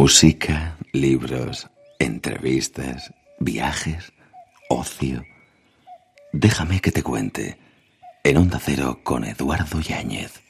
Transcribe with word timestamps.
Música, 0.00 0.78
libros, 0.92 1.66
entrevistas, 1.98 3.12
viajes, 3.40 4.12
ocio. 4.68 5.24
Déjame 6.32 6.80
que 6.80 6.92
te 6.92 7.02
cuente. 7.02 7.58
En 8.22 8.36
Onda 8.36 8.60
Cero 8.64 9.00
con 9.02 9.24
Eduardo 9.24 9.80
Yáñez. 9.80 10.40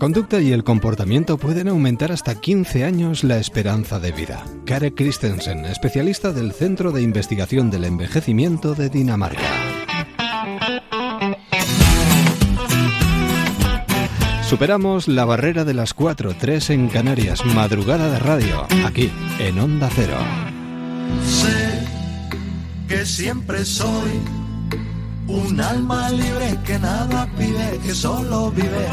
Conducta 0.00 0.40
y 0.40 0.50
el 0.52 0.64
comportamiento 0.64 1.36
pueden 1.36 1.68
aumentar 1.68 2.10
hasta 2.10 2.34
15 2.34 2.84
años 2.84 3.22
la 3.22 3.36
esperanza 3.36 4.00
de 4.00 4.10
vida. 4.12 4.44
Kare 4.64 4.94
Christensen, 4.94 5.66
especialista 5.66 6.32
del 6.32 6.52
Centro 6.52 6.90
de 6.90 7.02
Investigación 7.02 7.70
del 7.70 7.84
Envejecimiento 7.84 8.74
de 8.74 8.88
Dinamarca. 8.88 9.42
Superamos 14.48 15.06
la 15.06 15.26
barrera 15.26 15.64
de 15.64 15.74
las 15.74 15.92
4, 15.92 16.34
3 16.34 16.70
en 16.70 16.88
Canarias, 16.88 17.44
madrugada 17.44 18.10
de 18.10 18.18
radio, 18.18 18.66
aquí, 18.86 19.12
en 19.38 19.58
Onda 19.58 19.90
Cero. 19.94 20.16
Sé 21.24 21.86
que 22.88 23.04
siempre 23.04 23.66
soy 23.66 24.39
un 25.30 25.60
alma 25.60 26.10
libre 26.10 26.58
que 26.64 26.78
nada 26.78 27.28
pide, 27.38 27.78
que 27.78 27.94
solo 27.94 28.50
vive. 28.50 28.86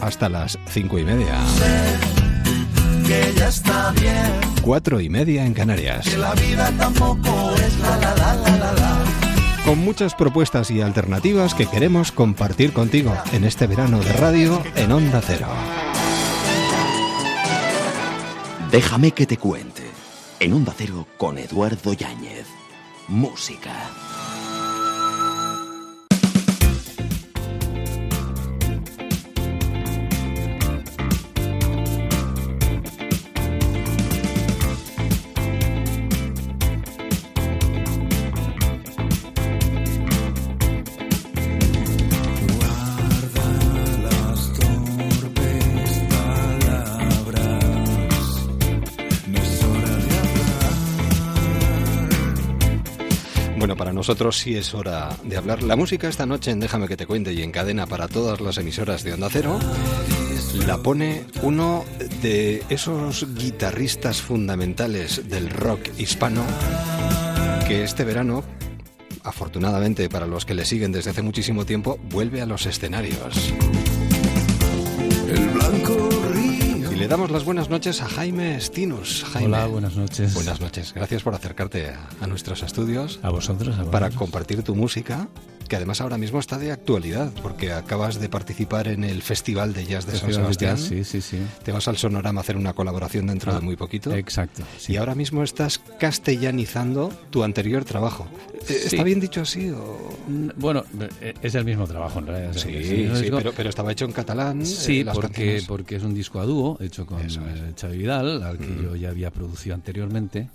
Hasta 0.00 0.28
las 0.28 0.58
5 0.68 0.98
y 0.98 1.04
media. 1.04 1.34
Sé 1.46 3.06
que 3.06 3.34
ya 3.38 3.48
está 3.48 3.92
bien, 3.92 4.32
4 4.62 5.00
y 5.00 5.08
media 5.08 5.46
en 5.46 5.54
Canarias. 5.54 6.08
que 6.08 6.18
la 6.18 6.34
vida 6.34 6.72
tampoco 6.76 7.52
es 7.64 7.78
la 7.78 7.96
la 7.98 8.14
la 8.16 8.34
la 8.34 8.56
la 8.56 8.72
la. 8.72 9.04
Con 9.64 9.78
muchas 9.78 10.14
propuestas 10.14 10.70
y 10.70 10.80
alternativas 10.80 11.54
que 11.54 11.66
queremos 11.66 12.12
compartir 12.12 12.72
contigo 12.72 13.12
en 13.32 13.44
este 13.44 13.66
verano 13.66 14.00
de 14.00 14.12
radio 14.12 14.62
en 14.76 14.92
Onda 14.92 15.20
Cero. 15.24 15.48
Déjame 18.70 19.12
que 19.12 19.26
te 19.26 19.36
cuente. 19.36 19.82
En 20.38 20.52
Onda 20.52 20.74
Cero 20.76 21.06
con 21.16 21.38
Eduardo 21.38 21.92
Yáñez. 21.92 22.46
Música. 23.08 23.72
Nosotros 54.06 54.38
sí 54.38 54.54
es 54.54 54.72
hora 54.72 55.08
de 55.24 55.36
hablar. 55.36 55.64
La 55.64 55.74
música 55.74 56.06
esta 56.06 56.26
noche 56.26 56.52
en 56.52 56.60
Déjame 56.60 56.86
que 56.86 56.96
te 56.96 57.08
cuente 57.08 57.32
y 57.32 57.42
en 57.42 57.50
cadena 57.50 57.88
para 57.88 58.06
todas 58.06 58.40
las 58.40 58.56
emisoras 58.56 59.02
de 59.02 59.12
Onda 59.14 59.28
Cero 59.28 59.58
la 60.64 60.78
pone 60.78 61.24
uno 61.42 61.84
de 62.22 62.62
esos 62.68 63.26
guitarristas 63.34 64.22
fundamentales 64.22 65.28
del 65.28 65.50
rock 65.50 65.80
hispano 65.98 66.44
que 67.66 67.82
este 67.82 68.04
verano, 68.04 68.44
afortunadamente 69.24 70.08
para 70.08 70.28
los 70.28 70.46
que 70.46 70.54
le 70.54 70.64
siguen 70.64 70.92
desde 70.92 71.10
hace 71.10 71.22
muchísimo 71.22 71.66
tiempo, 71.66 71.98
vuelve 72.08 72.40
a 72.40 72.46
los 72.46 72.64
escenarios. 72.64 73.52
El 75.28 75.48
blanco 75.48 76.05
le 77.06 77.10
damos 77.10 77.30
las 77.30 77.44
buenas 77.44 77.70
noches 77.70 78.02
a 78.02 78.08
Jaime 78.08 78.60
Stinus. 78.60 79.22
Jaime, 79.32 79.46
Hola, 79.46 79.66
buenas 79.68 79.94
noches. 79.94 80.34
Buenas 80.34 80.60
noches. 80.60 80.92
Gracias 80.92 81.22
por 81.22 81.36
acercarte 81.36 81.90
a, 81.90 82.00
a 82.20 82.26
nuestros 82.26 82.64
estudios 82.64 83.20
A 83.22 83.30
vosotros, 83.30 83.76
a 83.78 83.84
para 83.92 84.06
vosotros. 84.08 84.16
compartir 84.16 84.64
tu 84.64 84.74
música, 84.74 85.28
que 85.68 85.76
además 85.76 86.00
ahora 86.00 86.18
mismo 86.18 86.38
está 86.38 86.58
de 86.58 86.72
actualidad, 86.72 87.32
porque 87.42 87.72
acabas 87.72 88.20
de 88.20 88.28
participar 88.28 88.88
en 88.88 89.04
el 89.04 89.22
Festival 89.22 89.72
de 89.72 89.84
Jazz 89.86 90.06
de 90.06 90.16
San 90.18 90.28
de 90.28 90.34
Sebastián. 90.34 90.76
Jazz, 90.76 90.86
Sí, 90.86 91.04
sí, 91.04 91.20
sí. 91.20 91.38
Te 91.64 91.72
vas 91.72 91.86
al 91.88 91.96
Sonorama 91.96 92.40
a 92.40 92.42
hacer 92.42 92.56
una 92.56 92.72
colaboración 92.72 93.26
dentro 93.26 93.52
de 93.52 93.58
Ah, 93.58 93.60
muy 93.60 93.76
poquito. 93.76 94.12
Exacto. 94.14 94.62
sí. 94.78 94.92
Y 94.92 94.96
ahora 94.96 95.14
mismo 95.14 95.42
estás 95.42 95.78
castellanizando 95.98 97.10
tu 97.30 97.42
anterior 97.44 97.84
trabajo. 97.84 98.26
Eh, 98.68 98.80
¿Está 98.84 98.90
Sí. 98.98 99.02
bien 99.04 99.20
dicho 99.20 99.40
así? 99.42 99.70
O... 99.70 100.16
Bueno, 100.56 100.84
eh, 101.20 101.34
es 101.42 101.54
el 101.54 101.64
mismo 101.64 101.86
trabajo 101.86 102.18
en 102.18 102.26
realidad. 102.26 102.52
Sí, 102.54 102.68
sí, 102.82 103.06
digo- 103.22 103.38
pero, 103.38 103.52
pero 103.52 103.68
estaba 103.70 103.92
hecho 103.92 104.04
en 104.04 104.12
catalán. 104.12 104.62
eh, 104.62 104.66
Sí, 104.66 105.04
las 105.04 105.14
porque, 105.14 105.28
canciones. 105.32 105.64
porque 105.66 105.96
es 105.96 106.02
un 106.02 106.14
disco 106.14 106.40
a 106.40 106.44
dúo 106.44 106.76
hecho 106.80 107.06
con 107.06 107.20
es. 107.20 107.38
Xavi 107.80 107.96
Vidal, 107.98 108.42
al 108.42 108.58
que 108.58 108.66
Mm. 108.66 108.82
yo 108.82 108.96
ya 108.96 109.10
había 109.10 109.30
producido 109.30 109.74
anteriormente, 109.74 110.48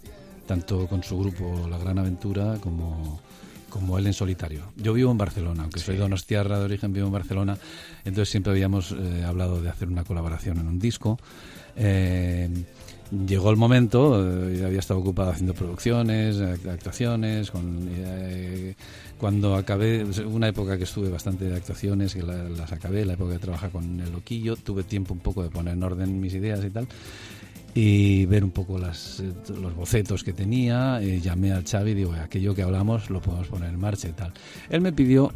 tanto 0.47 0.87
con 0.87 1.03
su 1.03 1.17
grupo 1.17 1.67
La 1.69 1.77
Gran 1.77 1.97
Aventura 1.99 2.57
como, 2.61 3.21
como 3.71 3.97
él 3.97 4.05
en 4.05 4.13
solitario. 4.13 4.61
Yo 4.75 4.93
vivo 4.93 5.09
en 5.11 5.17
Barcelona, 5.17 5.63
aunque 5.63 5.79
soy 5.79 5.95
donostiarra 5.97 6.59
de 6.59 6.65
origen, 6.65 6.93
vivo 6.93 7.07
en 7.07 7.13
Barcelona, 7.13 7.57
entonces 8.05 8.29
siempre 8.29 8.51
habíamos 8.51 8.91
eh, 8.91 9.23
hablado 9.25 9.59
de 9.61 9.69
hacer 9.69 9.87
una 9.87 10.03
colaboración 10.03 10.59
en 10.59 10.67
un 10.67 10.77
disco. 10.77 11.17
Eh, 11.75 12.49
llegó 13.27 13.49
el 13.49 13.57
momento, 13.57 14.49
eh, 14.49 14.63
había 14.65 14.79
estado 14.79 14.99
ocupado 14.99 15.31
haciendo 15.31 15.53
producciones, 15.53 16.37
act- 16.37 16.69
actuaciones, 16.69 17.49
con, 17.51 17.87
eh, 17.91 18.75
cuando 19.17 19.55
acabé, 19.55 20.05
una 20.25 20.47
época 20.49 20.77
que 20.77 20.83
estuve 20.83 21.09
bastante 21.09 21.45
de 21.45 21.55
actuaciones, 21.55 22.13
que 22.13 22.23
la- 22.23 22.49
las 22.49 22.71
acabé, 22.71 23.05
la 23.05 23.13
época 23.13 23.33
de 23.33 23.39
trabajar 23.39 23.69
con 23.71 23.99
el 23.99 24.11
loquillo, 24.11 24.55
tuve 24.55 24.83
tiempo 24.83 25.13
un 25.13 25.19
poco 25.19 25.43
de 25.43 25.49
poner 25.49 25.73
en 25.73 25.83
orden 25.83 26.19
mis 26.19 26.33
ideas 26.33 26.63
y 26.65 26.69
tal, 26.69 26.87
y 27.73 28.25
ver 28.25 28.43
un 28.43 28.51
poco 28.51 28.77
las, 28.77 29.21
los 29.49 29.75
bocetos 29.75 30.23
que 30.23 30.33
tenía, 30.33 31.01
eh, 31.01 31.19
llamé 31.19 31.51
al 31.51 31.63
Xavi 31.63 31.91
y 31.91 31.93
digo, 31.93 32.13
aquello 32.13 32.53
que 32.53 32.63
hablamos 32.63 33.09
lo 33.09 33.21
podemos 33.21 33.47
poner 33.47 33.69
en 33.69 33.79
marcha 33.79 34.07
y 34.07 34.13
tal. 34.13 34.33
Él 34.69 34.81
me 34.81 34.91
pidió 34.91 35.31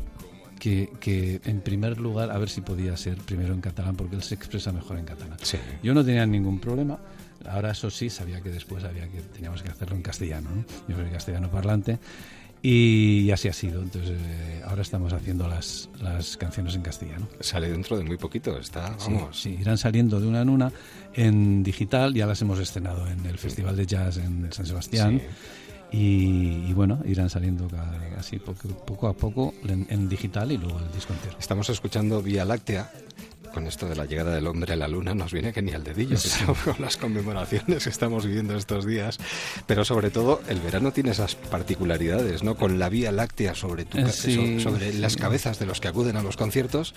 que, 0.60 0.90
que, 1.00 1.42
en 1.46 1.62
primer 1.62 2.00
lugar, 2.00 2.32
a 2.32 2.38
ver 2.38 2.50
si 2.50 2.62
podía 2.62 2.96
ser 2.98 3.18
primero 3.18 3.54
en 3.54 3.62
catalán, 3.62 3.96
porque 3.96 4.16
él 4.16 4.24
se 4.24 4.36
expresa 4.36 4.72
mejor 4.72 4.98
en 4.98 5.06
catalán. 5.06 5.38
Sí. 5.42 5.58
Yo 5.84 5.94
no 5.94 6.04
tenía 6.04 6.26
ningún 6.26 6.60
problema. 6.60 7.00
Ahora 7.48 7.72
eso 7.72 7.90
sí, 7.90 8.10
sabía 8.10 8.42
que 8.42 8.50
después 8.50 8.84
había 8.84 9.08
que 9.08 9.22
teníamos 9.22 9.62
que 9.62 9.70
hacerlo 9.70 9.96
en 9.96 10.02
castellano. 10.02 10.50
¿no? 10.50 10.66
Yo 10.88 10.96
soy 10.96 11.10
castellano 11.12 11.52
parlante 11.52 12.00
y 12.68 13.30
así 13.30 13.48
ha 13.48 13.54
sido. 13.54 13.84
Entonces 13.84 14.18
eh, 14.20 14.62
ahora 14.66 14.82
estamos 14.82 15.14
haciendo 15.14 15.48
las, 15.48 15.88
las 16.02 16.36
canciones 16.36 16.74
en 16.74 16.82
castellano. 16.82 17.28
Sale 17.40 17.70
dentro 17.70 17.96
de 17.96 18.04
muy 18.04 18.18
poquito. 18.18 18.58
Está, 18.58 18.96
vamos. 19.02 19.40
sí, 19.40 19.56
irán 19.60 19.78
saliendo 19.78 20.20
de 20.20 20.26
una 20.26 20.42
en 20.42 20.50
una 20.50 20.72
en 21.14 21.62
digital. 21.62 22.16
Ya 22.16 22.26
las 22.26 22.42
hemos 22.42 22.58
estrenado 22.58 23.08
en 23.08 23.24
el 23.28 23.38
Festival 23.38 23.76
de 23.76 23.86
Jazz 23.86 24.18
en 24.18 24.52
San 24.52 24.66
Sebastián. 24.66 25.22
Y, 25.92 26.66
y 26.68 26.74
bueno, 26.74 27.00
irán 27.06 27.30
saliendo 27.30 27.68
así 28.18 28.40
poco, 28.40 28.68
poco 28.68 29.08
a 29.08 29.14
poco 29.14 29.54
en, 29.68 29.86
en 29.92 30.10
digital 30.10 30.52
y 30.52 30.58
luego 30.58 30.80
el 30.80 30.92
disco 30.92 31.14
entero. 31.14 31.38
Estamos 31.40 31.70
escuchando 31.70 32.24
Vía 32.24 32.46
Láctea. 32.46 32.92
Con 33.56 33.68
esto 33.68 33.88
de 33.88 33.96
la 33.96 34.04
llegada 34.06 34.36
del 34.36 34.48
hombre 34.48 34.74
a 34.74 34.76
la 34.76 34.90
luna 34.90 35.16
nos 35.16 35.32
viene 35.32 35.54
que 35.54 35.62
ni 35.62 35.72
al 35.72 35.82
dedillo 35.86 36.18
Sí. 36.18 36.44
con 36.66 36.76
las 36.80 36.98
conmemoraciones 36.98 37.86
que 37.86 37.90
estamos 37.90 38.26
viviendo 38.26 38.54
estos 38.58 38.86
días. 38.86 39.18
Pero 39.66 39.86
sobre 39.86 40.12
todo 40.12 40.42
el 40.50 40.60
verano 40.60 40.92
tiene 40.92 41.12
esas 41.12 41.36
particularidades, 41.36 42.44
¿no? 42.44 42.56
Con 42.56 42.80
la 42.80 42.90
Vía 42.90 43.14
Láctea 43.14 43.56
sobre, 43.56 43.86
tu, 43.86 43.98
Eh, 43.98 44.12
sí, 44.12 44.60
so- 44.60 44.70
sobre 44.72 44.92
sí. 44.92 44.98
las 44.98 45.16
cabezas 45.16 45.58
de 45.58 45.68
los 45.68 45.80
que 45.80 45.88
acuden 45.88 46.18
a 46.18 46.22
los 46.22 46.36
conciertos. 46.36 46.94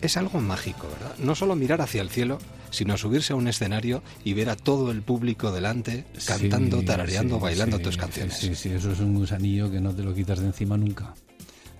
Es 0.00 0.16
algo 0.16 0.40
mágico, 0.40 0.88
¿verdad? 0.98 1.14
No 1.18 1.34
solo 1.34 1.54
mirar 1.56 1.82
hacia 1.82 2.00
el 2.00 2.08
cielo, 2.08 2.38
sino 2.70 2.96
subirse 2.96 3.34
a 3.34 3.36
un 3.36 3.46
escenario 3.46 4.02
y 4.24 4.32
ver 4.32 4.48
a 4.48 4.56
todo 4.56 4.90
el 4.90 5.02
público 5.02 5.52
delante 5.52 6.04
cantando, 6.26 6.82
tarareando, 6.84 7.38
bailando 7.38 7.78
tus 7.80 7.98
canciones. 7.98 8.38
Sí, 8.38 8.54
sí, 8.54 8.70
eso 8.70 8.92
es 8.92 9.00
un 9.00 9.14
gusanillo 9.14 9.70
que 9.70 9.80
no 9.80 9.94
te 9.94 10.02
lo 10.02 10.14
quitas 10.14 10.38
de 10.40 10.46
encima 10.46 10.78
nunca. 10.78 11.14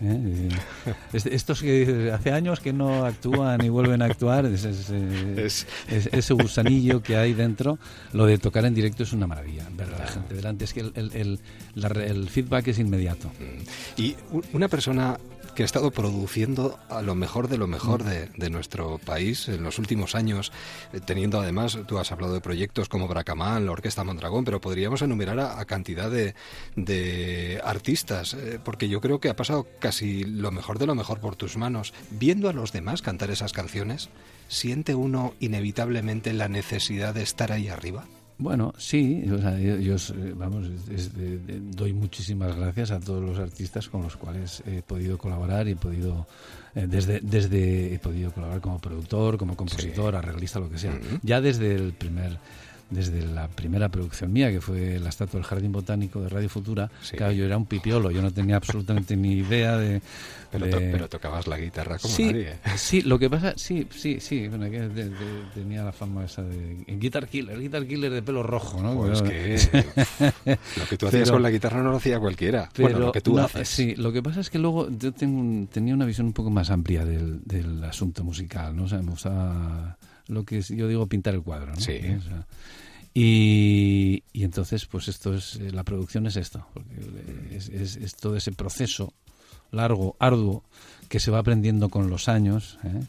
¿Eh? 0.02 0.48
Es- 1.12 1.26
Estos 1.26 1.60
que 1.62 2.10
hace 2.12 2.32
años 2.32 2.60
que 2.60 2.72
no 2.72 3.04
actúan 3.04 3.64
y 3.64 3.68
vuelven 3.68 4.02
a 4.02 4.06
actuar, 4.06 4.46
es, 4.46 4.64
es, 4.64 4.90
eh, 4.90 5.34
Es- 5.46 5.66
es- 5.88 6.08
ese 6.12 6.34
gusanillo 6.34 7.02
que 7.02 7.16
hay 7.16 7.32
dentro, 7.32 7.78
lo 8.12 8.26
de 8.26 8.38
tocar 8.38 8.64
en 8.64 8.74
directo 8.74 9.02
es 9.02 9.12
una 9.12 9.26
maravilla, 9.26 9.64
ver 9.76 9.88
a 9.94 9.98
la 9.98 10.06
gente 10.06 10.34
delante, 10.34 10.64
es 10.64 10.72
que 10.72 10.80
el, 10.80 10.92
el- 10.94 11.12
el- 11.14 11.40
la 11.74 11.88
el 11.88 12.28
feedback 12.28 12.68
es 12.68 12.78
inmediato. 12.78 13.30
Y 13.96 14.16
u- 14.32 14.42
una 14.52 14.68
persona 14.68 15.16
que 15.56 15.62
ha 15.62 15.66
estado 15.66 15.90
produciendo 15.90 16.78
a 16.90 17.00
lo 17.00 17.14
mejor 17.14 17.48
de 17.48 17.56
lo 17.56 17.66
mejor 17.66 18.04
de, 18.04 18.28
de 18.36 18.50
nuestro 18.50 18.98
país 18.98 19.48
en 19.48 19.62
los 19.62 19.78
últimos 19.78 20.14
años, 20.14 20.52
eh, 20.92 21.00
teniendo 21.04 21.40
además, 21.40 21.78
tú 21.86 21.98
has 21.98 22.12
hablado 22.12 22.34
de 22.34 22.42
proyectos 22.42 22.90
como 22.90 23.08
Bracamán, 23.08 23.64
la 23.64 23.72
Orquesta 23.72 24.04
Mondragón, 24.04 24.44
pero 24.44 24.60
podríamos 24.60 25.00
enumerar 25.00 25.40
a, 25.40 25.64
cantidad 25.64 26.10
de, 26.10 26.34
de 26.76 27.60
artistas, 27.64 28.34
eh, 28.34 28.60
porque 28.62 28.90
yo 28.90 29.00
creo 29.00 29.18
que 29.18 29.30
ha 29.30 29.36
pasado 29.36 29.66
casi 29.80 30.24
lo 30.24 30.50
mejor 30.50 30.78
de 30.78 30.86
lo 30.86 30.94
mejor 30.94 31.20
por 31.20 31.36
tus 31.36 31.56
manos. 31.56 31.94
Viendo 32.10 32.50
a 32.50 32.52
los 32.52 32.72
demás 32.72 33.00
cantar 33.00 33.30
esas 33.30 33.54
canciones, 33.54 34.10
¿siente 34.48 34.94
uno 34.94 35.32
inevitablemente 35.40 36.34
la 36.34 36.48
necesidad 36.48 37.14
de 37.14 37.22
estar 37.22 37.50
ahí 37.50 37.68
arriba? 37.68 38.04
Bueno, 38.38 38.74
sí, 38.76 39.24
o 39.32 39.38
sea, 39.38 39.58
yo, 39.58 39.76
yo, 39.78 39.94
eh, 39.94 40.34
vamos, 40.36 40.66
es 40.90 41.14
de- 41.16 41.38
de- 41.38 41.58
doy 41.74 41.94
muchísimas 41.94 42.54
gracias 42.54 42.90
a 42.90 43.00
todos 43.00 43.22
los 43.24 43.38
artistas 43.38 43.88
con 43.88 44.02
los 44.02 44.16
cuales 44.16 44.62
he 44.66 44.82
podido 44.82 45.16
colaborar 45.16 45.66
y 45.68 45.70
he 45.72 45.76
podido 45.76 46.26
eh, 46.74 46.86
desde 46.86 47.20
desde 47.20 47.94
he 47.94 47.98
podido 47.98 48.30
colaborar 48.32 48.60
como 48.60 48.78
productor, 48.78 49.38
como 49.38 49.56
compositor, 49.56 50.14
arreglista, 50.16 50.60
lo 50.60 50.68
que 50.68 50.76
sea. 50.78 50.98
Ya 51.22 51.40
desde 51.40 51.74
el 51.74 51.94
primer 51.94 52.38
desde 52.88 53.26
la 53.26 53.48
primera 53.48 53.88
producción 53.88 54.32
mía, 54.32 54.50
que 54.52 54.60
fue 54.60 54.98
la 55.00 55.08
estatua 55.08 55.40
del 55.40 55.44
Jardín 55.48 55.72
Botánico 55.72 56.20
de 56.20 56.28
Radio 56.28 56.48
Futura, 56.48 56.88
Sí. 57.02 57.16
claro, 57.16 57.32
yo 57.32 57.44
era 57.44 57.56
un 57.56 57.66
pipiolo, 57.66 58.10
yo 58.12 58.22
no 58.22 58.30
tenía 58.30 58.56
absolutamente 58.56 59.16
ni 59.16 59.32
idea 59.38 59.76
de... 59.76 60.00
Pero, 60.52 60.66
de- 60.66 60.70
to- 60.72 60.78
pero 60.78 61.08
tocabas 61.08 61.48
la 61.48 61.58
guitarra 61.58 61.98
como 61.98 62.14
sí, 62.14 62.26
nadie. 62.26 62.54
sí, 62.76 63.02
lo 63.02 63.18
que 63.18 63.28
pasa, 63.28 63.54
sí, 63.56 63.88
sí, 63.90 64.20
sí, 64.20 64.46
bueno, 64.46 64.70
que 64.70 64.82
de- 64.82 65.08
de- 65.10 65.16
tenía 65.52 65.82
la 65.82 65.90
fama 65.92 66.24
esa 66.24 66.42
de 66.42 66.84
Guitar 66.86 67.26
Killer, 67.26 67.58
Guitar 67.60 67.84
Killer 67.86 68.12
de 68.12 68.22
pelo 68.22 68.44
rojo, 68.44 68.80
¿no? 68.80 68.94
Pues 68.94 69.20
Pero- 69.20 69.30
que 69.30 70.56
lo 70.76 70.86
que 70.88 70.96
tú 70.96 71.06
hacías 71.08 71.22
Pero- 71.24 71.32
con 71.32 71.42
la 71.42 71.50
guitarra 71.50 71.82
no 71.82 71.90
lo 71.90 71.96
hacía 71.96 72.20
cualquiera. 72.20 72.70
pero 72.72 72.88
bueno, 72.90 73.06
lo 73.06 73.12
que 73.12 73.20
tú 73.20 73.34
no, 73.34 73.42
haces. 73.42 73.68
Sí, 73.68 73.96
lo 73.96 74.12
que 74.12 74.22
pasa 74.22 74.40
es 74.40 74.48
que 74.48 74.58
luego 74.60 74.88
yo 74.96 75.12
tengo 75.12 75.40
un- 75.40 75.66
tenía 75.66 75.92
una 75.94 76.04
visión 76.06 76.28
un 76.28 76.32
poco 76.32 76.50
más 76.50 76.70
amplia 76.70 77.04
del, 77.04 77.40
del 77.44 77.82
asunto 77.82 78.22
musical, 78.22 78.76
¿no? 78.76 78.84
O 78.84 78.88
sea, 78.88 79.02
me 79.02 79.10
gustaba 79.10 79.98
lo 80.28 80.44
que 80.44 80.58
es- 80.58 80.68
yo 80.68 80.88
digo 80.88 81.06
pintar 81.06 81.34
el 81.34 81.42
cuadro, 81.42 81.72
¿no? 81.74 81.80
Sí. 81.80 81.98
O 82.18 82.22
sea, 82.22 82.46
y, 83.14 84.22
y 84.32 84.44
entonces, 84.44 84.84
pues 84.86 85.08
esto 85.08 85.34
es, 85.34 85.56
eh, 85.56 85.70
la 85.72 85.84
producción 85.84 86.26
es 86.26 86.36
esto, 86.36 86.66
porque 86.74 86.94
es, 87.50 87.68
es- 87.70 87.96
es 87.96 88.14
todo 88.14 88.36
ese 88.36 88.52
proceso 88.52 89.12
largo, 89.72 90.16
arduo, 90.18 90.62
que 91.08 91.18
se 91.20 91.30
va 91.30 91.38
aprendiendo 91.38 91.88
con 91.88 92.10
los 92.10 92.28
años, 92.28 92.78
¿eh? 92.84 93.00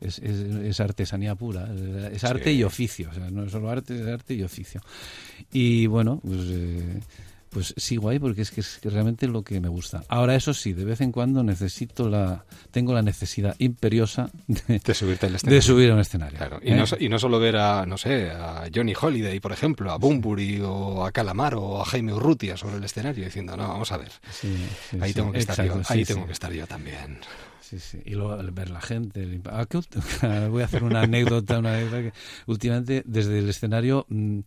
Es, 0.00 0.18
es- 0.18 0.40
es 0.40 0.80
artesanía 0.80 1.34
pura, 1.34 1.68
es 2.12 2.22
arte 2.22 2.50
Sí. 2.52 2.58
y 2.58 2.62
oficio, 2.64 3.08
o 3.10 3.14
sea, 3.14 3.30
no 3.30 3.44
es 3.44 3.50
solo 3.52 3.70
arte, 3.70 3.98
es 3.98 4.06
arte 4.06 4.34
y 4.34 4.42
oficio. 4.42 4.80
Y 5.52 5.86
bueno, 5.86 6.20
pues, 6.22 6.40
eh, 6.44 7.00
pues 7.50 7.72
sigo 7.76 8.08
ahí 8.10 8.18
porque 8.18 8.42
es 8.42 8.50
que 8.50 8.60
es 8.60 8.80
realmente 8.82 9.26
lo 9.28 9.42
que 9.42 9.60
me 9.60 9.68
gusta. 9.68 10.02
Ahora, 10.08 10.34
eso 10.34 10.52
sí, 10.52 10.72
de 10.72 10.84
vez 10.84 11.00
en 11.00 11.12
cuando 11.12 11.42
necesito 11.42 12.08
la, 12.08 12.44
tengo 12.70 12.92
la 12.92 13.02
necesidad 13.02 13.54
imperiosa 13.58 14.30
de, 14.46 14.78
De 14.78 14.94
subirte 14.94 15.26
al 15.26 15.36
escenario. 15.36 15.56
de 15.56 15.62
subir 15.62 15.90
a 15.90 15.94
un 15.94 16.00
escenario. 16.00 16.36
Claro, 16.38 16.60
y, 16.62 16.72
¿eh? 16.72 16.74
no, 16.74 16.86
so- 16.86 16.96
y 16.98 17.08
no 17.08 17.18
solo 17.18 17.38
ver 17.38 17.56
a, 17.56 17.86
no 17.86 17.96
sé, 17.96 18.30
a 18.30 18.64
Johnny 18.74 18.94
Holiday, 19.00 19.40
por 19.40 19.52
ejemplo, 19.52 19.90
a 19.90 19.96
Bumburi 19.98 20.60
o 20.62 21.04
a 21.04 21.12
Calamaro 21.12 21.62
o 21.62 21.82
a 21.82 21.84
Jaime 21.86 22.12
Urrutia 22.12 22.56
sobre 22.56 22.76
el 22.76 22.84
escenario 22.84 23.24
diciendo, 23.24 23.56
no, 23.56 23.68
vamos 23.68 23.90
a 23.92 23.96
ver, 23.98 24.12
Sí, 24.30 24.54
sí, 24.90 24.98
ahí 25.00 25.12
tengo 25.14 25.32
que 25.32 25.38
estar 25.38 25.58
exacto, 25.64 25.82
yo, 25.82 25.94
ahí 25.94 26.04
tengo 26.04 26.26
que 26.26 26.32
estar 26.32 26.52
yo 26.52 26.66
también. 26.66 27.18
Sí, 27.60 27.80
sí. 27.80 27.98
Y 28.04 28.10
luego 28.14 28.34
al 28.34 28.52
ver 28.52 28.70
la 28.70 28.80
gente. 28.80 29.22
el 29.24 29.40
ah, 29.50 29.66
¿qué 29.68 29.78
ult- 29.78 30.48
voy 30.50 30.62
a 30.62 30.66
hacer 30.66 30.84
una 30.84 31.00
anécdota, 31.02 31.58
una 31.58 31.74
anécdota 31.74 32.00
que 32.02 32.12
últimamente 32.46 33.02
desde 33.06 33.40
el 33.40 33.48
escenario 33.48 34.06
mm, 34.08 34.38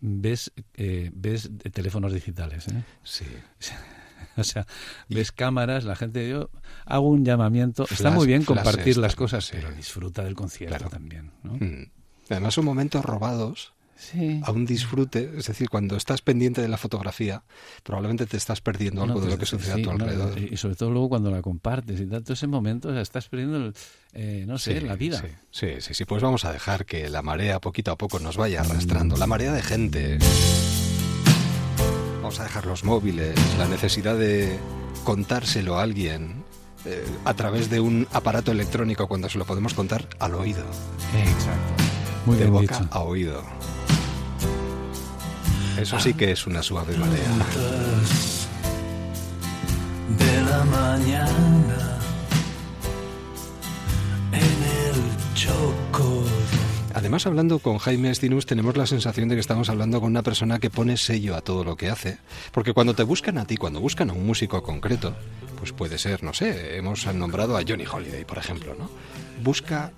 ves 0.00 0.52
eh, 0.74 1.10
ves 1.14 1.50
teléfonos 1.72 2.12
digitales, 2.12 2.68
¿eh? 2.68 2.84
Sí. 3.02 3.24
O 4.36 4.44
sea, 4.44 4.66
ves 5.08 5.32
cámaras, 5.32 5.82
la 5.82 5.96
gente 5.96 6.28
yo 6.28 6.50
hago 6.86 7.08
un 7.08 7.24
llamamiento. 7.24 7.86
Está 7.90 8.12
muy 8.12 8.24
bien 8.24 8.44
compartir 8.44 8.96
las 8.96 9.12
también, 9.12 9.16
cosas, 9.16 9.44
sí. 9.46 9.52
pero 9.54 9.72
disfruta 9.72 10.22
del 10.22 10.36
concierto 10.36 10.76
Claro. 10.76 10.90
también, 10.90 11.32
¿no? 11.42 11.54
Mm. 11.54 11.90
Además 12.30 12.54
son 12.54 12.64
momentos 12.64 13.04
robados 13.04 13.74
Sí. 14.00 14.40
a 14.44 14.52
un 14.52 14.64
disfrute, 14.64 15.32
es 15.38 15.46
decir, 15.48 15.68
cuando 15.68 15.96
estás 15.96 16.22
pendiente 16.22 16.62
de 16.62 16.68
la 16.68 16.76
fotografía, 16.78 17.42
probablemente 17.82 18.26
te 18.26 18.36
estás 18.36 18.60
perdiendo 18.60 19.02
algo 19.02 19.16
No, 19.16 19.20
de 19.22 19.30
lo 19.32 19.36
pues, 19.36 19.50
que 19.50 19.56
sucede 19.56 19.74
sí, 19.74 19.80
a 19.80 19.84
tu 19.84 19.90
no, 19.90 20.04
alrededor. 20.04 20.38
y 20.38 20.56
sobre 20.56 20.76
todo 20.76 20.90
luego 20.92 21.08
cuando 21.08 21.30
la 21.32 21.42
compartes 21.42 22.00
y 22.00 22.06
tal, 22.06 22.22
todo 22.22 22.34
ese 22.34 22.46
momento, 22.46 22.90
o 22.90 22.92
sea, 22.92 23.00
estás 23.02 23.28
perdiendo, 23.28 23.56
el, 23.56 23.74
eh, 24.12 24.44
no 24.46 24.56
sé, 24.56 24.78
Sí, 24.80 24.86
la 24.86 24.94
vida. 24.94 25.20
Sí, 25.20 25.26
sí, 25.50 25.80
sí, 25.80 25.94
sí, 25.94 26.04
pues 26.04 26.22
vamos 26.22 26.44
a 26.44 26.52
dejar 26.52 26.86
que 26.86 27.08
la 27.08 27.22
marea 27.22 27.60
poquito 27.60 27.90
a 27.90 27.98
poco 27.98 28.20
nos 28.20 28.36
vaya 28.36 28.60
arrastrando. 28.60 29.16
La 29.16 29.26
marea 29.26 29.52
de 29.52 29.62
gente. 29.62 30.18
Vamos 32.18 32.38
a 32.40 32.44
dejar 32.44 32.66
los 32.66 32.84
móviles, 32.84 33.34
la 33.58 33.66
necesidad 33.66 34.16
de 34.16 34.58
contárselo 35.04 35.78
a 35.78 35.82
alguien 35.82 36.44
eh, 36.84 37.04
a 37.24 37.34
través 37.34 37.68
de 37.70 37.80
un 37.80 38.06
aparato 38.12 38.52
electrónico 38.52 39.08
cuando 39.08 39.28
se 39.28 39.38
lo 39.38 39.44
podemos 39.44 39.74
contar 39.74 40.08
al 40.18 40.34
oído, 40.34 40.64
Exacto. 41.16 41.84
Muy 42.28 42.36
de 42.36 42.46
boca 42.50 42.78
dicho. 42.78 42.88
a 42.90 43.00
oído. 43.00 43.42
Eso 45.78 45.98
sí 45.98 46.12
que 46.12 46.32
es 46.32 46.46
una 46.46 46.62
suave 46.62 46.94
marea. 46.98 47.24
de 50.18 50.42
la 50.42 50.64
mañana 50.64 51.98
en 54.32 54.40
el 54.40 55.34
choco. 55.34 56.24
Además, 56.92 57.26
hablando 57.26 57.60
con 57.60 57.78
Jaime 57.78 58.10
Estinus, 58.10 58.44
tenemos 58.44 58.76
la 58.76 58.86
sensación 58.86 59.30
de 59.30 59.36
que 59.36 59.40
estamos 59.40 59.70
hablando 59.70 59.98
con 59.98 60.10
una 60.10 60.22
persona 60.22 60.58
que 60.58 60.68
pone 60.68 60.98
sello 60.98 61.34
a 61.34 61.40
todo 61.40 61.64
lo 61.64 61.76
que 61.76 61.88
hace. 61.88 62.18
Porque 62.52 62.74
cuando 62.74 62.92
te 62.92 63.04
buscan 63.04 63.38
a 63.38 63.46
ti, 63.46 63.56
cuando 63.56 63.80
buscan 63.80 64.10
a 64.10 64.12
un 64.12 64.26
músico 64.26 64.62
concreto, 64.62 65.16
pues 65.56 65.72
puede 65.72 65.96
ser, 65.96 66.22
no 66.22 66.34
sé, 66.34 66.76
hemos 66.76 67.06
nombrado 67.14 67.56
a 67.56 67.62
Johnny 67.66 67.86
Holiday, 67.90 68.26
por 68.26 68.36
ejemplo, 68.36 68.74
¿no? 68.78 68.90
Busca 69.42 69.92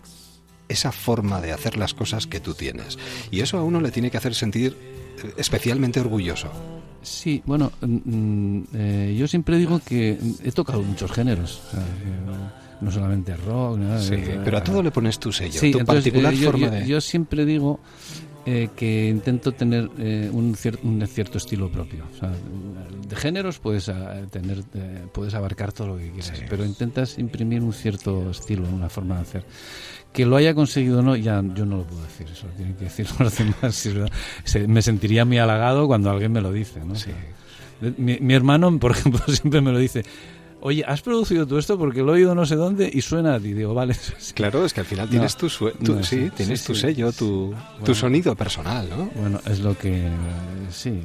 esa 0.70 0.92
forma 0.92 1.40
de 1.40 1.52
hacer 1.52 1.76
las 1.76 1.92
cosas 1.94 2.26
que 2.26 2.40
tú 2.40 2.54
tienes. 2.54 2.98
Y 3.30 3.40
eso 3.40 3.58
a 3.58 3.62
uno 3.64 3.80
le 3.80 3.90
tiene 3.90 4.10
que 4.10 4.16
hacer 4.16 4.34
sentir 4.34 4.76
eh, 5.22 5.32
especialmente 5.36 6.00
orgulloso. 6.00 6.50
Sí, 7.02 7.42
bueno, 7.46 7.72
mm, 7.80 7.96
mm, 8.04 8.64
eh, 8.74 9.16
yo 9.18 9.26
siempre 9.26 9.56
digo 9.56 9.80
que 9.84 10.18
he 10.44 10.52
tocado 10.52 10.82
muchos 10.82 11.10
géneros, 11.12 11.62
o 11.68 11.70
sea, 11.72 11.80
que, 11.80 12.84
no 12.84 12.90
solamente 12.90 13.36
rock, 13.36 13.78
nada, 13.78 14.00
Sí, 14.00 14.14
eh, 14.14 14.40
pero 14.44 14.58
a 14.58 14.64
todo 14.64 14.82
le 14.82 14.90
pones 14.90 15.18
tu 15.18 15.32
sello, 15.32 15.58
Sí, 15.60 15.70
tu 15.72 15.78
entonces, 15.80 16.04
particular 16.04 16.32
eh, 16.34 16.36
yo, 16.36 16.50
forma 16.50 16.66
yo- 16.66 16.72
de... 16.72 16.86
yo 16.86 17.00
siempre 17.00 17.44
digo 17.46 17.80
eh, 18.46 18.68
que 18.74 19.08
intento 19.08 19.52
tener 19.52 19.90
eh, 19.98 20.30
un, 20.32 20.54
cier- 20.54 20.78
un 20.82 21.06
cierto 21.06 21.36
estilo 21.38 21.70
propio. 21.70 22.04
O 22.14 22.18
sea, 22.18 22.32
de 23.08 23.16
géneros 23.16 23.58
puedes 23.58 23.90
tener, 24.30 24.62
eh, 24.74 25.04
puedes 25.12 25.34
abarcar 25.34 25.72
todo 25.72 25.88
lo 25.88 25.98
que 25.98 26.10
quieras, 26.10 26.32
Sí. 26.38 26.44
pero 26.48 26.64
intentas 26.64 27.18
imprimir 27.18 27.62
un 27.62 27.72
cierto 27.74 28.30
estilo, 28.30 28.66
una 28.68 28.88
forma 28.88 29.16
de 29.16 29.20
hacer. 29.22 29.44
Que 30.12 30.26
lo 30.26 30.36
haya 30.36 30.54
conseguido 30.54 30.98
o 30.98 31.02
no, 31.02 31.14
ya 31.16 31.42
yo 31.54 31.64
no 31.66 31.78
lo 31.78 31.84
puedo 31.84 32.02
decir, 32.02 32.26
eso 32.32 32.46
lo 32.48 32.52
tienen 32.54 32.74
que 32.74 32.84
decir 32.84 33.06
los 33.18 33.36
demás. 33.38 33.88
me 34.68 34.82
sentiría 34.82 35.24
muy 35.24 35.38
halagado 35.38 35.86
cuando 35.86 36.10
alguien 36.10 36.32
me 36.32 36.40
lo 36.40 36.52
dice. 36.52 36.80
¿no? 36.84 36.96
Sí. 36.96 37.10
Mi, 37.96 38.18
mi 38.20 38.34
hermano, 38.34 38.76
por 38.80 38.92
ejemplo, 38.92 39.20
siempre 39.28 39.60
me 39.60 39.72
lo 39.72 39.78
dice. 39.78 40.02
Oye, 40.62 40.84
¿has 40.86 41.00
producido 41.00 41.46
tú 41.46 41.56
esto? 41.56 41.78
Porque 41.78 42.02
lo 42.02 42.12
he 42.12 42.16
oído 42.18 42.34
no 42.34 42.44
sé 42.44 42.54
dónde 42.54 42.90
y 42.92 43.00
suena 43.00 43.36
a 43.36 43.40
ti. 43.40 43.54
Digo, 43.54 43.72
vale. 43.72 43.96
Claro, 44.34 44.64
es 44.66 44.74
que 44.74 44.80
al 44.80 44.86
final 44.86 45.06
No, 45.06 45.10
tienes 45.10 45.34
tu, 45.36 45.48
sue- 45.48 45.72
tu- 45.82 45.94
no, 45.94 46.02
sí, 46.02 46.24
sí, 46.24 46.30
tienes 46.36 46.60
sí, 46.60 46.66
tu 46.66 46.74
sello, 46.74 47.12
tu, 47.12 47.54
tu 47.84 47.94
sonido 47.94 48.34
personal, 48.36 48.86
¿no? 48.90 49.10
Bueno, 49.14 49.40
es 49.46 49.60
lo 49.60 49.78
que 49.78 50.06
eh, 50.06 50.10
sí, 50.70 51.00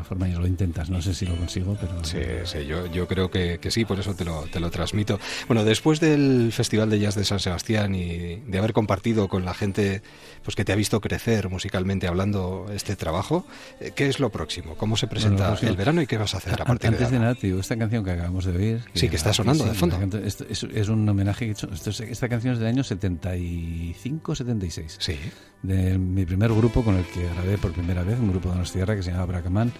alguna 0.00 0.04
forma 0.08 0.28
y 0.28 0.32
lo 0.32 0.46
intentas. 0.46 0.90
No 0.90 1.00
sé 1.02 1.14
si 1.14 1.26
lo 1.26 1.36
consigo, 1.36 1.76
pero 1.80 2.04
Sí, 2.04 2.18
sí, 2.44 2.66
yo, 2.66 2.86
yo 2.86 3.06
creo 3.06 3.30
que, 3.30 3.58
que 3.60 3.70
sí, 3.70 3.84
por 3.84 3.98
eso 4.00 4.14
te 4.14 4.24
lo, 4.24 4.42
te 4.42 4.60
lo 4.60 4.70
transmito. 4.70 5.18
Bueno, 5.46 5.64
después 5.64 6.00
del 6.00 6.50
Festival 6.52 6.90
de 6.90 6.98
Jazz 7.00 7.14
de 7.14 7.24
San 7.24 7.40
Sebastián 7.40 7.94
y 7.94 8.36
de 8.36 8.58
haber 8.58 8.72
compartido 8.72 9.28
con 9.28 9.44
la 9.44 9.54
gente 9.54 10.02
pues 10.42 10.56
que 10.56 10.64
te 10.64 10.72
ha 10.72 10.76
visto 10.76 11.00
crecer 11.00 11.48
musicalmente 11.50 12.08
hablando 12.08 12.66
este 12.72 12.96
trabajo, 12.96 13.46
eh, 13.80 13.92
¿qué 13.94 14.08
es 14.08 14.18
lo 14.20 14.30
próximo? 14.30 14.74
¿Cómo 14.76 14.96
se 14.96 15.06
presenta 15.06 15.50
Bueno, 15.52 15.68
el 15.68 15.76
verano 15.76 16.02
y 16.02 16.06
qué 16.06 16.16
vas 16.16 16.34
a 16.34 16.38
hacer 16.38 16.54
a 16.60 16.64
partir 16.64 16.88
Antes 16.88 17.06
de 17.06 17.10
de 17.10 17.16
ahora? 17.18 17.28
nada, 17.30 17.38
digo, 17.40 17.60
esta 17.60 17.76
canción 17.76 18.04
que 18.04 18.10
acabamos 18.12 18.44
de 18.46 18.56
oír. 18.56 18.80
Sí, 18.94 19.08
que 19.08 19.16
está 19.16 19.32
sonando 19.34 19.64
de 19.64 19.74
fondo. 19.74 19.98
Es, 20.24 20.40
es 20.40 20.88
un 20.88 21.08
homenaje 21.08 21.44
que 21.44 21.50
he 21.50 21.52
hecho. 21.52 21.68
esto 21.72 21.90
es- 21.90 22.00
esta 22.00 22.28
canción 22.28 22.54
es 22.54 22.58
del 22.60 22.68
año 22.68 22.82
75-76. 22.84 24.96
Sí, 24.98 25.16
De 25.62 25.98
mi 25.98 26.24
primer 26.24 26.52
grupo 26.52 26.82
con 26.82 26.96
el 26.96 27.04
que 27.04 27.22
grabé 27.34 27.58
por 27.58 27.72
primera 27.72 28.02
vez, 28.02 28.18
un 28.18 28.30
grupo 28.30 28.50
de 28.52 28.62
Tierra 28.64 28.96
que 28.96 29.02
se 29.02 29.10
llama 29.10 29.26
Bracamán. 29.26 29.72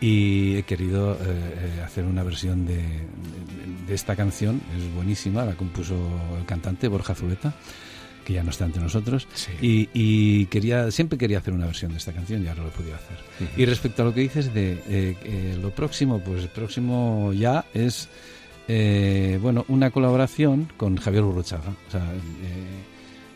Y 0.00 0.56
he 0.56 0.62
querido 0.64 1.14
eh, 1.14 1.18
eh, 1.22 1.82
hacer 1.84 2.04
una 2.04 2.22
versión 2.22 2.66
de, 2.66 2.76
de- 2.76 2.82
de 3.86 3.94
esta 3.94 4.14
canción. 4.16 4.60
Es 4.76 4.94
buenísima, 4.94 5.44
la 5.44 5.54
compuso 5.54 5.94
el 6.38 6.44
cantante 6.44 6.88
Borja 6.88 7.14
Zubeta, 7.14 7.54
que 8.24 8.34
ya 8.34 8.42
no 8.42 8.50
está 8.50 8.64
entre 8.66 8.82
nosotros. 8.82 9.26
sí. 9.34 9.52
Y, 9.62 9.88
y 9.94 10.46
quería, 10.46 10.90
siempre 10.90 11.16
quería 11.16 11.38
hacer 11.38 11.54
una 11.54 11.66
versión 11.66 11.92
de 11.92 11.98
esta 11.98 12.12
canción 12.12 12.42
y 12.42 12.48
ahora 12.48 12.62
lo 12.62 12.68
he 12.68 12.72
podido 12.72 12.94
hacer. 12.94 13.16
Ujú. 13.40 13.60
Y 13.60 13.64
respecto 13.64 14.02
a 14.02 14.04
lo 14.06 14.12
que 14.14 14.20
dices 14.20 14.52
de 14.52 14.72
eh, 14.88 15.16
eh, 15.24 15.58
lo 15.60 15.70
próximo, 15.70 16.18
pues 16.20 16.42
el 16.42 16.48
próximo 16.50 17.32
ya 17.32 17.64
es 17.72 18.08
eh, 18.68 19.38
bueno 19.40 19.64
una 19.68 19.90
colaboración 19.90 20.68
con 20.76 20.96
Javier 20.96 21.22
Burruchaga. 21.22 21.70
O 21.88 21.90
sea, 21.90 22.02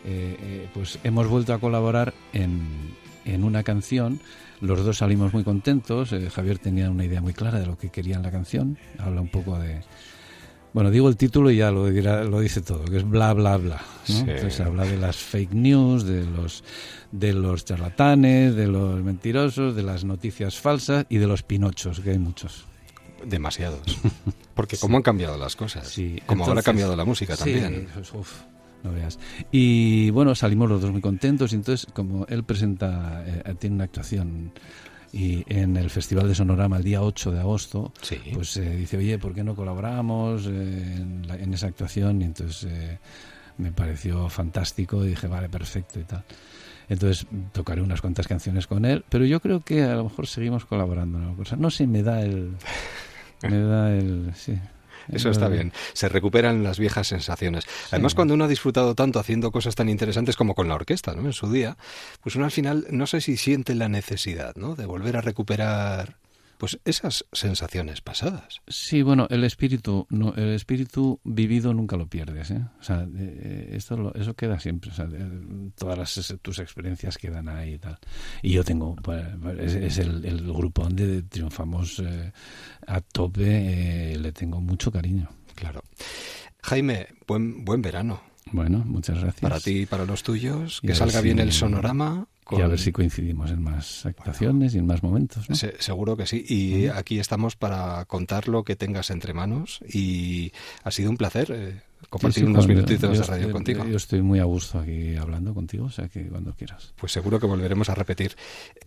eh, 0.05 0.37
eh, 0.39 0.69
pues 0.73 0.99
hemos 1.03 1.27
vuelto 1.27 1.53
a 1.53 1.59
colaborar 1.59 2.13
en, 2.33 2.61
en 3.25 3.43
una 3.43 3.63
canción. 3.63 4.19
Los 4.61 4.83
dos 4.85 4.97
salimos 4.97 5.33
muy 5.33 5.43
contentos. 5.43 6.11
eh, 6.13 6.29
Javier 6.29 6.59
tenía 6.59 6.89
una 6.89 7.05
idea 7.05 7.21
muy 7.21 7.33
clara 7.33 7.59
de 7.59 7.65
lo 7.65 7.77
que 7.77 7.89
quería 7.89 8.15
en 8.15 8.23
la 8.23 8.31
canción. 8.31 8.77
Habla 8.99 9.21
un 9.21 9.29
poco 9.29 9.57
de, 9.57 9.81
Bueno, 10.73 10.91
digo 10.91 11.09
el 11.09 11.17
título 11.17 11.49
y 11.51 11.57
ya 11.57 11.71
lo, 11.71 11.87
dirá, 11.87 12.23
lo 12.23 12.39
dice 12.39 12.61
todo, 12.61 12.85
que 12.85 12.97
es 12.97 13.09
bla, 13.09 13.33
bla, 13.33 13.57
bla. 13.57 13.81
Entonces 14.07 14.59
habla 14.59 14.85
de 14.85 14.97
las 14.97 15.17
fake 15.17 15.53
news, 15.53 16.03
de 16.03 16.25
los, 16.25 16.63
de 17.11 17.33
los 17.33 17.65
charlatanes, 17.65 18.55
de 18.55 18.67
los 18.67 19.01
mentirosos, 19.03 19.75
de 19.75 19.83
las 19.83 20.03
noticias 20.03 20.57
falsas 20.59 21.05
y 21.09 21.17
de 21.17 21.27
los 21.27 21.41
pinochos, 21.43 21.99
que 21.99 22.11
hay 22.11 22.19
muchos. 22.19 22.65
Demasiados. 23.25 23.81
Porque 24.55 24.77
cómo 24.77 24.97
han 24.97 25.03
cambiado 25.03 25.37
las 25.37 25.55
cosas. 25.55 25.87
Sí, 25.87 26.19
como 26.25 26.45
ahora 26.45 26.59
ha 26.61 26.63
cambiado 26.63 26.95
la 26.95 27.05
música 27.05 27.35
también. 27.35 27.87
Uf, 28.13 28.41
no 28.83 28.91
veas. 28.91 29.19
Y 29.51 30.09
bueno, 30.11 30.35
salimos 30.35 30.69
los 30.69 30.81
dos 30.81 30.91
muy 30.91 31.01
contentos 31.01 31.53
y 31.53 31.55
entonces 31.55 31.87
como 31.93 32.25
él 32.27 32.43
presenta, 32.43 33.23
eh, 33.25 33.55
tiene 33.59 33.75
una 33.75 33.85
actuación 33.85 34.51
y 35.13 35.43
en 35.47 35.75
el 35.75 35.89
Festival 35.89 36.27
de 36.27 36.35
Sonorama 36.35 36.77
el 36.77 36.83
día 36.83 37.01
8 37.01 37.31
de 37.31 37.39
agosto, 37.39 37.91
pues 38.33 38.55
eh, 38.57 38.75
dice, 38.77 38.97
oye, 38.97 39.19
¿por 39.19 39.33
qué 39.33 39.43
no 39.43 39.55
colaboramos 39.55 40.47
eh, 40.47 40.95
en, 40.95 41.53
esa 41.53 41.67
actuación? 41.67 42.21
Y 42.21 42.25
entonces 42.25 42.71
eh, 42.71 42.99
me 43.57 43.73
pareció 43.73 44.29
fantástico 44.29 45.03
y 45.03 45.09
dije, 45.09 45.27
vale, 45.27 45.49
perfecto 45.49 45.99
y 45.99 46.03
tal. 46.03 46.23
Entonces 46.87 47.27
tocaré 47.51 47.81
unas 47.81 47.99
cuantas 47.99 48.27
canciones 48.27 48.67
con 48.67 48.85
él, 48.85 49.03
pero 49.09 49.25
yo 49.25 49.41
creo 49.41 49.61
que 49.61 49.83
a 49.83 49.95
lo 49.95 50.05
mejor 50.05 50.27
seguimos 50.27 50.65
colaborando 50.65 51.17
en 51.17 51.35
cosa. 51.35 51.57
No 51.57 51.69
sé, 51.69 51.87
me 51.87 52.03
da 52.03 52.21
el... 52.21 52.55
Me 53.43 53.59
da 53.59 53.93
el... 53.93 54.31
Sí, 54.35 54.57
eso 55.11 55.29
está 55.29 55.47
bien. 55.47 55.73
Se 55.93 56.09
recuperan 56.09 56.63
las 56.63 56.79
viejas 56.79 57.07
sensaciones. 57.07 57.65
Además, 57.91 58.15
cuando 58.15 58.33
uno 58.33 58.45
ha 58.45 58.47
disfrutado 58.47 58.95
tanto 58.95 59.19
haciendo 59.19 59.51
cosas 59.51 59.75
tan 59.75 59.89
interesantes 59.89 60.35
como 60.35 60.55
con 60.55 60.67
la 60.67 60.75
orquesta, 60.75 61.13
¿no? 61.13 61.25
En 61.25 61.33
su 61.33 61.51
día, 61.51 61.77
pues 62.21 62.35
uno 62.35 62.45
al 62.45 62.51
final 62.51 62.87
no 62.89 63.07
sé 63.07 63.21
si 63.21 63.37
siente 63.37 63.75
la 63.75 63.89
necesidad, 63.89 64.55
¿no? 64.55 64.75
De 64.75 64.85
volver 64.85 65.17
a 65.17 65.21
recuperar 65.21 66.17
pues 66.61 66.79
esas 66.85 67.25
sensaciones 67.31 68.01
pasadas. 68.01 68.61
Sí, 68.67 69.01
bueno, 69.01 69.25
el 69.31 69.43
espíritu, 69.45 70.05
no, 70.11 70.35
el 70.35 70.49
espíritu 70.49 71.19
vivido 71.23 71.73
nunca 71.73 71.97
lo 71.97 72.05
pierdes, 72.05 72.51
¿eh? 72.51 72.63
O 72.79 72.83
sea, 72.83 73.07
eh, 73.17 73.71
esto 73.71 74.13
eso 74.13 74.35
queda 74.35 74.59
siempre, 74.59 74.91
o 74.91 74.93
sea, 74.93 75.09
todas 75.75 75.97
las, 75.97 76.35
tus 76.39 76.59
experiencias 76.59 77.17
quedan 77.17 77.49
ahí 77.49 77.73
y 77.73 77.77
tal. 77.79 77.97
Y 78.43 78.51
yo 78.51 78.63
tengo, 78.63 78.95
es, 79.57 79.97
el, 79.97 80.53
grupo 80.53 80.83
donde 80.83 81.23
triunfamos 81.23 81.97
eh, 81.97 82.31
a 82.85 83.01
tope, 83.01 84.15
le 84.19 84.31
tengo 84.31 84.61
mucho 84.61 84.91
cariño. 84.91 85.29
Claro. 85.55 85.81
Jaime, 86.61 87.07
buen 87.25 87.65
buen 87.65 87.81
verano. 87.81 88.21
Bueno, 88.51 88.83
muchas 88.85 89.17
gracias. 89.19 89.41
Para 89.41 89.59
ti 89.59 89.79
y 89.79 89.85
para 89.87 90.05
los 90.05 90.21
tuyos, 90.21 90.79
que 90.81 90.93
salga 90.93 91.21
bien 91.21 91.39
el 91.39 91.53
sonorama 91.53 92.27
y 92.51 92.61
a 92.61 92.67
ver 92.67 92.79
si 92.79 92.91
coincidimos 92.91 93.51
en 93.51 93.63
más 93.63 94.05
actuaciones 94.05 94.75
y 94.75 94.79
en 94.79 94.85
más 94.85 95.03
momentos. 95.03 95.45
seguro 95.79 96.17
que 96.17 96.25
sí. 96.25 96.45
Y 96.47 96.87
aquí 96.87 97.19
estamos 97.19 97.55
para 97.55 98.05
contar 98.05 98.47
lo 98.47 98.63
que 98.63 98.75
tengas 98.75 99.09
entre 99.09 99.33
manos. 99.33 99.79
Y 99.87 100.51
ha 100.83 100.91
sido 100.91 101.09
un 101.09 101.17
placer 101.17 101.51
eh, 101.51 101.81
compartir 102.09 102.45
unos 102.45 102.67
minutitos 102.67 103.17
de 103.17 103.23
radio 103.23 103.51
contigo. 103.51 103.85
Yo 103.85 103.97
estoy 103.97 104.21
muy 104.21 104.39
a 104.39 104.45
gusto 104.45 104.79
aquí 104.79 105.15
hablando 105.15 105.53
contigo, 105.53 105.85
o 105.85 105.91
sea 105.91 106.07
que 106.07 106.27
cuando 106.27 106.53
quieras. 106.53 106.93
Pues 106.97 107.11
seguro 107.11 107.39
que 107.39 107.45
volveremos 107.45 107.89
a 107.89 107.95
repetir. 107.95 108.35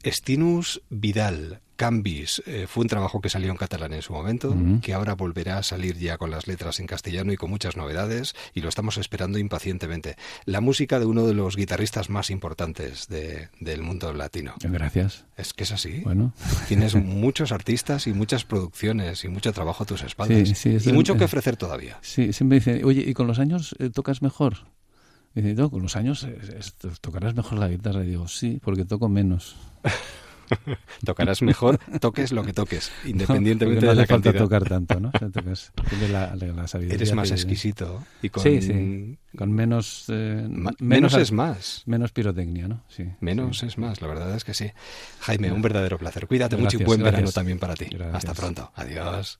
Estinus 0.02 0.82
Vidal, 0.90 1.60
Cambis 1.76 2.42
eh, 2.46 2.66
fue 2.68 2.82
un 2.82 2.88
trabajo 2.88 3.20
que 3.20 3.28
salió 3.28 3.50
en 3.50 3.56
catalán 3.56 3.92
en 3.92 4.02
su 4.02 4.12
momento, 4.12 4.54
que 4.82 4.94
ahora 4.94 5.14
volverá 5.14 5.58
a 5.58 5.62
salir 5.62 5.98
ya 5.98 6.18
con 6.18 6.30
las 6.30 6.46
letras 6.46 6.80
en 6.80 6.86
castellano 6.86 7.32
y 7.32 7.36
con 7.36 7.50
muchas 7.50 7.76
novedades, 7.76 8.34
y 8.54 8.60
lo 8.60 8.68
estamos 8.68 8.98
esperando 8.98 9.38
impacientemente. 9.38 10.16
La 10.44 10.60
música 10.60 10.98
de 10.98 11.06
uno 11.06 11.26
de 11.26 11.34
los 11.34 11.56
guitarristas 11.56 12.10
más 12.10 12.30
importantes 12.30 13.08
del 13.08 13.82
mundo 13.82 14.12
latino. 14.12 14.54
Gracias. 14.60 15.24
Es 15.36 15.52
que 15.52 15.64
es 15.64 15.72
así. 15.72 16.00
Bueno. 16.04 16.32
Tienes 16.68 16.94
muchos 16.94 17.52
artistas 17.52 18.06
y 18.06 18.12
muchas 18.12 18.44
producciones 18.44 19.24
y 19.24 19.28
mucho 19.28 19.52
trabajo 19.52 19.82
a 19.82 19.86
tus 19.86 20.02
espaldas. 20.02 20.64
y 20.66 20.92
mucho 20.92 21.16
que 21.16 21.24
ofrecer 21.24 21.56
todavía. 21.56 21.98
Sí, 22.02 22.32
siempre 22.32 22.58
dicen, 22.58 22.84
oye, 22.84 23.02
¿y 23.06 23.14
con 23.14 23.26
los 23.26 23.38
años 23.38 23.74
eh, 23.78 23.90
tocas 23.90 24.22
mejor? 24.22 24.66
Y 25.34 25.42
dice, 25.42 25.54
no, 25.54 25.70
con 25.70 25.82
los 25.82 25.96
años 25.96 26.26
tocarás 27.00 27.34
mejor 27.34 27.58
la 27.58 27.68
guitarra. 27.68 28.04
Y 28.04 28.08
digo, 28.08 28.28
sí, 28.28 28.60
porque 28.62 28.84
toco 28.84 29.08
menos. 29.08 29.56
Tocarás 31.04 31.42
mejor, 31.42 31.78
toques 32.00 32.32
lo 32.32 32.42
que 32.42 32.52
toques, 32.52 32.90
independientemente 33.04 33.86
no, 33.86 33.92
no 33.92 33.94
de 33.94 34.02
la 34.02 34.06
falta 34.06 34.32
tocar 34.32 34.64
tanto, 34.64 35.00
¿no? 35.00 35.10
tocas, 35.10 35.72
la, 36.10 36.34
la 36.36 36.66
Eres 36.82 37.14
más 37.14 37.30
exquisito 37.30 38.04
y 38.22 38.28
con, 38.30 38.42
sí, 38.42 38.62
sí, 38.62 39.18
con 39.36 39.52
menos, 39.52 40.06
eh, 40.08 40.46
menos, 40.78 41.14
es 41.14 41.32
más, 41.32 41.82
menos 41.86 42.12
pirotecnia, 42.12 42.68
¿no? 42.68 42.82
Sí, 42.88 43.06
menos 43.20 43.62
es 43.62 43.78
más, 43.78 44.00
la 44.00 44.08
verdad 44.08 44.34
es 44.34 44.44
que 44.44 44.54
sí. 44.54 44.70
Jaime, 45.20 45.52
un 45.52 45.62
verdadero 45.62 45.98
placer. 45.98 46.26
Cuídate 46.26 46.56
mucho 46.56 46.78
y 46.80 46.84
buen 46.84 47.02
verano 47.02 47.30
también 47.32 47.58
para 47.58 47.74
ti. 47.74 47.86
Hasta 48.12 48.34
pronto. 48.34 48.70
Adiós. 48.74 49.38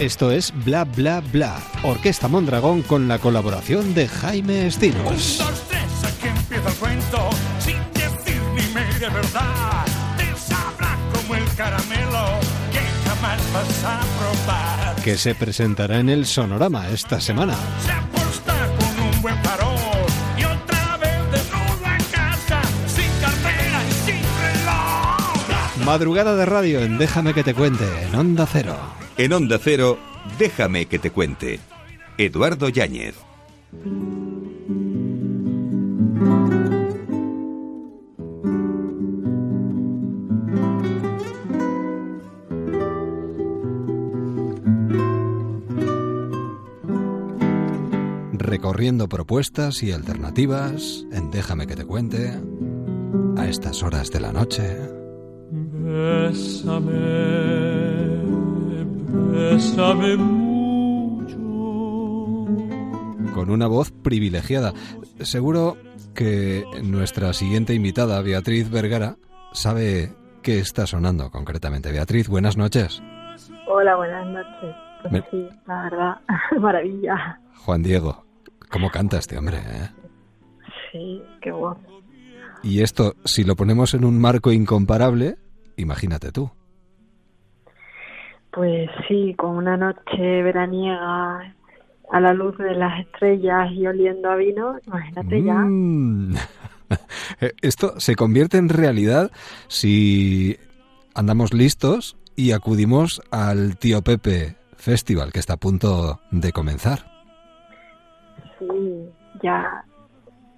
Esto 0.00 0.30
es 0.30 0.54
Bla 0.64 0.84
Bla 0.84 1.20
Bla, 1.20 1.60
Orquesta 1.82 2.26
Mondragón 2.26 2.80
con 2.80 3.06
la 3.06 3.18
colaboración 3.18 3.92
de 3.92 4.08
Jaime 4.08 4.66
Estinos. 4.66 5.38
Un, 5.38 5.46
dos, 5.46 5.62
tres, 5.68 5.82
aquí 6.04 6.28
empieza 6.28 6.68
el 6.70 6.74
cuento, 6.76 7.30
sin 7.58 7.76
decir 7.92 8.40
ni 8.54 8.62
media 8.72 9.10
verdad. 9.10 9.84
Te 10.16 10.24
sabrá 10.40 10.96
como 11.12 11.34
el 11.34 11.44
caramelo 11.54 12.40
que 12.72 12.80
jamás 13.06 13.40
vas 13.52 13.84
a 13.84 14.00
probar. 14.18 14.96
Que 15.04 15.18
se 15.18 15.34
presentará 15.34 15.98
en 15.98 16.08
el 16.08 16.24
Sonorama 16.24 16.88
esta 16.88 17.20
semana. 17.20 17.54
Se 17.84 17.92
aposta 17.92 18.54
con 18.78 19.06
un 19.06 19.20
buen. 19.20 19.50
Madrugada 25.84 26.36
de 26.36 26.46
radio 26.46 26.80
en 26.82 26.98
Déjame 26.98 27.34
que 27.34 27.42
te 27.42 27.52
cuente, 27.52 27.84
en 28.04 28.14
Onda 28.14 28.46
Cero. 28.46 28.99
En 29.20 29.34
Onda 29.34 29.58
Cero, 29.62 29.98
déjame 30.38 30.86
que 30.86 30.98
te 30.98 31.10
cuente. 31.10 31.60
Eduardo 32.16 32.70
Yáñez. 32.70 33.14
Recorriendo 48.32 49.06
propuestas 49.06 49.82
y 49.82 49.92
alternativas 49.92 51.04
en 51.12 51.30
Déjame 51.30 51.66
que 51.66 51.76
te 51.76 51.84
cuente 51.84 52.40
a 53.36 53.46
estas 53.46 53.82
horas 53.82 54.10
de 54.10 54.20
la 54.20 54.32
noche. 54.32 54.78
Con 63.34 63.50
una 63.50 63.66
voz 63.66 63.90
privilegiada. 63.90 64.72
Seguro 65.20 65.76
que 66.14 66.64
nuestra 66.82 67.32
siguiente 67.32 67.74
invitada, 67.74 68.20
Beatriz 68.22 68.70
Vergara, 68.70 69.16
sabe 69.52 70.12
qué 70.42 70.58
está 70.58 70.86
sonando 70.86 71.30
concretamente. 71.30 71.92
Beatriz, 71.92 72.28
buenas 72.28 72.56
noches. 72.56 73.02
Hola, 73.66 73.96
buenas 73.96 74.26
noches. 74.26 74.76
Pues 75.08 75.24
sí, 75.30 75.48
la 75.66 75.82
verdad, 75.82 76.16
maravilla. 76.60 77.40
Juan 77.64 77.82
Diego, 77.82 78.24
¿cómo 78.70 78.90
canta 78.90 79.18
este 79.18 79.38
hombre? 79.38 79.58
Eh? 79.58 79.88
Sí, 80.92 81.22
qué 81.40 81.50
voz. 81.52 81.78
Y 82.62 82.82
esto, 82.82 83.14
si 83.24 83.44
lo 83.44 83.56
ponemos 83.56 83.94
en 83.94 84.04
un 84.04 84.20
marco 84.20 84.52
incomparable, 84.52 85.36
imagínate 85.76 86.30
tú. 86.32 86.50
Pues 88.52 88.90
sí, 89.06 89.34
con 89.36 89.56
una 89.56 89.76
noche 89.76 90.42
veraniega 90.42 91.54
a 92.10 92.20
la 92.20 92.32
luz 92.32 92.58
de 92.58 92.74
las 92.74 93.00
estrellas 93.00 93.70
y 93.72 93.86
oliendo 93.86 94.30
a 94.30 94.36
vino, 94.36 94.78
imagínate 94.86 95.42
ya. 95.42 95.54
Mm. 95.54 96.34
Esto 97.62 98.00
se 98.00 98.16
convierte 98.16 98.58
en 98.58 98.68
realidad 98.68 99.30
si 99.68 100.58
andamos 101.14 101.54
listos 101.54 102.16
y 102.34 102.52
acudimos 102.52 103.22
al 103.30 103.76
Tío 103.76 104.02
Pepe 104.02 104.56
Festival 104.76 105.32
que 105.32 105.38
está 105.38 105.54
a 105.54 105.58
punto 105.58 106.20
de 106.32 106.52
comenzar. 106.52 107.00
Sí, 108.58 109.08
ya 109.42 109.84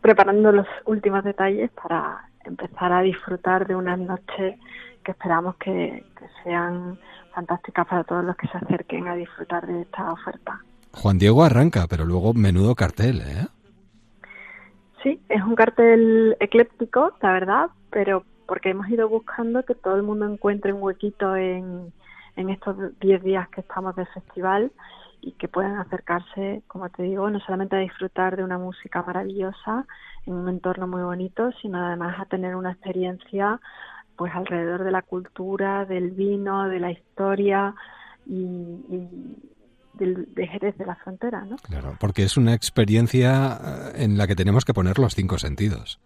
preparando 0.00 0.52
los 0.52 0.66
últimos 0.87 1.22
detalles 1.25 1.70
para 1.70 2.28
empezar 2.44 2.92
a 2.92 3.02
disfrutar 3.02 3.66
de 3.66 3.76
unas 3.76 3.99
noches 3.99 4.58
que 5.04 5.11
esperamos 5.11 5.56
que 5.56 6.04
sean 6.42 6.99
fantástica 7.33 7.85
para 7.85 8.05
todos 8.05 8.25
los 8.25 8.37
que 8.37 8.49
se 8.49 8.57
acerquen 8.57 9.09
a 9.09 9.15
disfrutar 9.15 9.67
de 9.67 9.83
esta 9.83 10.12
oferta. 10.12 10.61
Juan 10.93 11.19
Diego 11.19 11.43
arranca, 11.43 11.87
pero 11.89 12.05
luego 12.05 12.35
menudo 12.35 12.75
cartel, 12.75 13.23
¿eh? 13.23 13.47
Sí, 15.03 15.21
es 15.29 15.43
un 15.43 15.55
cartel 15.55 16.37
ecléptico, 16.39 17.12
la 17.21 17.33
verdad, 17.33 17.71
pero 17.91 18.25
porque 18.47 18.71
hemos 18.71 18.89
ido 18.89 19.09
buscando 19.09 19.65
que 19.65 19.75
todo 19.75 19.97
el 19.97 20.03
mundo 20.03 20.27
encuentre 20.27 20.73
un 20.73 20.83
huequito 20.83 21.35
en, 21.35 21.93
en 22.37 22.51
estos 22.51 22.77
10 23.01 23.23
días 23.23 23.49
que 23.49 23.62
estamos 23.62 23.97
de 23.97 24.07
festival 24.07 24.71
y 25.21 25.33
que 25.33 25.49
puedan 25.49 25.79
acercarse, 25.79 26.62
como 26.67 26.89
te 26.91 27.05
digo, 27.05 27.31
no 27.31 27.41
solamente 27.41 27.77
a 27.77 27.81
disfrutar 27.81 28.37
de 28.37 28.45
una 28.45 28.59
música 28.59 29.03
maravillosa 29.03 29.87
en 30.27 30.35
un 30.35 30.49
entorno 30.49 30.87
muy 30.87 31.03
bonito, 31.03 31.51
sino 31.62 31.85
además 31.85 32.19
a 32.21 32.27
tener 32.27 32.55
una 32.57 32.73
experiencia 32.73 33.61
pues 34.23 34.37
alrededor 34.37 34.85
de 34.85 34.93
la 34.93 35.02
cultura, 35.02 35.85
del 35.85 36.12
vino, 36.12 36.69
de 36.69 36.79
la 36.79 36.93
historia 36.93 37.75
y, 38.25 38.79
de 39.95 40.47
Jerez 40.47 40.79
de 40.79 40.87
la 40.87 40.95
frontera, 40.95 41.45
¿no? 41.45 41.57
Claro, 41.57 41.97
porque 41.99 42.23
es 42.23 42.37
una 42.37 42.55
experiencia 42.55 43.59
eh, 43.97 44.05
en 44.05 44.17
la 44.17 44.29
que 44.29 44.37
tenemos 44.37 44.64
que 44.64 44.75
poner 44.75 45.00
los 45.00 45.17
cinco 45.17 45.38
sentidos. 45.38 45.99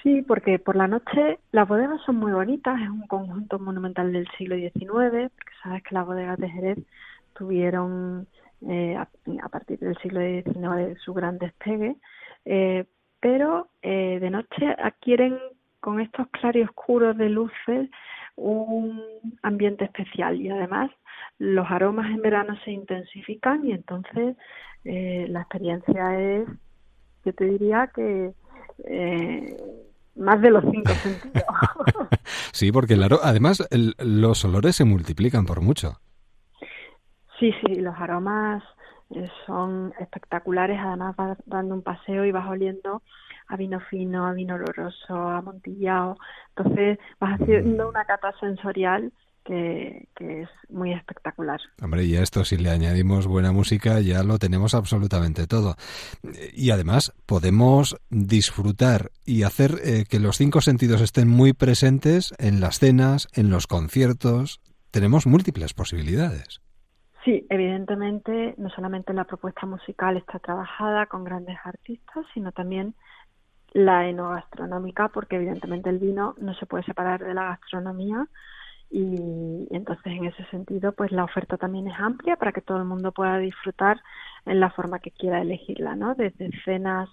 Sí, 0.00 0.22
porque 0.22 0.60
por 0.60 0.76
la 0.76 0.86
noche 0.86 1.40
las 1.50 1.66
bodegas 1.66 2.00
son 2.06 2.18
muy 2.18 2.30
bonitas, 2.30 2.80
es 2.80 2.88
un 2.88 3.08
conjunto 3.08 3.58
monumental 3.58 4.12
del 4.12 4.28
siglo 4.38 4.54
XIX, 4.54 5.32
porque 5.34 5.52
sabes 5.64 5.82
que 5.82 5.94
las 5.96 6.06
bodegas 6.06 6.38
de 6.38 6.48
Jerez 6.48 6.78
tuvieron 7.34 8.28
eh, 8.68 8.96
a, 8.96 9.48
partir 9.48 9.80
del 9.80 9.98
siglo 9.98 10.20
XIX 10.20 10.96
su 11.04 11.14
gran 11.14 11.38
despegue, 11.38 11.96
eh, 12.44 12.84
pero 13.18 13.70
eh, 13.82 14.18
de 14.20 14.30
noche 14.30 14.76
adquieren 14.78 15.36
con 15.80 16.00
estos 16.00 16.26
claroscuros 16.28 17.16
de 17.16 17.28
luces 17.28 17.90
un 18.36 19.02
ambiente 19.42 19.84
especial 19.84 20.40
y 20.40 20.50
además 20.50 20.90
los 21.38 21.66
aromas 21.70 22.10
en 22.10 22.20
verano 22.20 22.56
se 22.64 22.72
intensifican 22.72 23.66
y 23.66 23.72
entonces 23.72 24.36
la 24.84 25.40
experiencia 25.40 26.20
es, 26.20 26.48
yo 27.24 27.32
te 27.32 27.44
diría 27.44 27.90
que 27.94 28.32
más 30.16 30.40
de 30.40 30.50
los 30.50 30.64
cinco 30.70 30.92
sentidos. 31.02 31.44
sí, 32.52 32.72
porque 32.72 32.96
además 33.22 33.66
los 33.98 34.44
olores 34.44 34.76
se 34.76 34.84
multiplican 34.84 35.46
por 35.46 35.60
mucho. 35.60 36.00
Sí, 37.38 37.52
sí, 37.60 37.74
los 37.76 37.94
aromas 37.96 38.62
eh, 38.62 38.75
son 39.46 39.92
espectaculares, 40.00 40.78
además 40.80 41.16
vas 41.16 41.38
dando 41.46 41.74
un 41.74 41.82
paseo 41.82 42.24
y 42.24 42.32
vas 42.32 42.48
oliendo 42.48 43.02
a 43.48 43.56
vino 43.56 43.80
fino, 43.80 44.26
a 44.26 44.32
vino 44.32 44.56
oloroso, 44.56 45.14
a 45.14 45.40
montillado, 45.40 46.16
entonces 46.56 46.98
vas 47.20 47.40
haciendo 47.40 47.88
una 47.88 48.04
cata 48.04 48.32
sensorial 48.40 49.12
que, 49.44 50.08
que, 50.16 50.42
es 50.42 50.48
muy 50.68 50.92
espectacular. 50.92 51.60
Hombre, 51.80 52.04
y 52.04 52.16
a 52.16 52.22
esto 52.22 52.44
si 52.44 52.56
le 52.56 52.70
añadimos 52.70 53.28
buena 53.28 53.52
música 53.52 54.00
ya 54.00 54.24
lo 54.24 54.40
tenemos 54.40 54.74
absolutamente 54.74 55.46
todo. 55.46 55.76
Y 56.52 56.70
además 56.70 57.12
podemos 57.26 57.96
disfrutar 58.10 59.12
y 59.24 59.44
hacer 59.44 59.76
eh, 59.84 60.04
que 60.08 60.18
los 60.18 60.36
cinco 60.36 60.60
sentidos 60.60 61.00
estén 61.00 61.28
muy 61.28 61.52
presentes 61.52 62.34
en 62.38 62.60
las 62.60 62.80
cenas, 62.80 63.28
en 63.34 63.50
los 63.50 63.68
conciertos. 63.68 64.60
Tenemos 64.90 65.26
múltiples 65.28 65.74
posibilidades. 65.74 66.60
Sí, 67.26 67.44
evidentemente 67.50 68.54
no 68.56 68.70
solamente 68.70 69.12
la 69.12 69.24
propuesta 69.24 69.66
musical 69.66 70.16
está 70.16 70.38
trabajada 70.38 71.06
con 71.06 71.24
grandes 71.24 71.56
artistas, 71.64 72.24
sino 72.32 72.52
también 72.52 72.94
la 73.72 74.08
enogastronómica, 74.08 75.08
porque 75.08 75.34
evidentemente 75.34 75.90
el 75.90 75.98
vino 75.98 76.36
no 76.38 76.54
se 76.54 76.66
puede 76.66 76.84
separar 76.84 77.24
de 77.24 77.34
la 77.34 77.46
gastronomía 77.46 78.28
y 78.90 79.66
entonces 79.72 80.06
en 80.06 80.26
ese 80.26 80.44
sentido 80.52 80.92
pues 80.92 81.10
la 81.10 81.24
oferta 81.24 81.56
también 81.56 81.88
es 81.88 81.98
amplia 81.98 82.36
para 82.36 82.52
que 82.52 82.60
todo 82.60 82.78
el 82.78 82.84
mundo 82.84 83.10
pueda 83.10 83.38
disfrutar 83.38 84.00
en 84.44 84.60
la 84.60 84.70
forma 84.70 85.00
que 85.00 85.10
quiera 85.10 85.42
elegirla, 85.42 85.96
¿no? 85.96 86.14
Desde 86.14 86.48
cenas 86.64 87.08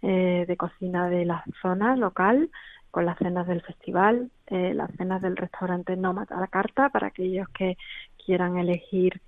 eh, 0.00 0.46
de 0.48 0.56
cocina 0.56 1.10
de 1.10 1.26
la 1.26 1.44
zona 1.60 1.96
local, 1.96 2.50
con 2.90 3.04
las 3.04 3.18
cenas 3.18 3.46
del 3.46 3.60
festival, 3.60 4.30
eh, 4.46 4.72
las 4.72 4.90
cenas 4.96 5.20
del 5.20 5.36
restaurante 5.36 5.96
Nómada 5.98 6.34
a 6.34 6.40
la 6.40 6.48
carta 6.48 6.88
para 6.88 7.08
aquellos 7.08 7.48
que 7.50 7.76
quieran 8.24 8.56
elegir 8.56 9.20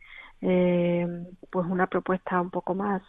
eh, 0.43 1.07
pues 1.51 1.67
una 1.69 1.87
propuesta 1.87 2.41
un 2.41 2.51
poco 2.51 2.75
más 2.75 3.03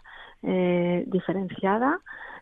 eh, 0.44 1.04
diferenciada. 1.08 2.00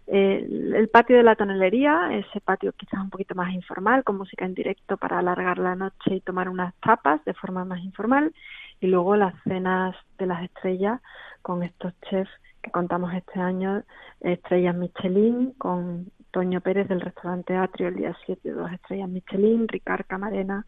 Eh, 0.07 0.45
el 0.75 0.89
patio 0.89 1.15
de 1.15 1.24
la 1.24 1.36
tonelería, 1.36 2.10
ese 2.12 2.41
patio 2.41 2.74
quizás 2.74 3.00
un 3.00 3.10
poquito 3.10 3.33
más 3.33 3.53
informal, 3.53 4.03
con 4.03 4.17
música 4.17 4.45
en 4.45 4.53
directo 4.53 4.98
para 4.98 5.19
alargar 5.19 5.57
la 5.57 5.75
noche 5.75 6.15
y 6.15 6.21
tomar 6.21 6.50
unas 6.50 6.74
tapas 6.81 7.24
de 7.25 7.33
forma 7.33 7.63
más 7.65 7.79
informal. 7.79 8.33
Y 8.81 8.88
luego 8.88 9.15
las 9.15 9.33
cenas 9.43 9.95
de 10.17 10.25
las 10.25 10.43
estrellas 10.43 11.01
con 11.41 11.63
estos 11.63 11.93
chefs 12.10 12.31
que 12.62 12.71
contamos 12.71 13.13
este 13.13 13.39
año, 13.39 13.83
estrellas 14.19 14.75
Michelin, 14.75 15.53
con 15.53 16.12
Toño 16.31 16.62
Pérez 16.62 16.88
del 16.88 17.01
restaurante 17.01 17.55
Atrio 17.55 17.88
el 17.88 17.95
día 17.95 18.15
7, 18.25 18.51
dos 18.51 18.71
estrellas 18.71 19.10
Michelin, 19.10 19.67
Ricard 19.67 20.05
Camarena, 20.05 20.65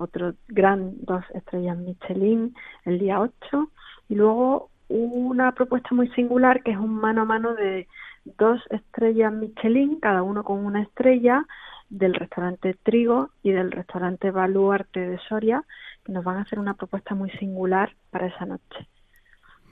otro 0.00 0.34
gran 0.48 0.94
dos 1.02 1.24
estrellas 1.34 1.76
Michelin 1.76 2.54
el 2.84 2.98
día 2.98 3.20
8 3.20 3.70
y 4.08 4.14
luego 4.14 4.70
una 4.88 5.52
propuesta 5.52 5.90
muy 5.92 6.08
singular 6.10 6.62
que 6.62 6.72
es 6.72 6.78
un 6.78 6.94
mano 6.94 7.22
a 7.22 7.24
mano 7.24 7.54
de 7.54 7.86
dos 8.24 8.60
estrellas 8.70 9.32
Michelin, 9.32 10.00
cada 10.00 10.22
uno 10.22 10.42
con 10.42 10.64
una 10.64 10.82
estrella 10.82 11.44
del 11.88 12.14
restaurante 12.14 12.74
Trigo 12.82 13.30
y 13.42 13.50
del 13.50 13.70
restaurante 13.70 14.30
Baluarte 14.30 15.00
de 15.00 15.18
Soria, 15.28 15.64
que 16.04 16.12
nos 16.12 16.24
van 16.24 16.38
a 16.38 16.42
hacer 16.42 16.58
una 16.58 16.74
propuesta 16.74 17.14
muy 17.14 17.30
singular 17.32 17.94
para 18.10 18.28
esa 18.28 18.46
noche, 18.46 18.88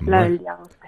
la 0.00 0.24
del 0.24 0.38
día 0.38 0.54
12. 0.54 0.78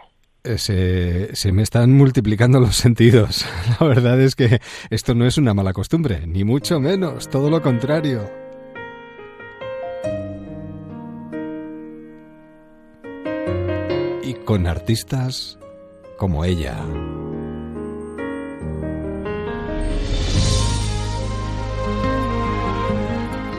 Eh, 0.42 0.58
se, 0.58 1.36
se, 1.36 1.52
me 1.52 1.62
están 1.62 1.92
multiplicando 1.92 2.60
los 2.60 2.74
sentidos. 2.74 3.46
La 3.80 3.86
verdad 3.86 4.18
es 4.20 4.34
que 4.34 4.60
esto 4.88 5.14
no 5.14 5.26
es 5.26 5.36
una 5.36 5.52
mala 5.52 5.74
costumbre, 5.74 6.26
ni 6.26 6.44
mucho 6.44 6.80
menos, 6.80 7.28
todo 7.28 7.50
lo 7.50 7.60
contrario. 7.60 8.39
Con 14.50 14.66
artistas 14.66 15.60
como 16.18 16.44
ella. 16.44 16.76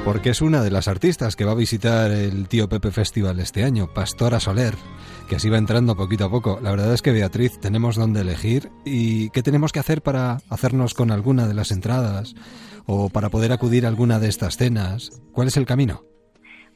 Porque 0.04 0.32
es 0.32 0.41
una 0.41 0.62
de 0.62 0.69
las 0.69 0.89
artistas 0.89 1.38
que 1.38 1.45
va 1.45 1.54
a 1.54 1.56
visitar 1.56 2.12
el 2.12 2.49
Tío 2.49 2.67
Pepe 2.67 2.91
Festival 2.91 3.39
este 3.39 3.63
año, 3.63 3.93
Pastora 3.93 4.41
Soler, 4.41 4.75
que 5.30 5.38
así 5.38 5.47
va 5.47 5.58
entrando 5.58 5.95
poquito 5.95 6.25
a 6.25 6.30
poco. 6.30 6.60
La 6.62 6.71
verdad 6.71 6.93
es 6.93 7.01
que 7.01 7.13
Beatriz 7.13 7.58
tenemos 7.62 7.95
dónde 7.95 8.19
elegir 8.19 8.69
y 8.84 9.30
qué 9.30 9.41
tenemos 9.43 9.71
que 9.71 9.80
hacer 9.80 10.01
para 10.01 10.39
hacernos 10.49 10.93
con 10.93 11.12
alguna 11.12 11.47
de 11.47 11.54
las 11.54 11.71
entradas 11.71 12.36
o 12.86 13.08
para 13.08 13.30
poder 13.30 13.54
acudir 13.54 13.86
a 13.86 13.88
alguna 13.88 14.19
de 14.19 14.27
estas 14.27 14.58
cenas. 14.58 15.21
¿Cuál 15.32 15.47
es 15.47 15.56
el 15.56 15.65
camino? 15.65 16.11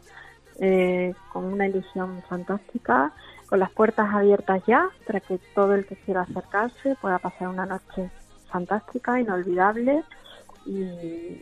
eh, 0.59 1.13
con 1.31 1.45
una 1.45 1.67
ilusión 1.67 2.23
fantástica 2.27 3.13
con 3.47 3.59
las 3.59 3.71
puertas 3.71 4.13
abiertas 4.13 4.63
ya 4.67 4.89
para 5.05 5.19
que 5.19 5.39
todo 5.53 5.73
el 5.75 5.85
que 5.85 5.95
quiera 5.95 6.21
acercarse 6.21 6.95
pueda 7.01 7.19
pasar 7.19 7.47
una 7.47 7.65
noche 7.65 8.09
fantástica, 8.51 9.19
inolvidable 9.19 10.03
y, 10.65 11.41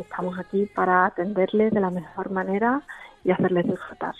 estamos 0.00 0.38
aquí 0.38 0.66
para 0.66 1.06
atenderles 1.06 1.72
de 1.72 1.80
la 1.80 1.90
mejor 1.90 2.30
manera 2.30 2.82
y 3.24 3.30
hacerles 3.30 3.66
disfrutar. 3.66 4.14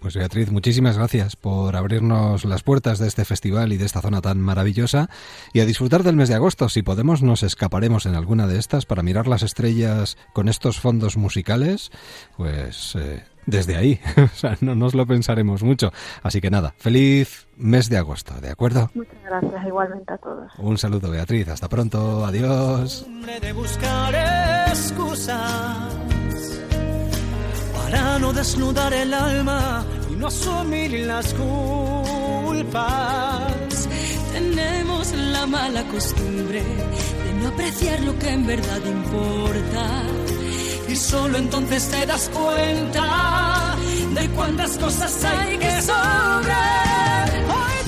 Pues 0.00 0.14
Beatriz, 0.14 0.52
muchísimas 0.52 0.96
gracias 0.96 1.34
por 1.34 1.74
abrirnos 1.74 2.44
las 2.44 2.62
puertas 2.62 2.98
de 2.98 3.08
este 3.08 3.24
festival 3.24 3.72
y 3.72 3.76
de 3.76 3.84
esta 3.84 4.00
zona 4.00 4.20
tan 4.20 4.40
maravillosa 4.40 5.10
y 5.52 5.60
a 5.60 5.66
disfrutar 5.66 6.04
del 6.04 6.16
mes 6.16 6.28
de 6.28 6.36
agosto. 6.36 6.68
Si 6.68 6.82
podemos, 6.82 7.22
nos 7.22 7.42
escaparemos 7.42 8.06
en 8.06 8.14
alguna 8.14 8.46
de 8.46 8.58
estas 8.58 8.86
para 8.86 9.02
mirar 9.02 9.26
las 9.26 9.42
estrellas 9.42 10.16
con 10.32 10.48
estos 10.48 10.78
fondos 10.78 11.16
musicales, 11.16 11.90
pues 12.36 12.94
eh, 12.96 13.24
desde 13.46 13.76
ahí. 13.76 14.00
o 14.16 14.36
sea, 14.36 14.56
no 14.60 14.76
nos 14.76 14.94
lo 14.94 15.04
pensaremos 15.06 15.64
mucho. 15.64 15.92
Así 16.22 16.40
que 16.40 16.50
nada, 16.50 16.74
feliz 16.78 17.48
mes 17.56 17.88
de 17.88 17.96
agosto, 17.96 18.34
¿de 18.40 18.50
acuerdo? 18.50 18.90
Muchas 18.94 19.22
gracias, 19.24 19.66
igualmente 19.66 20.12
a 20.12 20.18
todos. 20.18 20.52
Un 20.58 20.78
saludo, 20.78 21.10
Beatriz. 21.10 21.48
Hasta 21.48 21.68
pronto. 21.68 22.24
Adiós. 22.24 23.04
De 23.40 23.52
buscar 23.52 24.68
excusas 24.68 26.17
para 27.90 28.18
no 28.18 28.32
desnudar 28.32 28.92
el 28.92 29.14
alma 29.14 29.84
y 30.10 30.16
no 30.16 30.26
asumir 30.26 30.92
las 31.06 31.32
culpas. 31.34 32.68
Tenemos 34.32 35.12
la 35.12 35.46
mala 35.46 35.84
costumbre 35.84 36.62
de 36.62 37.32
no 37.40 37.48
apreciar 37.48 38.00
lo 38.00 38.18
que 38.18 38.30
en 38.30 38.46
verdad 38.46 38.80
importa. 38.84 40.02
Y 40.88 40.96
solo 40.96 41.38
entonces 41.38 41.88
te 41.88 42.04
das 42.06 42.30
cuenta 42.30 43.74
de 44.14 44.28
cuántas 44.30 44.76
cosas 44.78 45.24
hay 45.24 45.58
que 45.58 45.82
sobrar. 45.82 47.07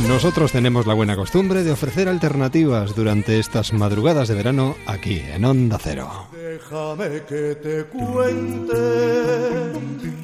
Nosotros 0.08 0.52
tenemos 0.52 0.86
la 0.86 0.94
buena 0.94 1.16
costumbre 1.16 1.62
de 1.62 1.72
ofrecer 1.72 2.08
alternativas 2.08 2.94
durante 2.94 3.38
estas 3.38 3.72
madrugadas 3.72 4.28
de 4.28 4.34
verano 4.34 4.76
aquí 4.86 5.20
en 5.20 5.44
Onda 5.44 5.78
Cero. 5.80 6.28
Déjame 6.32 7.22
que 7.28 7.54
te 7.54 7.84
cuente, 7.84 8.74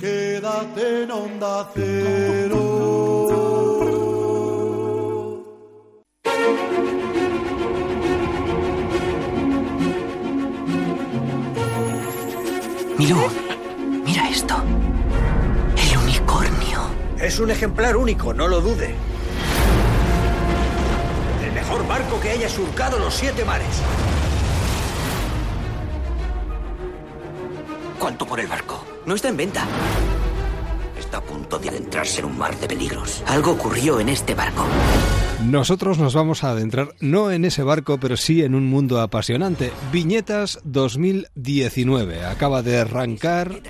quédate 0.00 1.04
en 1.04 1.10
onda 1.10 1.70
cero. 1.74 2.86
Milú, 12.98 13.18
mira 14.04 14.28
esto. 14.28 14.56
El 15.76 15.98
unicornio. 15.98 16.80
Es 17.18 17.38
un 17.38 17.50
ejemplar 17.50 17.96
único, 17.96 18.34
no 18.34 18.48
lo 18.48 18.60
dude. 18.60 19.15
Mejor 21.66 21.88
barco 21.88 22.20
que 22.20 22.30
haya 22.30 22.48
surcado 22.48 22.96
los 22.96 23.12
siete 23.12 23.44
mares. 23.44 23.66
¿Cuánto 27.98 28.24
por 28.24 28.38
el 28.38 28.46
barco? 28.46 28.84
No 29.04 29.16
está 29.16 29.30
en 29.30 29.36
venta. 29.36 29.66
A 31.16 31.20
punto 31.22 31.58
de 31.58 31.70
adentrarse 31.70 32.20
en 32.20 32.26
un 32.26 32.36
mar 32.36 32.54
de 32.60 32.68
peligros. 32.68 33.22
Algo 33.26 33.52
ocurrió 33.52 34.00
en 34.00 34.10
este 34.10 34.34
barco. 34.34 34.66
Nosotros 35.46 35.98
nos 35.98 36.12
vamos 36.12 36.44
a 36.44 36.50
adentrar 36.50 36.94
no 37.00 37.30
en 37.30 37.46
ese 37.46 37.62
barco, 37.62 37.98
pero 37.98 38.18
sí 38.18 38.42
en 38.42 38.54
un 38.54 38.66
mundo 38.66 39.00
apasionante. 39.00 39.72
Viñetas 39.90 40.58
2019. 40.64 42.26
Acaba 42.26 42.62
de 42.62 42.76
arrancar 42.76 43.62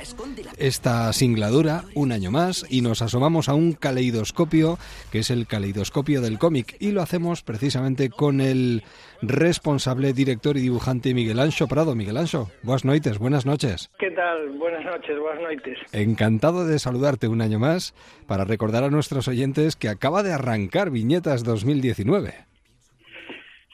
esta 0.57 1.13
singladura 1.13 1.85
un 1.95 2.11
año 2.11 2.33
más 2.33 2.67
y 2.69 2.81
nos 2.81 3.01
asomamos 3.01 3.49
a 3.49 3.55
un 3.55 3.75
caleidoscopio, 3.75 4.77
que 5.13 5.21
es 5.21 5.31
el 5.31 5.47
caleidoscopio 5.47 6.21
del 6.23 6.41
cómic. 6.41 6.77
Y 6.81 6.91
lo 6.91 7.01
hacemos 7.01 7.43
precisamente 7.43 8.11
con 8.11 8.41
el 8.41 8.83
responsable, 9.23 10.13
director 10.13 10.57
y 10.57 10.61
dibujante 10.61 11.15
Miguel 11.15 11.39
Ancho 11.39 11.67
Prado. 11.67 11.95
Miguel 11.95 12.17
Ancho, 12.17 12.49
buenas 12.63 12.85
noches, 12.85 13.19
buenas 13.19 13.47
noches. 13.47 13.91
¿Qué 13.99 14.11
tal? 14.11 14.51
Buenas 14.59 14.85
noches, 14.85 15.19
buenas 15.19 15.43
noches. 15.43 15.79
Encantado 15.93 16.67
de 16.67 16.79
saludarte 16.79 17.29
un 17.29 17.41
año 17.41 17.59
más 17.59 17.95
para 18.27 18.45
recordar 18.45 18.85
a 18.85 18.91
nuestros 18.91 19.29
oyentes 19.29 19.77
que 19.77 19.89
acaba 19.89 20.23
de 20.23 20.33
arrancar 20.33 20.91
Viñetas 20.91 21.45
2019. 21.45 22.35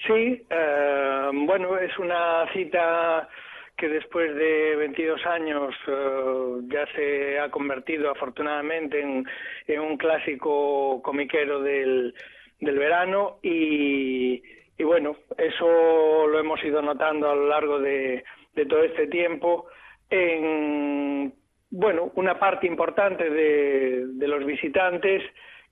Sí, 0.07 0.47
eh, 0.51 1.31
bueno, 1.33 1.79
es 1.79 1.97
una 1.99 2.47
cita 2.53 3.29
que 3.77 3.89
después 3.89 4.35
de 4.35 4.77
22 4.77 5.27
años 5.27 5.75
eh, 5.89 6.61
ya 6.69 6.87
se 6.95 7.39
ha 7.39 7.51
convertido 7.51 8.11
afortunadamente 8.11 9.01
en, 9.01 9.25
en 9.67 9.81
un 9.81 9.97
clásico 9.97 11.01
comiquero 11.03 11.61
del, 11.61 12.15
del 12.61 12.79
verano 12.79 13.39
y, 13.43 14.43
y 14.83 14.85
bueno, 14.85 15.15
eso 15.39 16.27
lo 16.27 16.41
hemos 16.41 16.63
ido 16.65 16.83
notando 16.83 17.31
a 17.31 17.37
lo 17.37 17.47
largo 17.47 17.79
de, 17.79 18.25
de 18.53 18.67
todo 18.67 18.83
este 18.83 19.07
tiempo 19.07 19.67
en 20.11 21.33
bueno, 21.71 22.11
una 22.17 22.37
parte 22.41 22.67
importante 22.67 23.31
de, 23.31 24.07
de 24.09 24.27
los 24.27 24.45
visitantes 24.45 25.23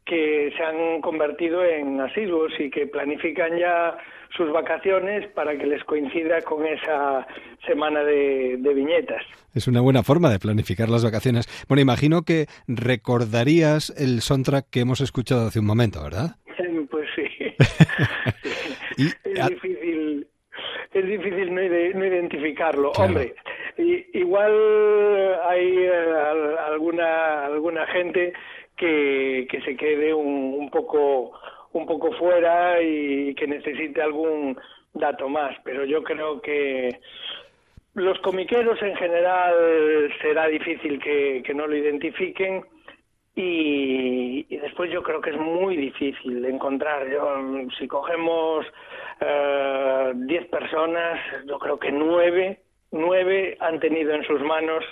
que 0.07 0.53
se 0.57 0.63
han 0.63 1.01
convertido 1.01 1.65
en 1.65 2.01
asiduos 2.01 2.53
y 2.61 2.71
que 2.71 2.87
planifican 2.87 3.59
ya 3.59 3.99
sus 4.37 4.53
vacaciones 4.53 5.27
para 5.33 5.59
que 5.59 5.67
les 5.67 5.83
coincida 5.83 6.41
con 6.43 6.65
esa 6.65 7.27
semana 7.67 8.05
de, 8.05 8.59
de, 8.61 8.75
viñetas. 8.75 9.25
Es 9.55 9.67
una 9.67 9.81
buena 9.81 10.05
forma 10.05 10.31
de 10.31 10.39
planificar 10.39 10.89
las 10.89 11.05
vacaciones. 11.05 11.49
Bueno, 11.67 11.81
imagino 11.81 12.23
que 12.23 12.47
recordarías 12.69 13.91
el 13.99 14.21
soundtrack 14.21 14.71
que 14.71 14.81
hemos 14.81 15.01
escuchado 15.01 15.49
hace 15.49 15.59
un 15.59 15.67
momento, 15.67 16.01
¿verdad? 16.01 16.37
Pues 16.91 17.09
sí. 17.15 17.25
y, 19.01 19.39
es 19.39 19.49
difícil, 19.49 20.27
es 20.93 21.07
difícil 21.07 21.55
no, 21.55 21.61
no 21.61 22.07
identificarlo. 22.07 22.93
Claro. 22.93 23.09
Hombre, 23.09 23.35
y, 23.79 24.19
igual 24.19 24.53
hay 25.49 25.89
uh, 25.89 26.59
alguna 26.73 27.47
alguna 27.47 27.87
gente 27.87 28.33
que, 28.77 29.47
que 29.51 29.61
se 29.63 29.77
quede 29.77 30.13
un, 30.15 30.55
un 30.59 30.71
poco 30.71 31.33
un 31.73 31.87
poco 31.87 32.13
fuera 32.13 32.83
y 32.83 33.35
que 33.35 33.47
necesite 33.47 34.03
algún 34.03 34.59
dato 34.93 35.29
más, 35.29 35.57
pero 35.63 35.85
yo 35.85 36.03
creo 36.03 36.41
que 36.41 36.89
los 37.95 38.19
comiqueros 38.21 38.81
en 38.83 38.97
general 38.97 40.13
será 40.21 40.47
difícil 40.47 41.01
que, 41.01 41.43
que 41.45 41.55
no 41.55 41.67
lo 41.67 41.77
identifiquen 41.77 42.65
y, 43.41 44.57
después 44.59 44.91
yo 44.93 45.03
creo 45.03 45.21
que 45.21 45.31
es 45.31 45.39
muy 45.39 45.77
difícil 45.77 46.45
encontrar. 46.45 47.09
Yo, 47.11 47.25
si 47.79 47.89
cogemos 47.89 48.67
uh, 49.21 50.13
diez 50.27 50.47
personas, 50.49 51.19
yo 51.47 51.59
creo 51.59 51.79
que 51.79 51.91
nueve, 51.91 52.61
nueve 52.91 53.57
han 53.61 53.81
tenido 53.81 54.13
en 54.15 54.25
sus 54.25 54.41
manos 54.43 54.85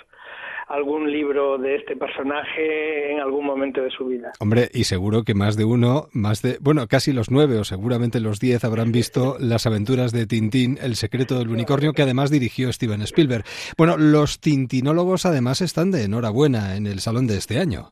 algún 0.67 1.11
libro 1.11 1.57
de 1.57 1.77
este 1.77 1.95
personaje 1.95 3.11
en 3.11 3.19
algún 3.19 3.43
momento 3.45 3.81
de 3.81 3.89
su 3.89 4.05
vida. 4.05 4.31
Hombre, 4.39 4.69
y 4.71 4.83
seguro 4.83 5.23
que 5.23 5.33
más 5.33 5.57
de 5.57 5.65
uno, 5.65 6.09
más 6.13 6.43
de, 6.43 6.57
bueno, 6.61 6.87
casi 6.87 7.11
los 7.11 7.31
nueve 7.31 7.57
o 7.57 7.63
seguramente 7.63 8.19
los 8.19 8.39
diez 8.39 8.63
habrán 8.63 8.91
visto 8.91 9.37
las 9.39 9.65
aventuras 9.65 10.11
de 10.11 10.27
Tintín, 10.27 10.77
El 10.79 10.95
secreto 10.95 11.39
del 11.39 11.49
unicornio, 11.49 11.93
que 11.93 12.03
además 12.03 12.29
dirigió 12.29 12.71
Steven 12.71 13.01
Spielberg. 13.01 13.45
Bueno, 13.77 13.97
los 13.97 14.39
tintinólogos 14.39 15.25
además 15.25 15.61
están 15.61 15.89
de 15.89 16.03
enhorabuena 16.03 16.75
en 16.75 16.85
el 16.85 16.99
salón 16.99 17.25
de 17.25 17.37
este 17.37 17.57
año. 17.57 17.91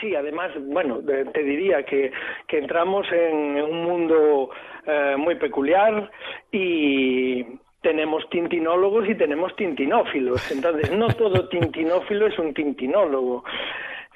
Sí, 0.00 0.14
además, 0.14 0.52
bueno, 0.58 1.00
te 1.02 1.42
diría 1.42 1.84
que, 1.84 2.12
que 2.46 2.58
entramos 2.58 3.06
en 3.12 3.62
un 3.62 3.84
mundo 3.84 4.50
eh, 4.86 5.14
muy 5.16 5.36
peculiar 5.36 6.10
y, 6.52 7.44
tenemos 7.86 8.28
tintinólogos 8.30 9.08
y 9.08 9.14
tenemos 9.14 9.54
tintinófilos. 9.54 10.50
Entonces, 10.50 10.90
no 10.90 11.06
todo 11.06 11.48
tintinófilo 11.56 12.26
es 12.26 12.36
un 12.36 12.52
tintinólogo. 12.52 13.44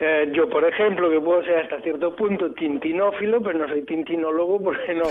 Eh, 0.01 0.29
yo, 0.33 0.49
por 0.49 0.65
ejemplo, 0.65 1.09
que 1.09 1.21
puedo 1.21 1.45
ser 1.45 1.59
hasta 1.59 1.81
cierto 1.81 2.17
punto 2.17 2.53
tintinófilo, 2.53 3.41
pero 3.41 3.61
no 3.61 3.69
soy 3.69 3.83
tintinólogo 3.83 4.61
porque 4.61 4.93
no, 4.93 5.05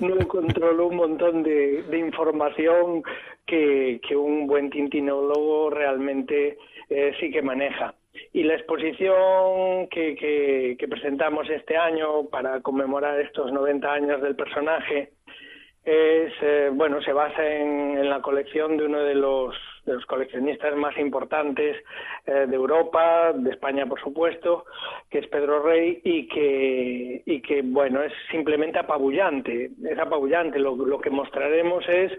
no 0.00 0.26
controlo 0.26 0.88
un 0.88 0.96
montón 0.96 1.44
de, 1.44 1.84
de 1.84 1.98
información 1.98 3.04
que, 3.46 4.00
que, 4.02 4.16
un 4.16 4.48
buen 4.48 4.68
tintinólogo 4.70 5.70
realmente 5.70 6.58
eh, 6.88 7.12
sí 7.20 7.30
que 7.30 7.40
maneja. 7.40 7.94
Y 8.32 8.42
la 8.42 8.54
exposición 8.54 9.88
que, 9.88 10.76
que, 10.78 10.88
presentamos 10.88 11.48
este 11.48 11.76
año 11.76 12.24
para 12.30 12.60
conmemorar 12.60 13.18
estos 13.20 13.52
90 13.52 13.92
años 13.92 14.22
del 14.22 14.36
personaje, 14.36 15.12
es 15.84 16.32
eh, 16.42 16.70
bueno 16.72 17.02
se 17.02 17.12
basa 17.12 17.44
en, 17.44 18.08
la 18.08 18.20
colección 18.20 18.76
de 18.76 18.84
uno 18.84 19.00
de 19.00 19.14
los 19.14 19.56
de 19.84 19.94
los 19.94 20.06
coleccionistas 20.06 20.76
más 20.76 20.96
importantes 20.98 21.76
eh, 22.26 22.46
de 22.46 22.54
Europa, 22.54 23.32
de 23.34 23.50
España 23.50 23.86
por 23.86 24.00
supuesto, 24.00 24.64
que 25.10 25.18
es 25.18 25.26
Pedro 25.26 25.62
Rey 25.62 26.00
y 26.04 26.28
que 26.28 27.22
y 27.26 27.40
que 27.40 27.62
bueno 27.62 28.02
es 28.02 28.12
simplemente 28.30 28.78
apabullante, 28.78 29.70
es 29.84 29.98
apabullante. 29.98 30.58
Lo, 30.58 30.76
lo 30.76 31.00
que 31.00 31.10
mostraremos 31.10 31.84
es 31.88 32.12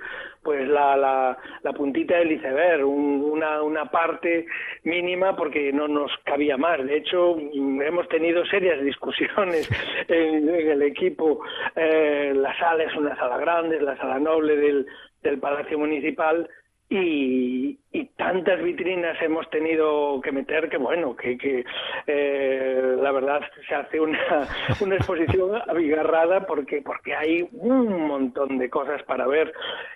pues 0.44 0.68
la, 0.68 0.98
la, 0.98 1.38
la 1.64 1.74
puntita 1.74 2.18
del 2.18 2.34
iceberg, 2.34 2.86
un, 2.86 3.24
una, 3.24 3.62
una 3.62 3.86
parte 3.86 4.46
mínima 4.84 5.36
porque 5.36 5.72
no 5.72 5.88
nos 5.88 6.12
cabía 6.26 6.58
más. 6.58 6.84
De 6.86 6.98
hecho, 6.98 7.38
hemos 7.40 8.08
tenido 8.10 8.46
serias 8.46 8.84
discusiones 8.84 9.70
en, 10.10 10.50
en 10.50 10.70
el 10.70 10.82
equipo. 10.82 11.42
Eh, 11.76 12.34
la 12.36 12.58
sala 12.58 12.84
es 12.84 12.96
una 12.96 13.16
sala 13.16 13.38
grande, 13.38 13.78
es 13.78 13.82
la 13.82 13.98
sala 13.98 14.20
noble 14.20 14.58
del, 14.58 14.86
del 15.22 15.40
Palacio 15.40 15.80
Municipal 15.80 16.50
y, 16.90 17.80
tantas 18.18 18.62
vitrinas 18.62 19.20
hemos 19.22 19.50
tenido 19.50 20.22
que 20.22 20.32
meter 20.32 20.70
que 20.70 20.78
bueno 20.78 21.16
que, 21.16 21.38
que 21.38 21.66
eh, 22.08 22.96
la 23.02 23.12
verdad 23.12 23.42
se 23.68 23.76
hace 23.76 24.00
una, 24.00 24.48
una 24.82 24.96
exposición 24.96 25.62
abigarrada 25.68 26.46
porque 26.46 26.82
porque 26.82 27.16
hay 27.16 27.48
un 27.52 28.08
montón 28.08 28.58
de 28.58 28.70
cosas 28.70 29.02
para 29.04 29.28
ver 29.28 29.54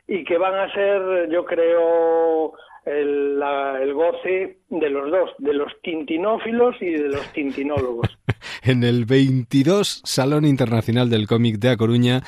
y 0.07 0.23
que 0.23 0.37
van 0.37 0.55
a 0.55 0.73
ser 0.73 1.29
yo 1.29 1.45
creo 1.45 2.53
el, 2.87 3.41
el 3.81 3.93
goce 3.93 4.59
de 4.69 4.89
los 4.89 5.11
dos, 5.11 5.29
de 5.39 5.53
los 5.53 5.71
tintinófilos 5.83 6.75
y 6.81 6.91
de 6.91 7.09
los 7.09 7.33
tintinólogos. 7.33 8.07
en 8.63 8.83
el 8.83 9.05
22 9.05 10.01
Salón 10.03 10.45
Internacional 10.45 11.09
del 11.09 11.27
Cómic 11.27 11.57
de 11.59 11.69
A 11.69 11.77
Coruña, 11.77 12.21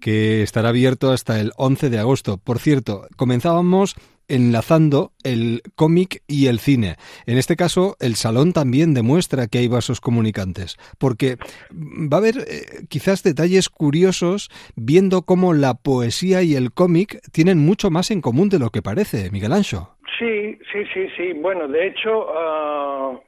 que 0.00 0.42
estará 0.42 0.70
abierto 0.70 1.10
hasta 1.10 1.40
el 1.40 1.52
11 1.56 1.90
de 1.90 1.98
agosto. 1.98 2.38
Por 2.38 2.58
cierto, 2.58 3.06
comenzábamos 3.16 3.96
enlazando 4.28 5.12
el 5.22 5.62
cómic 5.74 6.22
y 6.26 6.46
el 6.46 6.58
cine. 6.58 6.96
En 7.26 7.38
este 7.38 7.56
caso, 7.56 7.96
el 8.00 8.16
salón 8.16 8.52
también 8.52 8.94
demuestra 8.94 9.46
que 9.46 9.58
hay 9.58 9.68
vasos 9.68 10.00
comunicantes, 10.00 10.76
porque 10.98 11.36
va 11.70 12.16
a 12.16 12.20
haber 12.20 12.38
eh, 12.48 12.86
quizás 12.88 13.22
detalles 13.22 13.68
curiosos 13.68 14.50
viendo 14.74 15.22
cómo 15.22 15.54
la 15.54 15.74
poesía 15.74 16.42
y 16.42 16.54
el 16.54 16.72
cómic 16.72 17.20
tienen 17.32 17.58
mucho 17.58 17.90
más 17.90 18.10
en 18.10 18.20
común 18.20 18.48
de 18.48 18.58
lo 18.58 18.70
que 18.70 18.82
parece, 18.82 19.30
Miguel 19.30 19.52
Ancho. 19.52 19.95
Sí, 20.18 20.58
sí, 20.72 20.84
sí, 20.92 21.08
sí. 21.16 21.32
Bueno, 21.34 21.68
de 21.68 21.88
hecho, 21.88 22.26
ah, 22.30 23.18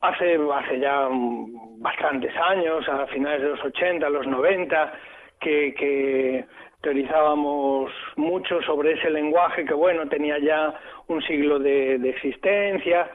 hace, 0.00 0.38
hace 0.54 0.80
ya 0.80 1.08
bastantes 1.78 2.34
años, 2.36 2.88
a 2.88 3.06
finales 3.06 3.42
de 3.42 3.48
los 3.48 3.64
80, 3.64 4.08
los 4.10 4.26
90, 4.26 4.92
que, 5.40 5.74
que 5.74 6.44
teorizábamos 6.82 7.90
mucho 8.16 8.60
sobre 8.62 8.92
ese 8.92 9.10
lenguaje 9.10 9.64
que, 9.64 9.74
bueno, 9.74 10.08
tenía 10.08 10.38
ya 10.38 10.74
un 11.08 11.22
siglo 11.22 11.58
de, 11.58 11.96
existencia 12.08 13.10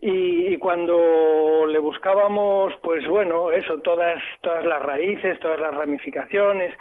y, 0.00 0.56
cuando 0.58 1.66
le 1.66 1.78
buscábamos, 1.78 2.74
pues 2.82 3.06
bueno, 3.08 3.50
eso, 3.50 3.80
todas, 3.80 4.22
todas 4.42 4.64
las 4.64 4.82
raíces, 4.82 5.38
todas 5.40 5.58
las 5.58 5.74
ramificaciones, 5.74 6.74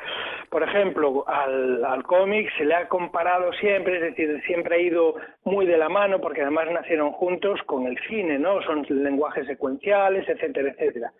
por 0.49 0.63
ejemplo, 0.63 1.23
al, 1.27 1.83
al 1.83 2.03
cómic 2.03 2.49
se 2.57 2.65
le 2.65 2.75
ha 2.75 2.87
comparado 2.87 3.51
siempre, 3.53 3.95
es 3.95 4.01
decir, 4.01 4.41
siempre 4.45 4.75
ha 4.75 4.79
ido 4.79 5.15
muy 5.45 5.65
de 5.65 5.77
la 5.77 5.89
mano 5.89 6.19
porque 6.19 6.41
además 6.41 6.67
nacieron 6.71 7.11
juntos 7.11 7.59
con 7.65 7.87
el 7.87 7.97
cine, 8.07 8.37
¿no? 8.37 8.61
Son 8.63 8.85
lenguajes 8.89 9.47
secuenciales, 9.47 10.27
etcétera, 10.29 10.69
etcétera. 10.71 11.11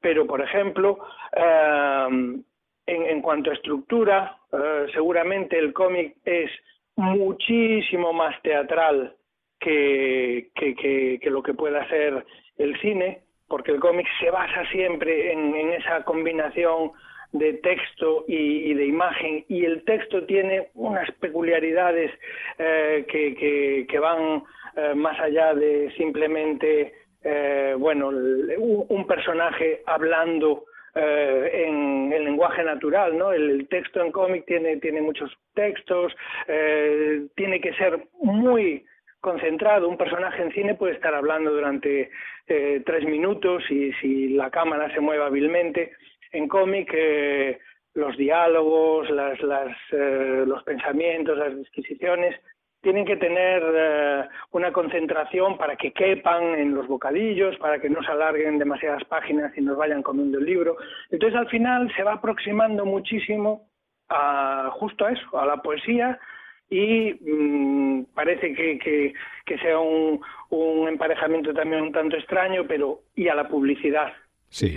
Pero, 0.00 0.26
por 0.26 0.40
ejemplo, 0.40 0.98
eh, 1.32 2.42
en, 2.86 3.22
cuanto 3.22 3.50
a 3.50 3.54
estructura, 3.54 4.38
eh, 4.52 4.86
seguramente 4.92 5.58
el 5.58 5.72
cómic 5.72 6.16
es 6.24 6.50
muchísimo 6.96 8.12
más 8.12 8.40
teatral 8.42 9.14
que, 9.60 10.50
que, 10.54 11.30
lo 11.30 11.42
que 11.42 11.54
pueda 11.54 11.88
ser 11.88 12.24
el 12.58 12.78
cine, 12.80 13.22
porque 13.48 13.72
el 13.72 13.80
cómic 13.80 14.06
se 14.20 14.30
basa 14.30 14.64
siempre 14.70 15.32
en, 15.32 15.54
esa 15.72 16.04
combinación 16.04 16.92
de 17.32 17.54
texto 17.54 18.24
y, 18.28 18.74
de 18.74 18.86
imagen, 18.86 19.44
y 19.48 19.64
el 19.64 19.84
texto 19.84 20.24
tiene 20.24 20.68
unas 20.74 21.10
peculiaridades 21.12 22.10
eh, 22.58 23.06
que, 23.08 23.98
van 23.98 24.42
eh, 24.76 24.94
más 24.94 25.18
allá 25.18 25.54
de 25.54 25.90
simplemente, 25.96 26.92
bueno, 27.78 28.08
un 28.08 29.06
personaje 29.06 29.82
hablando 29.86 30.64
eh, 30.94 31.64
en 31.66 32.12
el 32.12 32.24
lenguaje 32.24 32.62
natural, 32.62 33.16
¿no? 33.16 33.32
El, 33.32 33.66
texto 33.68 34.02
en 34.02 34.12
cómic 34.12 34.44
tiene, 34.44 34.76
tiene 34.76 35.00
muchos 35.00 35.32
textos, 35.54 36.14
eh, 36.48 37.26
tiene 37.34 37.60
que 37.60 37.72
ser 37.74 37.98
muy 38.20 38.84
concentrado. 39.20 39.88
Un 39.88 39.96
personaje 39.96 40.42
en 40.42 40.52
cine 40.52 40.74
puede 40.74 40.94
estar 40.94 41.14
hablando 41.14 41.50
durante 41.50 42.10
eh, 42.46 42.82
tres 42.84 43.04
minutos 43.04 43.62
y 43.70 43.92
si 43.94 44.28
la 44.30 44.50
cámara 44.50 44.92
se 44.92 45.00
mueve 45.00 45.24
hábilmente. 45.24 45.92
En 46.30 46.48
cómic, 46.48 46.94
los 47.94 48.16
diálogos, 48.16 49.08
las, 49.10 49.40
las, 49.42 49.76
los 49.90 50.62
pensamientos, 50.64 51.36
las 51.36 51.56
disquisiciones 51.56 52.38
tienen 52.82 53.06
que 53.06 53.16
tener 53.16 53.62
eh, 53.74 54.24
una 54.50 54.72
concentración 54.72 55.56
para 55.56 55.76
que 55.76 55.92
quepan 55.92 56.58
en 56.58 56.74
los 56.74 56.86
bocadillos, 56.88 57.56
para 57.58 57.80
que 57.80 57.88
no 57.88 58.02
se 58.02 58.10
alarguen 58.10 58.58
demasiadas 58.58 59.04
páginas 59.04 59.56
y 59.56 59.60
nos 59.60 59.76
vayan 59.76 60.02
comiendo 60.02 60.38
el 60.38 60.44
libro. 60.44 60.76
Entonces 61.10 61.38
al 61.38 61.48
final 61.48 61.92
se 61.96 62.02
va 62.02 62.14
aproximando 62.14 62.84
muchísimo 62.84 63.68
a 64.08 64.70
justo 64.72 65.06
a 65.06 65.12
eso, 65.12 65.38
a 65.38 65.46
la 65.46 65.58
poesía 65.58 66.18
y 66.68 67.14
mm, 67.20 68.06
parece 68.14 68.52
que, 68.52 69.14
que, 69.46 69.58
sea 69.58 69.78
un, 69.78 70.20
un, 70.50 70.88
emparejamiento 70.88 71.54
también 71.54 71.82
un 71.82 71.92
tanto 71.92 72.16
extraño, 72.16 72.64
pero 72.66 73.00
y 73.14 73.28
a 73.28 73.34
la 73.34 73.46
publicidad. 73.46 74.12
Sí. 74.48 74.74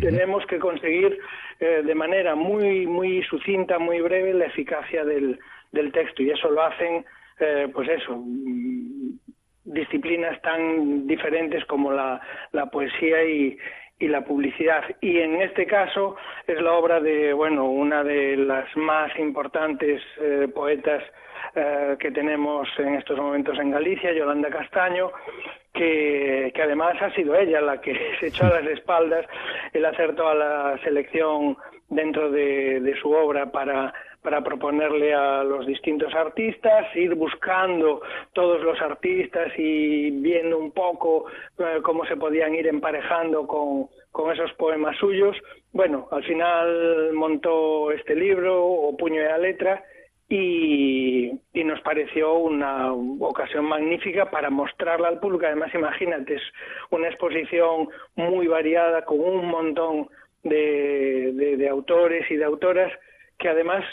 Tenemos 0.00 0.44
que 0.46 0.58
conseguir 0.58 1.18
eh, 1.60 1.82
de 1.84 1.94
manera 1.94 2.34
muy 2.34 2.86
muy 2.86 3.22
sucinta, 3.24 3.78
muy 3.78 4.00
breve, 4.00 4.32
la 4.34 4.46
eficacia 4.46 5.04
del, 5.04 5.38
del 5.70 5.92
texto 5.92 6.22
y 6.22 6.30
eso 6.30 6.50
lo 6.50 6.62
hacen 6.62 7.04
eh, 7.40 7.68
pues 7.72 7.88
eso, 7.88 8.16
mm, 8.16 9.18
disciplinas 9.64 10.40
tan 10.42 11.06
diferentes 11.06 11.64
como 11.66 11.92
la, 11.92 12.20
la 12.52 12.66
poesía 12.66 13.24
y, 13.24 13.56
y 13.98 14.08
la 14.08 14.24
publicidad. 14.24 14.82
Y 15.00 15.18
en 15.18 15.40
este 15.40 15.66
caso 15.66 16.16
es 16.46 16.60
la 16.60 16.72
obra 16.72 17.00
de, 17.00 17.32
bueno, 17.32 17.70
una 17.70 18.02
de 18.02 18.36
las 18.36 18.76
más 18.76 19.16
importantes 19.18 20.02
eh, 20.20 20.48
poetas 20.52 21.02
eh, 21.54 21.96
que 22.00 22.10
tenemos 22.10 22.68
en 22.78 22.94
estos 22.94 23.18
momentos 23.18 23.58
en 23.58 23.70
Galicia, 23.70 24.12
Yolanda 24.12 24.50
Castaño, 24.50 25.12
que, 25.72 26.50
que, 26.54 26.62
además 26.62 27.00
ha 27.00 27.10
sido 27.14 27.36
ella 27.36 27.60
la 27.60 27.80
que 27.80 27.94
se 28.20 28.26
echó 28.26 28.46
a 28.46 28.60
las 28.60 28.66
espaldas 28.66 29.26
el 29.72 29.84
hacer 29.84 30.16
toda 30.16 30.34
la 30.34 30.78
selección 30.82 31.56
dentro 31.88 32.30
de, 32.30 32.80
de 32.80 32.96
su 32.96 33.10
obra 33.12 33.52
para 33.52 33.92
para 34.22 34.40
proponerle 34.42 35.12
a 35.12 35.42
los 35.42 35.66
distintos 35.66 36.14
artistas, 36.14 36.94
ir 36.94 37.14
buscando 37.14 38.02
todos 38.32 38.62
los 38.62 38.80
artistas 38.80 39.52
y 39.58 40.10
viendo 40.10 40.58
un 40.58 40.70
poco 40.70 41.26
eh, 41.58 41.80
cómo 41.82 42.06
se 42.06 42.16
podían 42.16 42.54
ir 42.54 42.68
emparejando 42.68 43.46
con, 43.46 43.88
con 44.12 44.32
esos 44.32 44.52
poemas 44.54 44.96
suyos. 44.98 45.36
Bueno, 45.72 46.06
al 46.12 46.22
final 46.22 47.12
montó 47.12 47.90
este 47.90 48.14
libro, 48.14 48.64
o 48.64 48.96
Puño 48.96 49.20
de 49.20 49.28
la 49.28 49.38
Letra, 49.38 49.84
y, 50.28 51.32
nos 51.64 51.80
pareció 51.82 52.34
una 52.34 52.92
ocasión 52.92 53.64
magnífica 53.64 54.30
para 54.30 54.50
mostrarla 54.50 55.08
al 55.08 55.20
público. 55.20 55.46
Además, 55.46 55.74
imagínate, 55.74 56.34
es 56.34 56.42
una 56.90 57.08
exposición 57.08 57.88
muy 58.16 58.46
variada 58.46 59.04
con 59.04 59.20
un 59.20 59.46
montón 59.46 60.08
de, 60.42 61.32
de 61.56 61.68
autores 61.68 62.30
y 62.30 62.36
de 62.36 62.44
autoras 62.44 62.92
que 63.38 63.48
además 63.48 63.84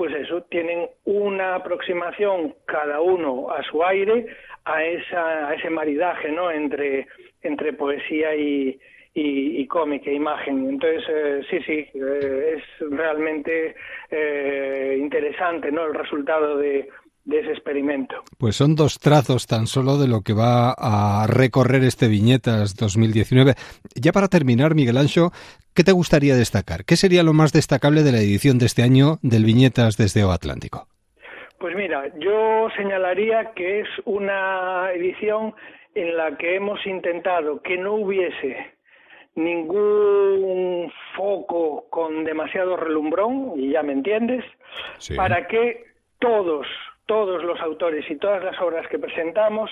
pues 0.00 0.14
eso, 0.14 0.40
tienen 0.44 0.88
una 1.04 1.56
aproximación 1.56 2.54
cada 2.64 3.02
uno 3.02 3.50
a 3.50 3.62
su 3.64 3.84
aire 3.84 4.28
a, 4.64 4.82
esa, 4.82 5.48
a 5.48 5.54
ese 5.54 5.68
maridaje 5.68 6.32
¿no? 6.32 6.50
entre, 6.50 7.06
entre 7.42 7.74
poesía 7.74 8.34
y, 8.34 8.80
y, 9.12 9.66
cómic 9.66 10.06
e 10.06 10.14
imagen. 10.14 10.70
Entonces, 10.70 11.04
eh, 11.06 11.42
sí, 11.50 11.60
sí, 11.66 11.86
eh, 11.92 12.56
es 12.56 12.90
realmente 12.90 13.74
eh, 14.10 14.96
interesante 14.98 15.70
¿no? 15.70 15.84
el 15.84 15.92
resultado 15.92 16.56
de, 16.56 16.88
de 17.30 17.40
ese 17.40 17.52
experimento. 17.52 18.16
Pues 18.38 18.56
son 18.56 18.74
dos 18.74 18.98
trazos 18.98 19.46
tan 19.46 19.66
solo 19.66 19.96
de 19.96 20.08
lo 20.08 20.22
que 20.22 20.34
va 20.34 20.74
a 20.76 21.26
recorrer 21.26 21.84
este 21.84 22.08
Viñetas 22.08 22.74
2019. 22.76 23.54
Ya 23.94 24.12
para 24.12 24.28
terminar, 24.28 24.74
Miguel 24.74 24.98
Ancho, 24.98 25.30
¿qué 25.74 25.84
te 25.84 25.92
gustaría 25.92 26.34
destacar? 26.34 26.84
¿Qué 26.84 26.96
sería 26.96 27.22
lo 27.22 27.32
más 27.32 27.52
destacable 27.52 28.02
de 28.02 28.12
la 28.12 28.18
edición 28.18 28.58
de 28.58 28.66
este 28.66 28.82
año 28.82 29.18
del 29.22 29.44
Viñetas 29.44 29.96
desde 29.96 30.24
O 30.24 30.32
Atlántico? 30.32 30.88
Pues 31.58 31.76
mira, 31.76 32.04
yo 32.18 32.68
señalaría 32.76 33.52
que 33.54 33.80
es 33.80 33.88
una 34.04 34.90
edición 34.92 35.54
en 35.94 36.16
la 36.16 36.36
que 36.36 36.56
hemos 36.56 36.84
intentado 36.86 37.62
que 37.62 37.76
no 37.76 37.94
hubiese 37.94 38.56
ningún 39.36 40.90
foco 41.16 41.86
con 41.90 42.24
demasiado 42.24 42.76
relumbrón, 42.76 43.52
y 43.56 43.70
ya 43.70 43.82
me 43.82 43.92
entiendes, 43.92 44.44
para 45.16 45.46
que 45.46 45.84
todos 46.18 46.66
todos 47.10 47.42
los 47.42 47.60
autores 47.60 48.08
y 48.08 48.14
todas 48.14 48.40
las 48.44 48.56
obras 48.60 48.86
que 48.86 48.96
presentamos 48.96 49.68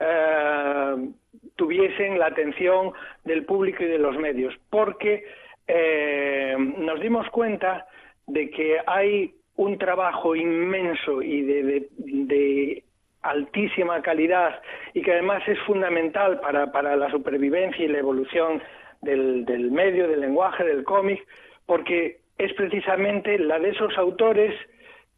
eh, 0.00 1.08
tuviesen 1.54 2.18
la 2.18 2.26
atención 2.26 2.90
del 3.24 3.44
público 3.44 3.84
y 3.84 3.86
de 3.86 3.98
los 4.00 4.16
medios, 4.18 4.52
porque 4.70 5.24
eh, 5.68 6.56
nos 6.58 7.00
dimos 7.00 7.30
cuenta 7.30 7.86
de 8.26 8.50
que 8.50 8.78
hay 8.88 9.32
un 9.54 9.78
trabajo 9.78 10.34
inmenso 10.34 11.22
y 11.22 11.42
de, 11.42 12.82
altísima 13.22 14.02
calidad 14.02 14.60
y 14.92 15.02
que 15.02 15.12
además 15.12 15.46
es 15.46 15.60
fundamental 15.60 16.40
para, 16.40 16.72
para 16.72 16.96
la 16.96 17.08
supervivencia 17.12 17.84
y 17.84 17.88
la 17.88 17.98
evolución 17.98 18.60
del, 19.00 19.44
del 19.44 19.70
medio, 19.70 20.08
del 20.08 20.22
lenguaje, 20.22 20.64
del 20.64 20.82
cómic, 20.82 21.24
porque 21.66 22.18
es 22.38 22.52
precisamente 22.54 23.38
la 23.38 23.60
de 23.60 23.68
esos 23.68 23.96
autores 23.96 24.52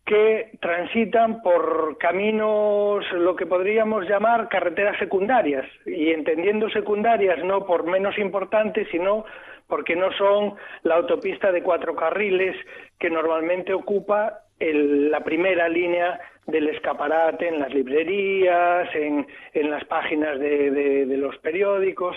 que 0.05 0.59
transitan 0.61 1.43
por 1.43 1.97
caminos, 1.99 3.05
lo 3.13 3.37
que 3.37 3.47
podríamos 3.47 4.09
llamar 4.09 4.49
carreteras 4.49 4.99
secundarias, 4.99 5.65
y 5.87 6.11
entendiendo 6.11 6.69
secundarias 6.71 7.43
no 7.45 7.65
por 7.65 7.85
menos 7.85 8.19
importantes, 8.19 8.89
sino 8.91 9.25
porque 9.69 9.97
no 9.97 10.13
son 10.13 10.55
la 10.83 10.97
autopista 10.97 11.53
de 11.53 11.63
cuatro 11.63 11.95
carriles 11.95 12.57
que 12.99 13.11
normalmente 13.11 13.73
ocupa 13.73 14.41
la 14.73 15.21
primera 15.25 15.69
línea 15.69 16.21
del 16.47 16.69
escaparate 16.69 17.49
en 17.49 17.61
las 17.61 17.73
librerías, 17.73 18.89
en, 18.95 19.27
las 19.71 19.85
páginas 19.85 20.39
de, 20.41 21.07
los 21.17 21.37
periódicos, 21.39 22.17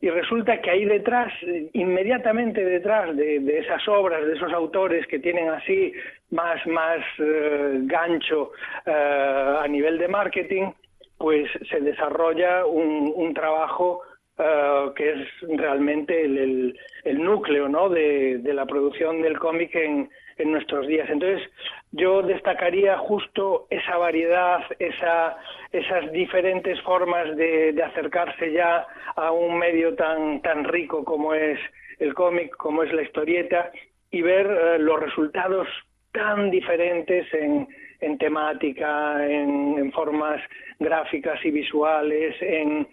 y 0.00 0.08
resulta 0.08 0.60
que 0.60 0.70
ahí 0.70 0.84
detrás, 0.84 1.32
inmediatamente 1.72 2.64
detrás 2.64 3.14
de, 3.16 3.58
esas 3.58 3.86
obras, 3.88 4.26
de 4.26 4.34
esos 4.34 4.52
autores 4.52 5.06
que 5.06 5.18
tienen 5.18 5.48
así 5.50 5.92
más, 6.30 6.66
más 6.66 7.00
eh, 7.18 7.80
gancho 7.82 8.52
eh, 8.86 9.56
a 9.60 9.66
nivel 9.68 9.98
de 9.98 10.08
marketing, 10.08 10.70
pues 11.18 11.50
se 11.70 11.80
desarrolla 11.80 12.64
un, 12.66 13.32
trabajo 13.34 14.02
eh, 14.38 14.90
que 14.96 15.12
es 15.12 15.28
realmente 15.58 16.24
el, 16.24 16.74
núcleo 17.04 17.68
¿no? 17.68 17.88
de, 17.90 18.40
la 18.42 18.64
producción 18.64 19.20
del 19.20 19.38
cómic 19.38 19.74
en, 19.74 20.08
en 20.38 20.52
nuestros 20.52 20.86
días. 20.86 21.08
Entonces, 21.08 21.48
yo 21.92 22.22
destacaría 22.22 22.98
justo 22.98 23.66
esa 23.70 23.96
variedad, 23.96 24.60
esa, 24.78 25.36
esas 25.72 26.12
diferentes 26.12 26.80
formas 26.82 27.36
de, 27.36 27.74
acercarse 27.82 28.52
ya 28.52 28.86
a 29.14 29.30
un 29.30 29.58
medio 29.58 29.94
tan, 29.94 30.42
tan 30.42 30.64
rico 30.64 31.04
como 31.04 31.34
es 31.34 31.58
el 31.98 32.14
cómic, 32.14 32.54
como 32.56 32.82
es 32.82 32.92
la 32.92 33.02
historieta, 33.02 33.70
y 34.10 34.22
ver 34.22 34.46
eh, 34.46 34.78
los 34.78 35.00
resultados 35.00 35.68
tan 36.12 36.50
diferentes 36.50 37.32
en, 37.32 37.68
en 38.00 38.18
temática, 38.18 39.26
en 39.26 39.92
formas 39.92 40.40
gráficas 40.78 41.42
y 41.44 41.50
visuales, 41.50 42.34
en, 42.40 42.86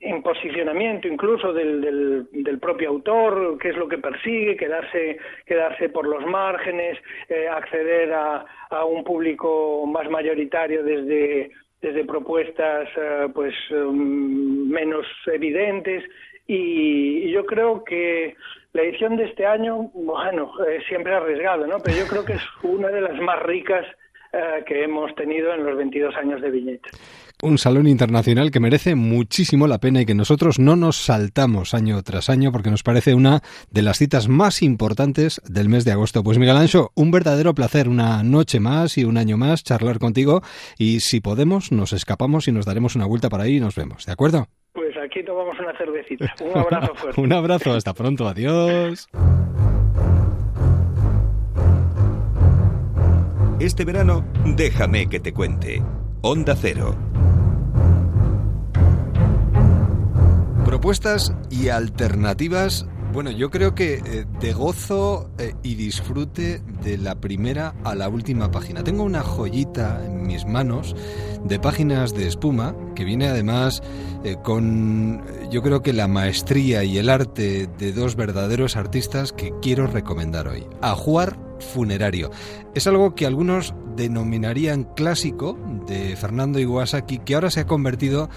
en 0.00 0.22
posicionamiento 0.22 1.06
incluso 1.06 1.52
del, 1.52 2.26
del, 2.32 2.58
propio 2.58 2.88
autor, 2.88 3.58
qué 3.58 3.68
es 3.68 3.76
lo 3.76 3.86
que 3.86 3.98
persigue, 3.98 4.56
quedarse, 4.56 5.18
quedarse 5.44 5.90
por 5.90 6.06
los 6.06 6.24
márgenes, 6.26 6.98
eh, 7.28 7.46
acceder 7.46 8.12
a, 8.12 8.46
a, 8.70 8.84
un 8.86 9.04
público 9.04 9.86
más 9.86 10.08
mayoritario 10.08 10.82
desde, 10.82 11.50
desde 11.82 12.04
propuestas 12.06 12.88
eh, 12.96 13.28
pues 13.34 13.54
um, 13.72 14.68
menos 14.70 15.06
evidentes 15.26 16.02
y, 16.46 17.30
yo 17.30 17.44
creo 17.44 17.84
que 17.84 18.34
la 18.72 18.82
edición 18.82 19.16
de 19.16 19.24
este 19.24 19.46
año, 19.46 19.90
bueno, 19.94 20.52
eh, 20.66 20.80
siempre 20.88 21.14
arriesgado, 21.14 21.66
¿no? 21.66 21.76
Pero 21.84 21.98
yo 21.98 22.06
creo 22.08 22.24
que 22.24 22.32
es 22.32 22.42
una 22.62 22.88
de 22.88 23.02
las 23.02 23.20
más 23.20 23.40
ricas 23.42 23.86
que 24.64 24.84
hemos 24.84 25.12
tenido 25.16 25.52
en 25.52 25.64
los 25.64 25.76
22 25.76 26.14
años 26.14 26.40
de 26.40 26.50
Viñeta 26.50 26.88
un 27.42 27.58
salón 27.58 27.86
internacional 27.86 28.50
que 28.50 28.60
merece 28.60 28.94
muchísimo 28.94 29.66
la 29.66 29.78
pena 29.78 30.00
y 30.00 30.06
que 30.06 30.14
nosotros 30.14 30.58
no 30.58 30.76
nos 30.76 30.96
saltamos 30.96 31.74
año 31.74 32.02
tras 32.02 32.30
año 32.30 32.52
porque 32.52 32.70
nos 32.70 32.82
parece 32.82 33.14
una 33.14 33.42
de 33.70 33.82
las 33.82 33.98
citas 33.98 34.28
más 34.28 34.62
importantes 34.62 35.40
del 35.46 35.68
mes 35.68 35.84
de 35.84 35.92
agosto. 35.92 36.22
Pues 36.22 36.38
Miguel 36.38 36.56
Ancho, 36.56 36.90
un 36.94 37.10
verdadero 37.10 37.54
placer, 37.54 37.88
una 37.88 38.22
noche 38.22 38.60
más 38.60 38.98
y 38.98 39.04
un 39.04 39.16
año 39.16 39.36
más 39.36 39.64
charlar 39.64 39.98
contigo 39.98 40.42
y 40.78 41.00
si 41.00 41.20
podemos 41.20 41.72
nos 41.72 41.92
escapamos 41.92 42.48
y 42.48 42.52
nos 42.52 42.66
daremos 42.66 42.96
una 42.96 43.06
vuelta 43.06 43.28
para 43.28 43.44
ahí 43.44 43.56
y 43.56 43.60
nos 43.60 43.74
vemos, 43.74 44.06
¿de 44.06 44.12
acuerdo? 44.12 44.46
Pues 44.72 44.94
aquí 45.02 45.24
tomamos 45.24 45.58
una 45.58 45.76
cervecita. 45.76 46.32
Un 46.40 46.58
abrazo 46.58 46.94
fuerte. 46.96 47.20
un 47.20 47.32
abrazo, 47.32 47.72
hasta 47.72 47.92
pronto, 47.94 48.28
adiós. 48.28 49.08
Este 53.58 53.84
verano, 53.84 54.24
déjame 54.56 55.08
que 55.08 55.20
te 55.20 55.32
cuente. 55.34 55.82
Onda 56.22 56.56
Cero. 56.56 56.96
Propuestas 60.80 61.34
y 61.50 61.68
alternativas 61.68 62.86
bueno, 63.12 63.30
yo 63.32 63.50
creo 63.50 63.74
que 63.74 63.94
eh, 63.94 64.24
de 64.40 64.52
gozo 64.54 65.28
eh, 65.36 65.54
y 65.62 65.74
disfrute 65.74 66.62
de 66.82 66.96
la 66.96 67.20
primera 67.20 67.74
a 67.84 67.94
la 67.94 68.08
última 68.08 68.50
página. 68.50 68.82
Tengo 68.84 69.02
una 69.02 69.22
joyita 69.22 70.00
en 70.06 70.22
mis 70.26 70.46
manos 70.46 70.94
de 71.44 71.58
páginas 71.58 72.14
de 72.14 72.28
espuma 72.28 72.74
que 72.94 73.04
viene 73.04 73.28
además 73.28 73.82
eh, 74.24 74.36
con 74.42 75.22
yo 75.50 75.60
creo 75.60 75.82
que 75.82 75.92
la 75.92 76.06
maestría 76.06 76.84
y 76.84 76.98
el 76.98 77.10
arte 77.10 77.68
de 77.78 77.92
dos 77.92 78.14
verdaderos 78.16 78.76
artistas 78.76 79.32
que 79.32 79.52
quiero 79.60 79.86
recomendar 79.86 80.48
hoy. 80.48 80.66
Ajuar 80.80 81.36
Funerario. 81.58 82.30
Es 82.74 82.86
algo 82.86 83.14
que 83.14 83.26
algunos 83.26 83.74
denominarían 83.96 84.84
clásico 84.84 85.58
de 85.86 86.16
Fernando 86.16 86.58
Iwasaki 86.58 87.18
que 87.18 87.34
ahora 87.34 87.50
se 87.50 87.60
ha 87.60 87.66
convertido 87.66 88.30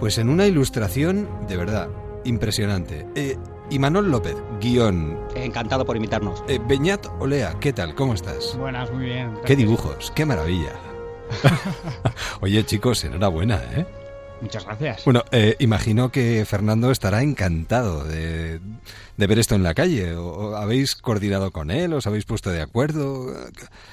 pues 0.00 0.16
en 0.16 0.30
una 0.30 0.46
ilustración 0.46 1.28
de 1.46 1.56
verdad 1.58 1.88
impresionante. 2.24 3.06
Y 3.70 3.78
Manuel 3.78 4.10
López, 4.10 4.34
guion. 4.60 5.16
Encantado 5.36 5.84
por 5.84 5.94
invitarnos. 5.94 6.42
Eh, 6.48 6.58
Beñat 6.66 7.06
Olea, 7.20 7.54
¿qué 7.60 7.72
tal? 7.72 7.94
¿Cómo 7.94 8.14
estás? 8.14 8.56
Buenas, 8.56 8.90
muy 8.90 9.04
bien. 9.04 9.34
Qué 9.44 9.54
dibujos, 9.54 10.10
qué 10.16 10.24
maravilla. 10.24 10.72
Oye, 12.40 12.64
chicos, 12.64 13.04
enhorabuena, 13.04 13.60
¿eh? 13.76 13.86
Muchas 14.40 14.64
gracias. 14.64 15.04
Bueno, 15.04 15.22
eh, 15.32 15.54
imagino 15.58 16.10
que 16.10 16.44
Fernando 16.46 16.90
estará 16.90 17.22
encantado 17.22 18.02
de, 18.04 18.58
ver 19.18 19.38
esto 19.38 19.54
en 19.54 19.62
la 19.62 19.74
calle. 19.74 20.14
¿O, 20.14 20.56
¿Habéis 20.56 20.96
coordinado 20.96 21.50
con 21.52 21.70
él? 21.70 21.92
¿Os 21.92 22.06
habéis 22.06 22.24
puesto 22.24 22.50
de 22.50 22.62
acuerdo? 22.62 23.32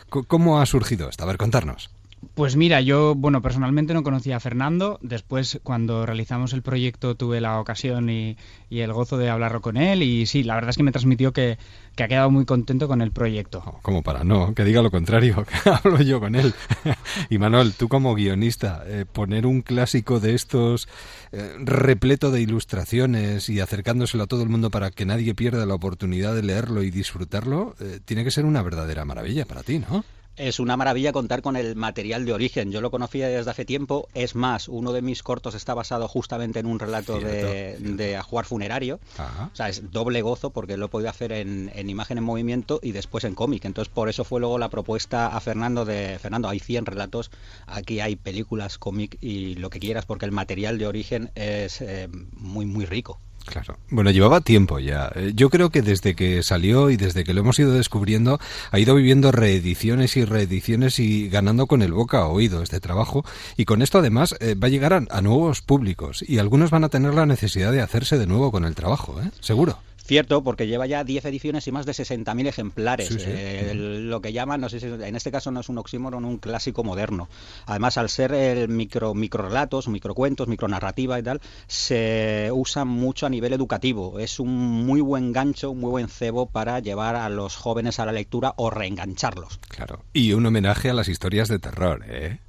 ¿Cómo 0.10 0.62
ha 0.62 0.65
surgido 0.65 1.10
esto? 1.10 1.26
A 1.26 1.28
ver, 1.28 1.38
contarnos. 1.38 1.91
Pues 2.34 2.56
mira, 2.56 2.82
yo, 2.82 3.13
bueno, 3.15 3.41
personalmente 3.41 3.93
no 3.93 4.03
conocía 4.03 4.38
a 4.38 4.39
Fernando. 4.39 4.99
Después, 5.01 5.60
cuando 5.63 6.06
realizamos 6.06 6.53
el 6.53 6.63
proyecto, 6.63 7.15
tuve 7.15 7.41
la 7.41 7.60
ocasión 7.60 8.10
y, 8.10 8.38
el 8.69 8.91
gozo 8.91 9.17
de 9.17 9.30
hablarlo 9.30 9.62
con 9.62 9.77
él. 9.77 10.01
Y 10.01 10.25
sí, 10.25 10.43
la 10.43 10.56
verdad 10.56 10.71
es 10.71 10.77
que 10.77 10.84
me 10.84 10.91
transmitió 10.91 11.32
que, 11.32 11.58
ha 11.99 12.08
quedado 12.08 12.30
muy 12.30 12.45
contento 12.45 12.88
con 12.88 13.01
el 13.01 13.12
proyecto. 13.12 13.63
Oh, 13.65 13.80
como 13.82 14.03
para 14.03 14.23
no, 14.23 14.53
que 14.53 14.63
diga 14.63 14.82
lo 14.82 14.91
contrario, 14.91 15.45
que 15.63 15.69
hablo 15.69 15.99
yo 16.01 16.19
con 16.19 16.36
él. 16.36 16.53
y 17.30 17.38
Manuel, 17.38 17.73
tú 17.73 17.88
como 17.88 18.15
guionista, 18.15 18.84
eh, 18.86 19.06
poner 19.12 19.45
un 19.45 19.62
clásico 19.62 20.19
de 20.19 20.36
estos 20.36 20.88
eh, 21.32 21.56
repleto 21.60 22.32
de 22.32 22.41
ilustraciones 22.41 23.49
y 23.49 23.60
acercándoselo 23.60 24.23
a 24.23 24.27
todo 24.27 24.43
el 24.43 24.49
mundo 24.49 24.69
para 24.69 24.91
que 24.91 25.06
nadie 25.06 25.36
pierda 25.36 25.65
la 25.65 25.75
oportunidad 25.75 26.36
de 26.36 26.43
leerlo 26.43 26.84
y 26.84 26.91
disfrutarlo, 26.91 27.75
eh, 27.80 27.99
tiene 28.06 28.23
que 28.23 28.32
ser 28.32 28.45
una 28.45 28.62
verdadera 28.62 29.06
maravilla 29.06 29.45
para 29.45 29.63
ti, 29.63 29.80
¿no? 29.80 30.03
Es 30.38 30.60
una 30.60 30.78
maravilla 30.78 31.12
contar 31.12 31.41
con 31.41 31.56
el 31.56 31.76
material 31.76 32.26
de 32.26 32.34
origen. 32.34 32.71
Yo 32.71 32.80
lo 32.80 32.91
conocía 32.91 33.28
desde 33.28 33.50
hace 33.50 33.65
tiempo. 33.65 34.08
Es 34.13 34.36
más, 34.36 34.67
uno 34.67 34.93
de 34.93 35.02
mis 35.02 35.23
cortos 35.23 35.56
está 35.56 35.73
basado 35.73 36.08
justamente 36.08 36.60
en 36.60 36.67
un 36.67 36.80
relato 36.80 37.19
de, 37.19 37.78
de 37.80 38.15
ajuar 38.15 38.45
funerario. 38.45 39.00
O 39.17 39.56
sea, 39.56 39.69
es 39.69 39.91
doble 39.91 40.21
gozo 40.21 40.52
porque 40.52 40.78
lo 40.78 40.86
he 40.86 40.89
podido 40.89 41.10
hacer 41.10 41.32
en, 41.32 41.71
en 41.73 41.89
imagen 41.89 42.17
en 42.17 42.23
movimiento 42.23 42.80
y 42.84 42.91
después 42.91 43.23
en 43.23 43.36
cómic. 43.36 43.65
Entonces, 43.65 43.91
por 43.93 44.10
eso 44.10 44.23
fue 44.23 44.39
luego 44.39 44.58
la 44.58 44.69
propuesta 44.69 45.28
a 45.28 45.39
Fernando 45.39 45.86
de, 45.86 46.19
Fernando, 46.19 46.50
hay 46.50 46.60
100 46.60 46.86
relatos, 46.86 47.32
aquí 47.65 48.00
hay 48.00 48.15
películas, 48.15 48.78
cómic 48.78 49.17
y 49.21 49.56
lo 49.56 49.69
que 49.69 49.80
quieras 49.80 50.06
porque 50.06 50.26
el 50.26 50.32
material 50.32 50.78
de 50.78 50.88
origen 50.88 51.32
es 51.36 51.82
eh, 51.82 52.10
muy, 52.34 52.65
muy 52.65 52.86
rico. 52.86 53.19
Claro. 53.47 53.77
Bueno, 53.89 54.12
llevaba 54.12 54.41
tiempo 54.41 54.79
ya. 54.79 55.12
Eh, 55.15 55.31
yo 55.33 55.49
creo 55.49 55.69
que 55.69 55.81
desde 55.81 56.15
que 56.15 56.43
salió 56.43 56.89
y 56.89 56.97
desde 56.97 57.23
que 57.23 57.33
lo 57.33 57.41
hemos 57.41 57.57
ido 57.57 57.71
descubriendo, 57.71 58.39
ha 58.71 58.79
ido 58.79 58.93
viviendo 58.93 59.31
reediciones 59.31 60.17
y 60.17 60.25
reediciones 60.25 60.99
y 60.99 61.29
ganando 61.29 61.65
con 61.65 61.81
el 61.81 61.93
boca 61.93 62.19
a 62.19 62.27
oído 62.27 62.62
este 62.62 62.79
trabajo. 62.79 63.25
Y 63.55 63.65
con 63.65 63.81
esto 63.81 63.99
además 63.99 64.36
eh, 64.39 64.55
va 64.55 64.67
a 64.67 64.69
llegar 64.69 64.93
a, 64.93 65.21
nuevos 65.21 65.62
públicos 65.62 66.23
y 66.27 66.38
algunos 66.38 66.69
van 66.69 66.83
a 66.83 66.89
tener 66.89 67.13
la 67.13 67.25
necesidad 67.25 67.71
de 67.71 67.81
hacerse 67.81 68.17
de 68.17 68.27
nuevo 68.27 68.51
con 68.51 68.65
el 68.65 68.75
trabajo, 68.75 69.19
¿eh? 69.21 69.31
Seguro. 69.39 69.79
Cierto, 70.08 70.41
porque 70.41 70.67
lleva 70.67 70.88
ya 70.88 71.04
10 71.04 71.26
ediciones 71.26 71.67
y 71.67 71.74
más 71.74 71.86
de 71.86 71.91
60.000 71.91 72.48
ejemplares. 72.48 73.10
Eh, 73.28 73.74
lo 73.76 74.22
que 74.22 74.32
llaman, 74.32 74.62
no 74.62 74.70
sé 74.70 74.80
si 74.80 74.86
en 74.86 75.15
este 75.17 75.32
caso 75.32 75.52
no 75.52 75.60
es 75.60 75.67
un 75.67 75.78
oxímoron, 75.80 76.24
un 76.24 76.38
clásico 76.38 76.82
moderno. 76.86 77.28
Además, 77.65 77.98
al 77.98 78.08
ser 78.08 78.34
el 78.34 78.70
micro 78.70 79.13
microrelatos, 79.13 79.89
microcuentos, 79.89 80.48
micronarrativa 80.48 81.20
y 81.20 81.24
tal, 81.24 81.41
se 81.67 82.50
usa 82.54 82.86
mucho 82.86 83.26
a 83.26 83.30
nivel 83.30 83.52
educativo. 83.52 84.17
Es 84.17 84.39
un 84.39 84.56
muy 84.86 85.02
buen 85.02 85.34
gancho, 85.34 85.72
un 85.72 85.82
muy 85.82 85.89
buen 85.89 86.08
cebo 86.08 86.46
para 86.46 86.80
llevar 86.80 87.17
a 87.17 87.28
los 87.28 87.58
jóvenes 87.58 88.00
a 88.00 88.06
la 88.06 88.13
lectura 88.13 88.54
o 88.56 88.70
reengancharlos. 88.70 89.60
Claro. 89.67 90.06
Y 90.13 90.32
un 90.32 90.46
homenaje 90.46 90.89
a 90.89 90.93
las 90.93 91.10
historias 91.10 91.50
de 91.50 91.60
terror, 91.60 92.06
¿eh? 92.08 92.39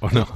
¿O 0.00 0.10
no? 0.10 0.26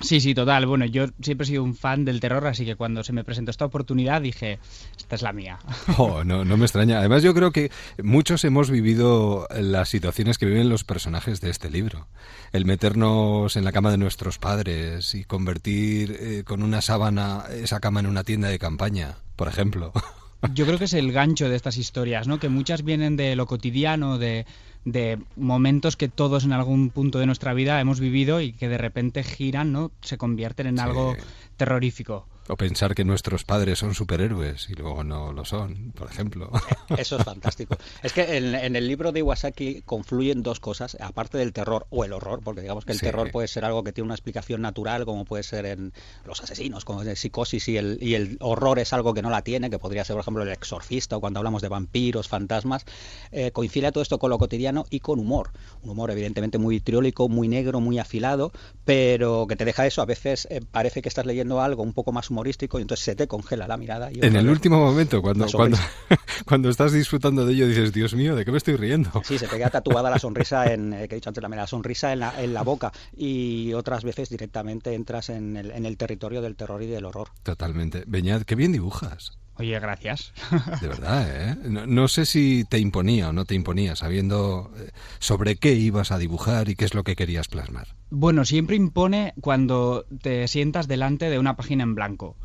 Sí, 0.00 0.20
sí, 0.20 0.34
total. 0.34 0.66
Bueno, 0.66 0.84
yo 0.86 1.06
siempre 1.20 1.44
he 1.44 1.48
sido 1.48 1.62
un 1.62 1.74
fan 1.74 2.04
del 2.04 2.20
terror, 2.20 2.46
así 2.46 2.64
que 2.64 2.76
cuando 2.76 3.02
se 3.02 3.12
me 3.12 3.24
presentó 3.24 3.50
esta 3.50 3.64
oportunidad 3.64 4.20
dije, 4.20 4.58
esta 4.96 5.14
es 5.16 5.22
la 5.22 5.32
mía. 5.32 5.58
Oh, 5.98 6.24
no, 6.24 6.44
no 6.44 6.56
me 6.56 6.64
extraña. 6.64 6.98
Además, 6.98 7.22
yo 7.22 7.32
creo 7.32 7.52
que 7.52 7.70
muchos 8.02 8.44
hemos 8.44 8.70
vivido 8.70 9.46
las 9.50 9.88
situaciones 9.88 10.36
que 10.36 10.46
viven 10.46 10.68
los 10.68 10.84
personajes 10.84 11.40
de 11.40 11.50
este 11.50 11.70
libro. 11.70 12.06
El 12.52 12.66
meternos 12.66 13.56
en 13.56 13.64
la 13.64 13.72
cama 13.72 13.90
de 13.90 13.98
nuestros 13.98 14.38
padres 14.38 15.14
y 15.14 15.24
convertir 15.24 16.16
eh, 16.20 16.42
con 16.44 16.62
una 16.62 16.82
sábana 16.82 17.44
esa 17.50 17.80
cama 17.80 18.00
en 18.00 18.06
una 18.06 18.24
tienda 18.24 18.48
de 18.48 18.58
campaña, 18.58 19.16
por 19.36 19.48
ejemplo. 19.48 19.92
Yo 20.54 20.66
creo 20.66 20.78
que 20.78 20.84
es 20.84 20.92
el 20.92 21.12
gancho 21.12 21.48
de 21.48 21.56
estas 21.56 21.76
historias, 21.76 22.28
¿no? 22.28 22.38
Que 22.38 22.48
muchas 22.48 22.82
vienen 22.82 23.16
de 23.16 23.36
lo 23.36 23.46
cotidiano, 23.46 24.18
de 24.18 24.46
de 24.86 25.18
momentos 25.34 25.96
que 25.96 26.08
todos 26.08 26.44
en 26.44 26.52
algún 26.52 26.90
punto 26.90 27.18
de 27.18 27.26
nuestra 27.26 27.52
vida 27.52 27.80
hemos 27.80 27.98
vivido 27.98 28.40
y 28.40 28.52
que 28.52 28.68
de 28.68 28.78
repente 28.78 29.24
giran, 29.24 29.72
¿no? 29.72 29.90
Se 30.00 30.16
convierten 30.16 30.68
en 30.68 30.78
algo 30.78 31.16
terrorífico. 31.56 32.24
O 32.48 32.56
pensar 32.56 32.94
que 32.94 33.04
nuestros 33.04 33.44
padres 33.44 33.80
son 33.80 33.94
superhéroes 33.94 34.70
y 34.70 34.74
luego 34.74 35.02
no 35.02 35.32
lo 35.32 35.44
son, 35.44 35.92
por 35.92 36.08
ejemplo. 36.08 36.50
Eso 36.96 37.16
es 37.16 37.24
fantástico. 37.24 37.76
Es 38.02 38.12
que 38.12 38.36
en, 38.36 38.76
el 38.76 38.86
libro 38.86 39.10
de 39.10 39.20
Iwasaki 39.20 39.82
confluyen 39.82 40.42
dos 40.42 40.60
cosas, 40.60 40.96
aparte 41.00 41.38
del 41.38 41.52
terror 41.52 41.86
o 41.90 42.04
el 42.04 42.12
horror, 42.12 42.40
porque 42.44 42.60
digamos 42.60 42.84
que 42.84 42.92
el 42.92 43.00
terror 43.00 43.30
puede 43.32 43.48
ser 43.48 43.64
algo 43.64 43.82
que 43.82 43.92
tiene 43.92 44.06
una 44.06 44.14
explicación 44.14 44.62
natural, 44.62 45.04
como 45.04 45.24
puede 45.24 45.42
ser 45.42 45.66
en 45.66 45.92
los 46.24 46.40
asesinos, 46.40 46.84
como 46.84 47.02
en 47.02 47.16
psicosis, 47.16 47.68
y 47.68 47.76
el, 47.78 47.98
y 48.00 48.14
el 48.14 48.36
horror 48.40 48.78
es 48.78 48.92
algo 48.92 49.12
que 49.12 49.22
no 49.22 49.30
la 49.30 49.42
tiene, 49.42 49.68
que 49.68 49.78
podría 49.78 50.04
ser, 50.04 50.14
por 50.14 50.22
ejemplo, 50.22 50.42
el 50.42 50.50
exorcista 50.50 51.16
o 51.16 51.20
cuando 51.20 51.40
hablamos 51.40 51.62
de 51.62 51.68
vampiros, 51.68 52.28
fantasmas. 52.28 52.84
Eh, 53.32 53.50
coincide 53.50 53.90
todo 53.92 54.02
esto 54.02 54.18
con 54.18 54.30
lo 54.30 54.38
cotidiano 54.38 54.86
y 54.90 55.00
con 55.00 55.18
humor. 55.18 55.50
Un 55.82 55.90
humor 55.90 56.10
evidentemente 56.10 56.58
muy 56.58 56.80
triólico, 56.80 57.28
muy 57.28 57.48
negro, 57.48 57.80
muy 57.80 57.98
afilado, 57.98 58.52
pero 58.84 59.46
que 59.48 59.56
te 59.56 59.64
deja 59.64 59.86
eso. 59.86 60.02
A 60.02 60.06
veces 60.06 60.46
eh, 60.50 60.60
parece 60.70 61.02
que 61.02 61.08
estás 61.08 61.26
leyendo 61.26 61.60
algo 61.60 61.82
un 61.82 61.92
poco 61.92 62.12
más 62.12 62.30
humorístico 62.36 62.78
y 62.78 62.82
entonces 62.82 63.04
se 63.04 63.16
te 63.16 63.26
congela 63.26 63.66
la 63.66 63.78
mirada. 63.78 64.12
Y 64.12 64.24
en 64.24 64.36
el 64.36 64.48
último 64.48 64.78
momento, 64.78 65.22
cuando, 65.22 65.46
cuando, 65.46 65.78
cuando 66.46 66.68
estás 66.68 66.92
disfrutando 66.92 67.46
de 67.46 67.54
ello, 67.54 67.66
dices, 67.66 67.92
Dios 67.92 68.14
mío, 68.14 68.36
¿de 68.36 68.44
qué 68.44 68.52
me 68.52 68.58
estoy 68.58 68.76
riendo? 68.76 69.10
Sí, 69.24 69.38
se 69.38 69.48
te 69.48 69.56
queda 69.56 69.70
tatuada 69.70 70.10
la 70.10 70.18
sonrisa, 70.18 70.72
en, 70.72 70.92
eh, 70.92 71.08
que 71.08 71.14
he 71.14 71.18
dicho 71.18 71.30
antes, 71.30 71.42
la, 71.42 71.66
sonrisa 71.66 72.12
en 72.12 72.20
la, 72.20 72.42
en 72.42 72.52
la 72.52 72.62
boca 72.62 72.92
y 73.16 73.72
otras 73.72 74.04
veces 74.04 74.28
directamente 74.28 74.92
entras 74.94 75.30
en 75.30 75.56
el, 75.56 75.70
en 75.70 75.86
el 75.86 75.96
territorio 75.96 76.42
del 76.42 76.56
terror 76.56 76.82
y 76.82 76.86
del 76.86 77.06
horror. 77.06 77.28
Totalmente. 77.42 78.04
Beñat, 78.06 78.42
qué 78.42 78.54
bien 78.54 78.72
dibujas. 78.72 79.38
Oye, 79.58 79.78
gracias. 79.80 80.32
De 80.80 80.88
verdad, 80.88 81.50
¿eh? 81.50 81.56
No, 81.64 82.08
sé 82.08 82.26
si 82.26 82.64
te 82.64 82.78
imponía 82.78 83.30
o 83.30 83.32
no 83.32 83.44
te 83.46 83.54
imponía, 83.54 83.96
sabiendo 83.96 84.70
eh, 84.76 84.90
sobre 85.18 85.56
qué 85.56 85.72
ibas 85.72 86.12
a 86.12 86.18
dibujar 86.18 86.68
y 86.68 86.76
qué 86.76 86.84
es 86.84 86.94
lo 86.94 87.04
que 87.04 87.16
querías 87.16 87.48
plasmar. 87.48 87.88
Bueno, 88.10 88.44
siempre 88.44 88.76
impone 88.76 89.32
cuando 89.40 90.04
te 90.20 90.46
sientas 90.48 90.88
delante 90.88 91.30
de 91.30 91.38
una 91.38 91.56
página 91.56 91.84
en 91.84 91.94
blanco. 91.94 92.36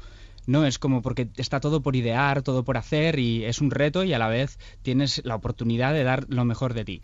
No 0.48 0.66
es 0.66 0.80
como 0.80 1.02
porque 1.02 1.30
está 1.36 1.60
todo 1.60 1.82
por 1.82 1.96
idear, 1.96 2.42
todo 2.42 2.64
por 2.64 2.78
hacer 2.78 3.20
y 3.20 3.44
es 3.44 3.62
un 3.62 3.72
reto 3.72 4.04
y 4.04 4.14
a 4.14 4.20
la 4.20 4.28
vez 4.28 4.58
tienes 4.82 5.22
la 5.26 5.36
oportunidad 5.36 5.94
de 5.94 6.04
dar 6.04 6.26
lo 6.30 6.46
mejor 6.46 6.74
de 6.74 6.86
ti. 6.86 7.02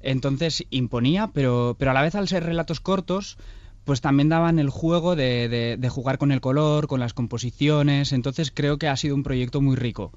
Entonces 0.00 0.64
imponía, 0.70 1.28
pero, 1.32 1.76
pero 1.78 1.90
a 1.90 1.94
la 1.94 2.02
vez 2.02 2.14
al 2.14 2.28
ser 2.28 2.44
relatos 2.44 2.80
cortos, 2.80 3.36
pues 3.84 4.00
también 4.00 4.28
daban 4.28 4.58
el 4.58 4.70
juego 4.70 5.16
de, 5.16 5.76
de, 5.78 5.88
jugar 5.88 6.18
con 6.18 6.32
el 6.32 6.40
color, 6.40 6.86
con 6.86 7.00
las 7.00 7.14
composiciones, 7.14 8.12
entonces 8.12 8.52
creo 8.54 8.78
que 8.78 8.88
ha 8.88 8.96
sido 8.96 9.14
un 9.14 9.22
proyecto 9.22 9.60
muy 9.60 9.76
rico. 9.76 10.12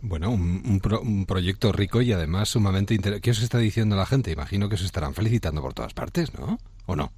Bueno, 0.00 0.30
un, 0.30 0.80
un, 1.02 1.26
proyecto 1.26 1.72
rico 1.72 2.02
y 2.02 2.12
además 2.12 2.50
sumamente 2.50 2.94
interesante. 2.94 3.22
¿Qué 3.22 3.30
os 3.32 3.42
está 3.42 3.58
diciendo 3.58 3.96
la 3.96 4.06
gente? 4.06 4.30
Imagino 4.30 4.68
que 4.68 4.76
se 4.76 4.84
estarán 4.84 5.14
felicitando 5.14 5.60
por 5.60 5.74
todas 5.74 5.92
partes, 5.92 6.32
¿no? 6.38 6.58
¿O 6.86 6.94
no? 6.94 7.10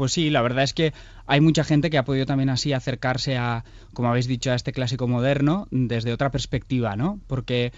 Pues 0.00 0.12
sí, 0.12 0.30
la 0.30 0.40
verdad 0.40 0.64
es 0.64 0.72
que 0.72 0.94
hay 1.26 1.42
mucha 1.42 1.62
gente 1.62 1.90
que 1.90 1.98
ha 1.98 2.06
podido 2.06 2.24
también 2.24 2.48
así 2.48 2.72
acercarse 2.72 3.36
a, 3.36 3.64
como 3.92 4.08
habéis 4.08 4.26
dicho, 4.26 4.50
a 4.50 4.54
este 4.54 4.72
clásico 4.72 5.06
moderno 5.08 5.68
desde 5.70 6.12
otra 6.14 6.30
perspectiva, 6.30 6.96
¿no? 6.96 7.20
Porque 7.26 7.72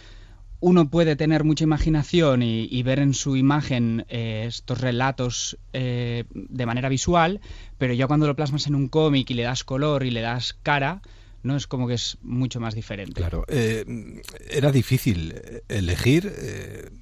uno 0.63 0.89
puede 0.89 1.17
tener 1.17 1.43
mucha 1.43 1.65
imaginación 1.65 2.43
y, 2.43 2.83
ver 2.85 3.01
en 3.01 3.15
su 3.15 3.37
imagen 3.37 4.07
eh, 4.09 4.45
estos 4.47 4.81
relatos 4.81 5.59
eh, 5.73 6.25
de 6.33 6.67
manera 6.67 6.89
visual, 6.89 7.41
pero 7.79 7.95
ya 7.95 8.07
cuando 8.07 8.29
lo 8.29 8.37
plasmas 8.37 8.69
en 8.69 8.77
un 8.77 8.89
cómic 8.89 9.29
y 9.31 9.35
le 9.35 9.43
das 9.43 9.65
color 9.65 10.05
y 10.05 10.13
le 10.13 10.21
das 10.21 10.57
cara, 10.63 11.03
no 11.43 11.57
es 11.57 11.67
como 11.67 11.89
que 11.89 11.95
es 11.95 12.17
mucho 12.23 12.61
más 12.61 12.77
diferente. 12.77 13.15
Claro, 13.15 13.45
eh, 13.49 13.85
era 14.49 14.71
difícil 14.71 15.35
elegir, 15.69 16.33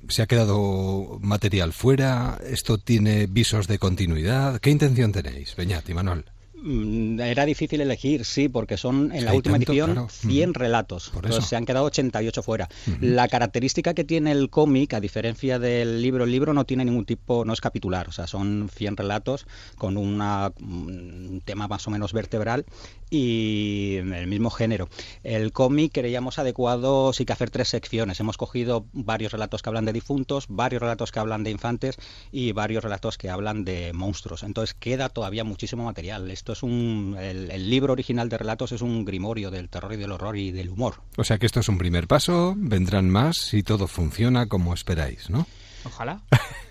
se 0.08 0.22
ha 0.22 0.26
quedado 0.26 1.18
material 1.20 1.74
fuera, 1.74 2.40
esto 2.42 2.78
tiene 2.78 3.26
visos 3.26 3.68
de 3.68 3.78
continuidad. 3.78 4.58
¿Qué 4.60 4.70
intención 4.70 5.12
tenéis, 5.12 5.54
Beñat 5.54 5.86
y 5.90 5.92
Manuel? 5.92 6.24
Mm, 6.62 7.20
era 7.20 7.44
difícil 7.46 7.80
elegir, 7.80 8.24
sí, 8.24 8.48
porque 8.48 8.76
son 8.76 9.12
en 9.12 9.24
la 9.24 9.34
última 9.34 9.56
edición 9.56 10.08
100 10.08 10.54
relatos. 10.54 11.12
Se 11.40 11.56
han 11.56 11.64
quedado 11.64 11.86
88 11.86 12.42
fuera. 12.42 12.68
La 13.00 13.28
característica 13.28 13.94
que 13.94 14.04
tiene 14.04 14.32
el 14.32 14.50
cómic, 14.50 14.94
a 14.94 15.00
diferencia 15.00 15.58
del 15.58 16.02
libro, 16.02 16.24
el 16.24 16.30
libro 16.30 16.52
no 16.52 16.64
tiene 16.64 16.84
ningún 16.84 17.04
tipo, 17.04 17.44
no 17.44 17.52
es 17.52 17.60
capitular, 17.60 18.08
o 18.08 18.12
sea, 18.12 18.26
son 18.26 18.70
100 18.74 18.96
relatos 18.96 19.46
con 19.76 19.96
una, 19.96 20.52
un 20.60 21.42
tema 21.44 21.68
más 21.68 21.86
o 21.86 21.90
menos 21.90 22.12
vertebral 22.12 22.66
y 23.10 23.96
el 23.96 24.26
mismo 24.28 24.50
género. 24.50 24.88
El 25.24 25.52
cómic 25.52 25.92
creíamos 25.92 26.38
adecuado 26.38 27.12
sí 27.12 27.24
que 27.24 27.32
hacer 27.32 27.50
tres 27.50 27.68
secciones. 27.68 28.20
Hemos 28.20 28.36
cogido 28.36 28.86
varios 28.92 29.32
relatos 29.32 29.62
que 29.62 29.68
hablan 29.68 29.84
de 29.84 29.92
difuntos, 29.92 30.46
varios 30.48 30.80
relatos 30.80 31.10
que 31.10 31.18
hablan 31.18 31.42
de 31.42 31.50
infantes 31.50 31.96
y 32.30 32.52
varios 32.52 32.84
relatos 32.84 33.18
que 33.18 33.28
hablan 33.28 33.64
de 33.64 33.92
monstruos. 33.92 34.44
Entonces 34.44 34.74
queda 34.74 35.08
todavía 35.08 35.42
muchísimo 35.44 35.84
material. 35.84 36.30
Esto 36.30 36.49
es 36.52 36.62
un 36.62 37.16
el, 37.20 37.50
el 37.50 37.70
libro 37.70 37.92
original 37.92 38.28
de 38.28 38.38
relatos 38.38 38.72
es 38.72 38.82
un 38.82 39.04
grimorio 39.04 39.50
del 39.50 39.68
terror 39.68 39.92
y 39.92 39.96
del 39.96 40.12
horror 40.12 40.36
y 40.36 40.50
del 40.50 40.70
humor. 40.70 41.02
O 41.16 41.24
sea 41.24 41.38
que 41.38 41.46
esto 41.46 41.60
es 41.60 41.68
un 41.68 41.78
primer 41.78 42.06
paso, 42.06 42.54
vendrán 42.56 43.08
más 43.10 43.36
si 43.36 43.62
todo 43.62 43.86
funciona 43.86 44.46
como 44.46 44.74
esperáis, 44.74 45.30
¿no? 45.30 45.46
Ojalá. 45.84 46.20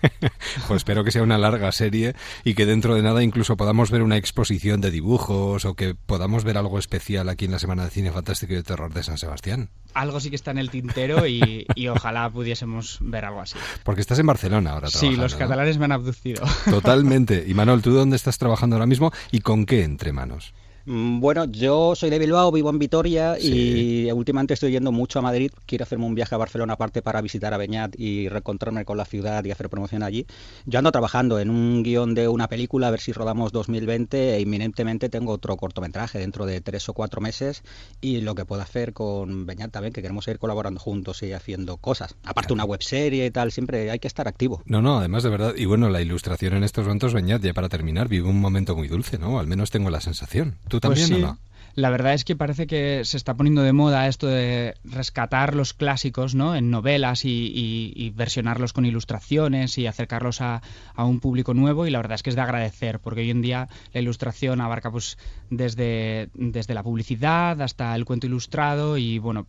pues 0.68 0.78
espero 0.78 1.04
que 1.04 1.10
sea 1.10 1.22
una 1.22 1.38
larga 1.38 1.72
serie 1.72 2.14
y 2.44 2.54
que 2.54 2.66
dentro 2.66 2.94
de 2.94 3.02
nada 3.02 3.22
incluso 3.22 3.56
podamos 3.56 3.90
ver 3.90 4.02
una 4.02 4.16
exposición 4.16 4.80
de 4.80 4.90
dibujos 4.90 5.64
o 5.64 5.74
que 5.74 5.94
podamos 5.94 6.44
ver 6.44 6.56
algo 6.56 6.78
especial 6.78 7.28
aquí 7.28 7.44
en 7.44 7.52
la 7.52 7.58
Semana 7.58 7.84
de 7.84 7.90
Cine 7.90 8.12
Fantástico 8.12 8.52
y 8.52 8.56
de 8.56 8.62
Terror 8.62 8.92
de 8.92 9.02
San 9.02 9.18
Sebastián. 9.18 9.70
Algo 9.94 10.20
sí 10.20 10.30
que 10.30 10.36
está 10.36 10.50
en 10.52 10.58
el 10.58 10.70
tintero 10.70 11.26
y, 11.26 11.66
ojalá 11.88 12.30
pudiésemos 12.30 12.98
ver 13.00 13.24
algo 13.24 13.40
así. 13.40 13.56
Porque 13.84 14.00
estás 14.00 14.18
en 14.18 14.26
Barcelona 14.26 14.72
ahora 14.72 14.88
Sí, 14.88 15.16
los 15.16 15.34
catalanes 15.34 15.78
me 15.78 15.86
han 15.86 15.92
abducido. 15.92 16.42
Totalmente. 16.68 17.44
Y 17.46 17.54
Manuel, 17.54 17.82
¿tú 17.82 17.92
dónde 17.92 18.16
estás 18.16 18.38
trabajando 18.38 18.76
ahora 18.76 18.86
mismo 18.86 19.12
y 19.32 19.40
con 19.40 19.66
qué 19.66 19.82
entre 19.82 20.12
manos? 20.12 20.54
Mm, 20.86 21.20
bueno, 21.20 21.44
yo 21.44 21.94
soy 21.94 22.10
de 22.10 22.18
Bilbao, 22.18 22.50
vivo 22.50 22.70
en 22.70 22.78
Vitoria 22.78 23.38
y 23.38 24.10
últimamente 24.10 24.54
estoy 24.54 24.72
yendo 24.72 24.92
mucho 24.92 25.18
a 25.18 25.22
Madrid. 25.22 25.50
Quiero 25.66 25.84
hacerme 25.84 26.06
un 26.06 26.14
viaje 26.14 26.34
a 26.34 26.38
Barcelona 26.38 26.74
aparte 26.74 27.02
para 27.02 27.20
visitar 27.20 27.52
a 27.52 27.58
Beñat 27.58 27.98
y 27.98 28.28
reencontrarme 28.28 28.84
con 28.84 28.96
la 28.96 29.04
ciudad 29.04 29.44
y 29.44 29.50
hacer 29.50 29.68
promoción 29.68 30.02
allí. 30.02 30.26
Yo 30.66 30.78
ando 30.78 30.90
trabajando 30.92 31.38
en 31.38 31.50
un 31.50 31.82
guion 31.82 32.14
de 32.14 32.28
una 32.28 32.48
película, 32.48 32.88
a 32.88 32.90
ver 32.90 33.00
si 33.00 33.12
rodamos 33.12 33.52
2020 33.52 34.36
e 34.36 34.40
inminentemente 34.40 35.08
tengo 35.08 35.32
otro 35.32 35.56
cortometraje 35.56 36.18
dentro 36.18 36.46
de 36.46 36.60
tres 36.60 36.88
o 36.88 36.94
cuatro 36.94 37.20
meses 37.20 37.62
y 38.00 38.20
lo 38.22 38.34
que 38.34 38.44
puedo 38.44 38.62
hacer 38.62 38.92
con 38.92 39.46
Beñat 39.46 39.70
también, 39.70 39.92
que 39.92 40.02
queremos 40.02 40.26
ir 40.28 40.38
colaborando 40.38 40.80
juntos 40.80 41.22
y 41.22 41.32
haciendo 41.32 41.76
cosas. 41.76 42.16
Aparte 42.24 42.52
una 42.52 42.64
webserie 42.64 43.26
y 43.26 43.30
tal, 43.30 43.52
siempre 43.52 43.90
hay 43.90 43.98
que 43.98 44.08
estar 44.08 44.28
activo. 44.28 44.62
No, 44.64 44.80
no, 44.80 44.98
además 44.98 45.22
de 45.22 45.30
verdad. 45.30 45.54
Y 45.56 45.66
bueno, 45.66 45.90
la 45.90 46.00
ilustración 46.00 46.54
en 46.54 46.64
estos 46.64 46.84
momentos, 46.84 47.12
Beñat, 47.12 47.42
ya 47.42 47.52
para 47.52 47.68
terminar, 47.68 48.08
vive 48.08 48.28
un 48.28 48.40
momento 48.40 48.74
muy 48.74 48.88
dulce, 48.88 49.18
¿no? 49.18 49.38
Al 49.38 49.46
menos 49.46 49.70
tengo 49.70 49.90
la 49.90 50.00
sensación. 50.00 50.56
¿Tú 50.70 50.80
también 50.80 51.08
pues 51.08 51.22
o 51.22 51.26
no? 51.26 51.38
La 51.74 51.90
verdad 51.90 52.14
es 52.14 52.24
que 52.24 52.34
parece 52.34 52.66
que 52.66 53.04
se 53.04 53.16
está 53.16 53.36
poniendo 53.36 53.62
de 53.62 53.72
moda 53.72 54.08
esto 54.08 54.26
de 54.26 54.74
rescatar 54.84 55.54
los 55.54 55.72
clásicos 55.72 56.34
¿no? 56.34 56.56
en 56.56 56.70
novelas 56.70 57.24
y, 57.24 58.12
versionarlos 58.16 58.72
con 58.72 58.84
ilustraciones 58.84 59.78
y 59.78 59.86
acercarlos 59.86 60.40
a, 60.40 60.62
a, 60.94 61.04
un 61.04 61.20
público 61.20 61.54
nuevo 61.54 61.86
y 61.86 61.90
la 61.90 61.98
verdad 61.98 62.16
es 62.16 62.22
que 62.22 62.30
es 62.30 62.36
de 62.36 62.42
agradecer 62.42 62.98
porque 62.98 63.20
hoy 63.20 63.30
en 63.30 63.40
día 63.40 63.68
la 63.92 64.00
ilustración 64.00 64.60
abarca 64.60 64.90
pues 64.90 65.16
desde, 65.48 66.28
desde 66.34 66.74
la 66.74 66.82
publicidad 66.82 67.60
hasta 67.62 67.94
el 67.94 68.04
cuento 68.04 68.26
ilustrado 68.26 68.98
y 68.98 69.18
bueno 69.18 69.46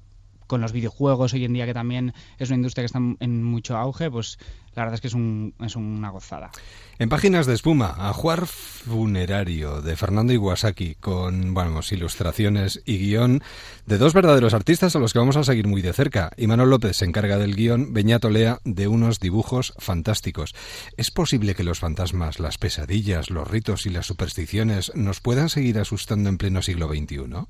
con 0.51 0.59
los 0.59 0.73
videojuegos 0.73 1.33
hoy 1.33 1.45
en 1.45 1.53
día 1.53 1.65
que 1.65 1.73
también 1.73 2.13
es 2.37 2.49
una 2.49 2.57
industria 2.57 2.83
que 2.83 2.87
está 2.87 2.99
en 2.99 3.41
mucho 3.41 3.77
auge, 3.77 4.11
pues 4.11 4.37
la 4.75 4.83
verdad 4.83 4.95
es 4.95 5.01
que 5.01 5.07
es, 5.07 5.13
un, 5.13 5.53
es 5.59 5.75
una 5.75 6.09
gozada. 6.09 6.51
En 6.97 7.09
páginas 7.09 7.45
de 7.45 7.53
espuma, 7.53 7.95
Ajuar 7.97 8.45
Funerario 8.45 9.81
de 9.81 9.95
Fernando 9.95 10.33
Iwasaki, 10.33 10.95
con 10.95 11.53
bueno, 11.53 11.79
ilustraciones 11.89 12.81
y 12.85 12.97
guion 12.97 13.41
de 13.85 13.97
dos 13.97 14.13
verdaderos 14.13 14.53
artistas 14.53 14.95
a 14.95 14.99
los 14.99 15.13
que 15.13 15.19
vamos 15.19 15.35
a 15.35 15.43
seguir 15.43 15.67
muy 15.67 15.81
de 15.81 15.93
cerca. 15.93 16.31
Imanol 16.37 16.69
López 16.69 16.97
se 16.97 17.05
encarga 17.05 17.37
del 17.37 17.55
guion, 17.55 17.93
Beñato 17.93 18.29
Lea 18.29 18.59
de 18.63 18.87
unos 18.87 19.19
dibujos 19.19 19.73
fantásticos. 19.77 20.53
¿Es 20.95 21.11
posible 21.11 21.55
que 21.55 21.63
los 21.63 21.79
fantasmas, 21.79 22.39
las 22.39 22.57
pesadillas, 22.57 23.29
los 23.29 23.47
ritos 23.49 23.85
y 23.85 23.89
las 23.89 24.05
supersticiones 24.05 24.91
nos 24.95 25.19
puedan 25.19 25.49
seguir 25.49 25.79
asustando 25.79 26.29
en 26.29 26.37
pleno 26.37 26.61
siglo 26.61 26.87
XXI? 26.87 27.47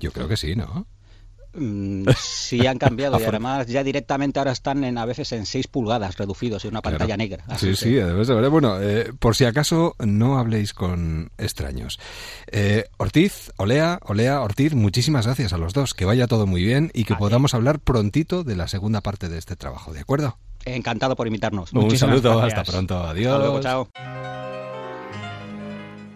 Yo 0.00 0.12
creo 0.12 0.28
que 0.28 0.36
sí, 0.36 0.56
¿no? 0.56 0.86
Mm, 1.54 2.08
sí 2.18 2.66
han 2.66 2.78
cambiado 2.78 3.20
y 3.20 3.24
además 3.24 3.66
ya 3.66 3.84
directamente 3.84 4.38
ahora 4.38 4.52
están 4.52 4.84
en 4.84 4.98
a 4.98 5.04
veces 5.04 5.30
en 5.32 5.46
6 5.46 5.68
pulgadas 5.68 6.16
reducidos 6.16 6.64
en 6.64 6.72
una 6.72 6.82
pantalla 6.82 7.16
negra. 7.16 7.44
sí, 7.56 7.76
sí, 7.76 7.98
además 7.98 8.28
de 8.28 8.34
verdad. 8.34 8.50
Bueno, 8.50 8.80
eh, 8.80 9.12
por 9.18 9.36
si 9.36 9.44
acaso 9.44 9.94
no 9.98 10.38
habléis 10.38 10.72
con 10.72 11.30
extraños. 11.38 11.98
Eh, 12.50 12.84
Ortiz, 12.96 13.52
Olea, 13.56 14.00
Olea, 14.02 14.40
Ortiz, 14.40 14.74
muchísimas 14.74 15.26
gracias 15.26 15.52
a 15.52 15.58
los 15.58 15.72
dos. 15.72 15.94
Que 15.94 16.04
vaya 16.04 16.26
todo 16.26 16.46
muy 16.46 16.64
bien 16.64 16.90
y 16.94 17.04
que 17.04 17.14
podamos 17.14 17.54
hablar 17.54 17.78
prontito 17.78 18.44
de 18.44 18.56
la 18.56 18.68
segunda 18.68 19.00
parte 19.00 19.28
de 19.28 19.38
este 19.38 19.56
trabajo, 19.56 19.92
¿de 19.92 20.00
acuerdo? 20.00 20.38
Encantado 20.64 21.14
por 21.14 21.26
invitarnos. 21.26 21.72
Un 21.72 21.96
saludo, 21.96 22.40
hasta 22.40 22.64
pronto, 22.64 22.98
adiós. 22.98 23.60
chao. 23.62 23.88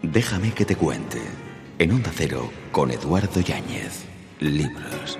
Déjame 0.01 0.51
que 0.53 0.65
te 0.65 0.75
cuente. 0.75 1.21
En 1.77 1.91
Onda 1.91 2.11
Cero, 2.13 2.49
con 2.71 2.91
Eduardo 2.91 3.39
Yáñez 3.39 4.08
libros. 4.39 5.19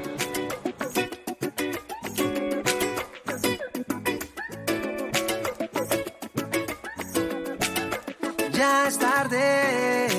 Ya 8.53 8.87
es 8.87 8.97
tarde, 8.97 10.17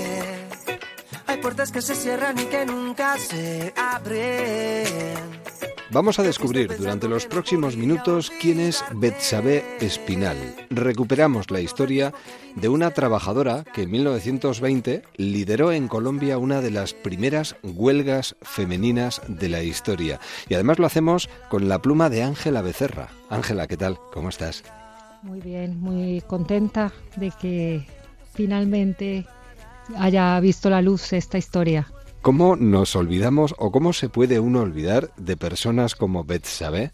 hay 1.26 1.36
puertas 1.38 1.72
que 1.72 1.82
se 1.82 1.94
cierran 1.94 2.38
y 2.38 2.44
que 2.44 2.66
nunca 2.66 3.18
se 3.18 3.72
abren 3.76 5.49
Vamos 5.92 6.20
a 6.20 6.22
descubrir 6.22 6.76
durante 6.78 7.08
los 7.08 7.26
próximos 7.26 7.76
minutos 7.76 8.30
quién 8.40 8.60
es 8.60 8.84
Betsabe 8.94 9.64
Espinal. 9.80 10.36
Recuperamos 10.70 11.50
la 11.50 11.60
historia 11.60 12.12
de 12.54 12.68
una 12.68 12.92
trabajadora 12.92 13.64
que 13.74 13.82
en 13.82 13.90
1920 13.90 15.02
lideró 15.16 15.72
en 15.72 15.88
Colombia 15.88 16.38
una 16.38 16.60
de 16.60 16.70
las 16.70 16.94
primeras 16.94 17.56
huelgas 17.64 18.36
femeninas 18.40 19.20
de 19.26 19.48
la 19.48 19.64
historia. 19.64 20.20
Y 20.48 20.54
además 20.54 20.78
lo 20.78 20.86
hacemos 20.86 21.28
con 21.48 21.68
la 21.68 21.82
pluma 21.82 22.08
de 22.08 22.22
Ángela 22.22 22.62
Becerra. 22.62 23.08
Ángela, 23.28 23.66
¿qué 23.66 23.76
tal? 23.76 23.98
¿Cómo 24.12 24.28
estás? 24.28 24.62
Muy 25.24 25.40
bien, 25.40 25.80
muy 25.80 26.22
contenta 26.24 26.92
de 27.16 27.32
que 27.32 27.84
finalmente 28.32 29.26
haya 29.98 30.38
visto 30.38 30.70
la 30.70 30.82
luz 30.82 31.12
esta 31.12 31.36
historia. 31.36 31.88
¿Cómo 32.22 32.54
nos 32.54 32.96
olvidamos 32.96 33.54
o 33.56 33.72
cómo 33.72 33.94
se 33.94 34.10
puede 34.10 34.40
uno 34.40 34.60
olvidar 34.60 35.10
de 35.16 35.38
personas 35.38 35.94
como 35.94 36.22
Betsabe, 36.22 36.92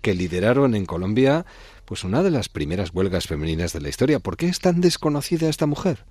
que 0.00 0.14
lideraron 0.14 0.76
en 0.76 0.86
Colombia 0.86 1.44
pues 1.84 2.04
una 2.04 2.22
de 2.22 2.30
las 2.30 2.48
primeras 2.48 2.94
huelgas 2.94 3.26
femeninas 3.26 3.72
de 3.72 3.80
la 3.80 3.88
historia? 3.88 4.20
¿Por 4.20 4.36
qué 4.36 4.46
es 4.46 4.60
tan 4.60 4.80
desconocida 4.80 5.48
esta 5.48 5.66
mujer? 5.66 6.04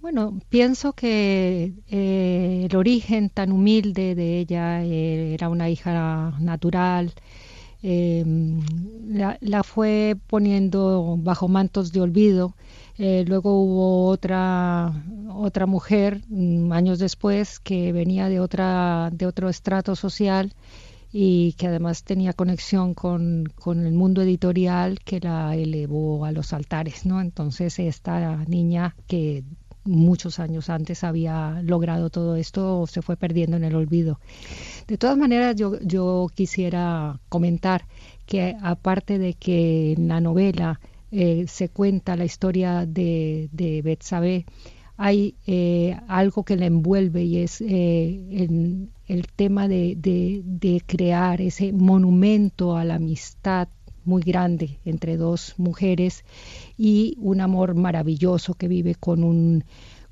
Bueno, 0.00 0.38
pienso 0.50 0.92
que 0.92 1.72
eh, 1.88 2.66
el 2.70 2.76
origen 2.76 3.28
tan 3.28 3.50
humilde 3.50 4.14
de 4.14 4.38
ella 4.38 4.84
eh, 4.84 5.34
era 5.34 5.48
una 5.48 5.68
hija 5.68 6.32
natural. 6.38 7.12
Eh, 7.82 8.24
la, 9.08 9.36
la, 9.40 9.64
fue 9.64 10.16
poniendo 10.28 11.16
bajo 11.18 11.48
mantos 11.48 11.90
de 11.90 12.00
olvido 12.00 12.54
eh, 12.96 13.24
luego 13.26 13.60
hubo 13.60 14.06
otra, 14.06 14.92
otra 15.34 15.66
mujer 15.66 16.22
mm, 16.28 16.72
años 16.72 16.98
después 16.98 17.58
que 17.58 17.92
venía 17.92 18.28
de, 18.28 18.40
otra, 18.40 19.10
de 19.12 19.26
otro 19.26 19.48
estrato 19.48 19.96
social 19.96 20.52
y 21.12 21.52
que 21.54 21.68
además 21.68 22.04
tenía 22.04 22.32
conexión 22.32 22.94
con, 22.94 23.44
con, 23.54 23.86
el 23.86 23.94
mundo 23.94 24.22
editorial 24.22 25.00
que 25.00 25.20
la 25.20 25.54
elevó 25.54 26.24
a 26.24 26.32
los 26.32 26.52
altares, 26.52 27.06
¿no? 27.06 27.20
Entonces 27.20 27.78
esta 27.78 28.44
niña 28.46 28.96
que 29.06 29.44
muchos 29.84 30.38
años 30.38 30.70
antes 30.70 31.04
había 31.04 31.60
logrado 31.62 32.10
todo 32.10 32.36
esto 32.36 32.86
se 32.86 33.02
fue 33.02 33.16
perdiendo 33.16 33.56
en 33.56 33.64
el 33.64 33.74
olvido. 33.74 34.18
De 34.86 34.98
todas 34.98 35.16
maneras, 35.16 35.56
yo, 35.56 35.78
yo 35.80 36.28
quisiera 36.34 37.20
comentar 37.28 37.86
que 38.26 38.56
aparte 38.62 39.18
de 39.18 39.34
que 39.34 39.92
en 39.92 40.08
la 40.08 40.20
novela 40.20 40.80
eh, 41.16 41.44
se 41.46 41.68
cuenta 41.68 42.16
la 42.16 42.24
historia 42.24 42.86
de, 42.86 43.48
de 43.52 44.44
hay 44.96 45.36
eh, 45.46 45.96
algo 46.08 46.42
que 46.42 46.56
la 46.56 46.66
envuelve 46.66 47.22
y 47.22 47.38
es 47.38 47.60
eh, 47.60 48.48
el, 49.06 49.26
tema 49.36 49.68
de, 49.68 49.94
de, 49.96 50.82
crear 50.84 51.40
ese 51.40 51.72
monumento 51.72 52.76
a 52.76 52.84
la 52.84 52.96
amistad 52.96 53.68
muy 54.04 54.22
grande 54.22 54.80
entre 54.84 55.16
dos 55.16 55.54
mujeres 55.56 56.24
y 56.76 57.16
un 57.20 57.40
amor 57.40 57.76
maravilloso 57.76 58.54
que 58.54 58.66
vive 58.66 58.96
con 58.96 59.22
un 59.22 59.62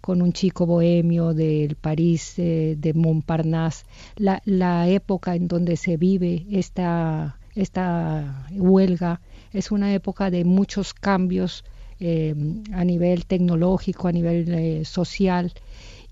con 0.00 0.22
un 0.22 0.32
chico 0.32 0.66
bohemio 0.66 1.34
del 1.34 1.74
París 1.74 2.34
de 2.36 2.92
Montparnasse, 2.94 3.86
la, 4.16 4.40
la 4.44 4.88
época 4.88 5.34
en 5.34 5.48
donde 5.48 5.76
se 5.76 5.96
vive 5.96 6.46
esta, 6.50 7.38
esta 7.57 8.46
huelga 8.53 9.20
es 9.53 9.70
una 9.70 9.94
época 9.94 10.30
de 10.30 10.44
muchos 10.44 10.94
cambios 10.94 11.64
eh, 12.00 12.34
a 12.72 12.84
nivel 12.84 13.26
tecnológico, 13.26 14.09
a 14.09 14.12
nivel 14.12 14.53
eh, 14.53 14.84
social 14.84 15.53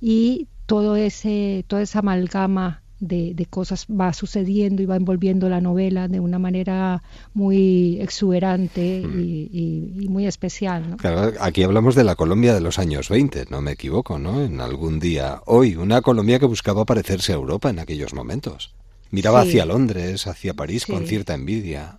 y 0.00 0.46
todo 0.66 0.96
ese, 0.96 1.64
toda 1.66 1.82
esa 1.82 1.98
amalgama 1.98 2.82
de, 3.00 3.46
cosas 3.48 3.86
va 3.88 4.12
sucediendo 4.12 4.82
y 4.82 4.86
va 4.86 4.96
envolviendo 4.96 5.48
la 5.48 5.60
novela 5.60 6.06
de 6.06 6.20
una 6.20 6.38
manera 6.38 7.02
muy 7.34 7.98
exuberante 8.00 9.02
mm. 9.04 9.18
y, 9.18 10.06
muy 10.08 10.26
especial. 10.26 10.96
Claro, 10.98 11.32
aquí 11.40 11.62
hablamos 11.62 11.94
de 11.94 12.04
la 12.04 12.14
Colombia 12.14 12.54
de 12.54 12.60
los 12.60 12.78
años 12.78 13.08
20, 13.08 13.46
no 13.50 13.62
me 13.62 13.72
equivoco, 13.72 14.18
¿no? 14.18 14.42
En 14.42 14.60
algún 14.60 15.00
día. 15.00 15.40
Hoy, 15.46 15.76
una 15.76 16.02
Colombia 16.02 16.38
que 16.38 16.46
buscaba 16.46 16.84
parecerse 16.84 17.32
a 17.32 17.36
Europa 17.36 17.70
en 17.70 17.78
aquellos 17.78 18.12
momentos. 18.12 18.74
Miraba 19.10 19.40
hacia 19.40 19.66
Londres, 19.66 20.26
hacia 20.26 20.54
París 20.54 20.86
con 20.86 21.06
cierta 21.06 21.34
envidia. 21.34 21.98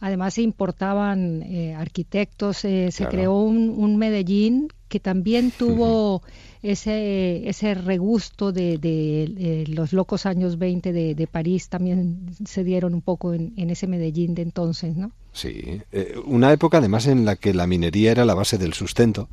Además 0.00 0.34
se 0.34 0.42
importaban 0.42 1.42
eh, 1.42 1.74
arquitectos, 1.74 2.64
eh, 2.64 2.90
se 2.92 3.06
creó 3.06 3.40
un, 3.40 3.96
Medellín 3.96 4.68
que 4.88 5.00
también 5.00 5.50
tuvo 5.50 6.22
ese, 6.62 7.48
ese 7.48 7.74
regusto 7.74 8.52
de, 8.52 8.78
de, 8.78 9.64
los 9.68 9.92
locos 9.92 10.24
años 10.24 10.56
20 10.56 10.92
de, 10.92 11.26
París, 11.26 11.68
también 11.68 12.30
se 12.46 12.62
dieron 12.62 12.94
un 12.94 13.02
poco 13.02 13.34
en, 13.34 13.52
ese 13.70 13.86
Medellín 13.86 14.34
de 14.34 14.42
entonces, 14.42 14.96
¿no? 14.96 15.10
Sí, 15.32 15.82
eh, 15.92 16.14
una 16.24 16.52
época 16.52 16.78
además 16.78 17.06
en 17.06 17.24
la 17.24 17.36
que 17.36 17.52
la 17.52 17.66
minería 17.66 18.12
era 18.12 18.24
la 18.24 18.34
base 18.34 18.56
del 18.56 18.72
sustento 18.72 19.28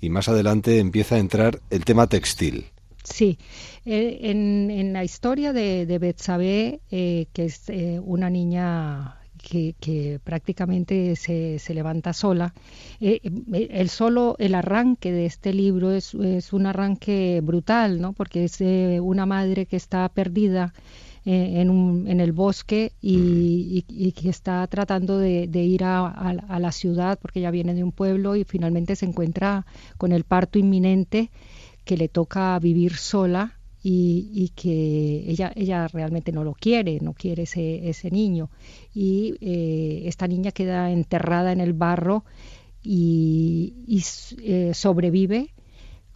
y 0.00 0.08
más 0.08 0.28
adelante 0.28 0.78
empieza 0.78 1.16
a 1.16 1.18
entrar 1.18 1.60
el 1.68 1.84
tema 1.84 2.06
textil. 2.06 2.64
Sí, 3.04 3.38
en, 3.84 4.70
en, 4.70 4.92
la 4.92 5.04
historia 5.04 5.52
de, 5.52 5.86
de 5.86 5.98
Betsabe, 5.98 6.80
que 6.90 7.28
es 7.34 7.64
una 8.02 8.28
niña 8.28 9.19
que, 9.40 10.20
prácticamente 10.22 11.16
se, 11.16 11.58
se, 11.58 11.74
levanta 11.74 12.12
sola. 12.12 12.54
Eh, 13.00 13.20
eh, 13.24 13.68
el 13.70 13.88
solo 13.88 14.36
el 14.38 14.54
arranque 14.54 15.12
de 15.12 15.26
este 15.26 15.52
libro 15.52 15.92
es, 15.92 16.14
es 16.14 16.52
un 16.52 16.66
arranque 16.66 17.40
brutal, 17.42 18.00
¿no? 18.00 18.12
Porque 18.12 18.44
es 18.44 18.60
eh, 18.60 18.98
una 19.00 19.26
madre 19.26 19.66
que 19.66 19.76
está 19.76 20.08
perdida 20.08 20.72
en, 21.26 21.68
un, 21.68 22.08
en, 22.08 22.18
el 22.18 22.32
bosque 22.32 22.92
y, 23.02 23.84
y, 23.86 24.12
que 24.12 24.30
está 24.30 24.66
tratando 24.68 25.18
de, 25.18 25.48
de 25.48 25.62
ir 25.62 25.84
a, 25.84 26.06
a, 26.06 26.58
la 26.58 26.72
ciudad 26.72 27.18
porque 27.20 27.40
ella 27.40 27.50
viene 27.50 27.74
de 27.74 27.84
un 27.84 27.92
pueblo 27.92 28.36
y 28.36 28.44
finalmente 28.44 28.96
se 28.96 29.04
encuentra 29.04 29.66
con 29.98 30.12
el 30.12 30.24
parto 30.24 30.58
inminente 30.58 31.30
que 31.84 31.98
le 31.98 32.08
toca 32.08 32.58
vivir 32.58 32.94
sola 32.94 33.59
y, 33.82 34.52
que 34.54 35.24
ella, 35.26 35.52
ella 35.54 35.88
realmente 35.88 36.32
no 36.32 36.44
lo 36.44 36.52
quiere, 36.52 36.98
no 37.00 37.14
quiere 37.14 37.44
ese, 37.44 37.88
ese 37.88 38.10
niño. 38.10 38.50
Y 38.94 39.34
eh, 39.40 40.02
esta 40.06 40.26
niña 40.28 40.52
queda 40.52 40.90
enterrada 40.90 41.52
en 41.52 41.60
el 41.60 41.72
barro 41.72 42.24
y, 42.82 44.02
eh, 44.42 44.72
sobrevive 44.74 45.54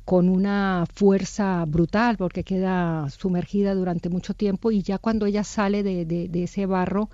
con 0.05 0.29
una 0.29 0.85
fuerza 0.93 1.65
brutal 1.67 2.19
porque 2.19 2.45
queda 2.45 3.09
sumergida 3.09 3.75
durante 3.75 4.11
mucho 4.11 4.35
tiempo 4.35 4.71
y 4.71 4.83
ya 4.83 4.99
cuando 4.99 5.25
ella 5.25 5.45
sale 5.45 5.83
de, 5.83 6.05
de 6.05 6.43
ese 6.43 6.67
barro 6.67 7.09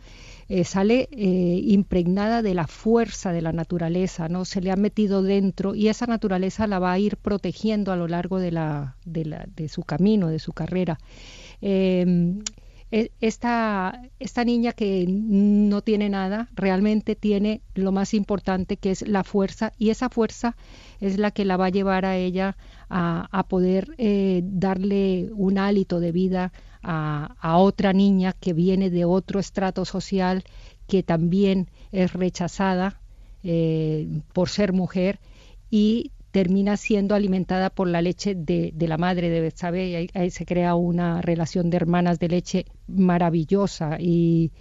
eh, 0.53 0.65
sale 0.65 1.09
eh, 1.13 1.61
impregnada 1.65 2.43
de 2.43 2.55
la 2.55 2.67
fuerza 2.67 3.31
de 3.31 3.41
la 3.41 3.53
naturaleza, 3.53 4.29
¿no? 4.29 4.45
Se 4.45 4.61
le 4.61 4.73
ha 4.73 4.77
metido 4.77 5.23
dentro 5.23 5.77
y 5.77 5.87
esa 5.87 6.07
naturaleza 6.07 6.67
la 6.67 6.81
va 6.81 6.91
a 6.91 6.99
ir 6.99 7.19
protegiendo 7.19 7.93
a 7.93 7.97
lo 7.97 8.09
largo 8.09 8.41
de, 8.41 8.51
la, 8.51 8.97
de, 9.05 9.47
de 9.55 9.69
su 9.69 9.83
camino, 9.85 10.27
de 10.27 10.41
su 10.41 10.53
carrera. 10.53 10.99
Em, 11.61 12.41
e, 12.91 13.13
esta, 13.21 14.03
esta 14.19 14.45
niña 14.45 14.73
que 14.73 15.07
no 15.09 15.83
tiene 15.83 16.09
nada, 16.09 16.49
realmente 16.57 17.15
tiene 17.15 17.63
lo 17.77 17.93
más 17.93 18.13
importante 18.13 18.77
que 18.77 18.91
es 18.91 19.07
la 19.07 19.23
fuerza 19.23 19.73
y 19.79 19.91
esa 19.91 20.09
fuerza 20.09 20.57
es 20.99 21.17
la 21.17 21.31
que 21.31 21.45
la 21.45 21.59
va 21.59 21.67
a 21.67 21.71
llevar 21.71 22.05
a 22.05 22.17
ella 22.17 22.57
a, 22.89 23.47
poder 23.49 23.95
eh, 23.99 24.43
darle 24.43 25.31
un 25.33 25.59
hálito 25.59 26.01
de 26.01 26.11
vida 26.11 26.53
a, 26.83 27.57
otra 27.59 27.93
niña 27.93 28.33
que 28.33 28.53
viene 28.53 28.91
de 28.91 29.05
otro 29.05 29.41
estrato 29.41 29.85
social 29.85 30.45
que 30.87 31.03
también 31.03 31.69
es 31.93 32.13
rechazada 32.13 33.01
eh, 33.43 34.07
por 34.33 34.49
ser 34.49 34.73
mujer 34.73 35.21
y 35.71 36.13
termina 36.31 36.77
siendo 36.77 37.15
alimentada 37.15 37.71
por 37.71 37.89
la 37.89 38.03
leche 38.03 38.35
de, 38.35 38.73
la 38.79 38.99
madre 38.99 39.31
de 39.31 39.41
Betsabe 39.41 39.89
y 39.89 40.09
ahí, 40.15 40.31
se 40.31 40.47
crea 40.47 40.75
una 40.75 41.21
relación 41.23 41.71
de 41.71 41.77
hermanas 41.77 42.19
de 42.19 42.29
leche 42.29 42.67
maravillosa 42.87 43.97
y, 43.99 44.53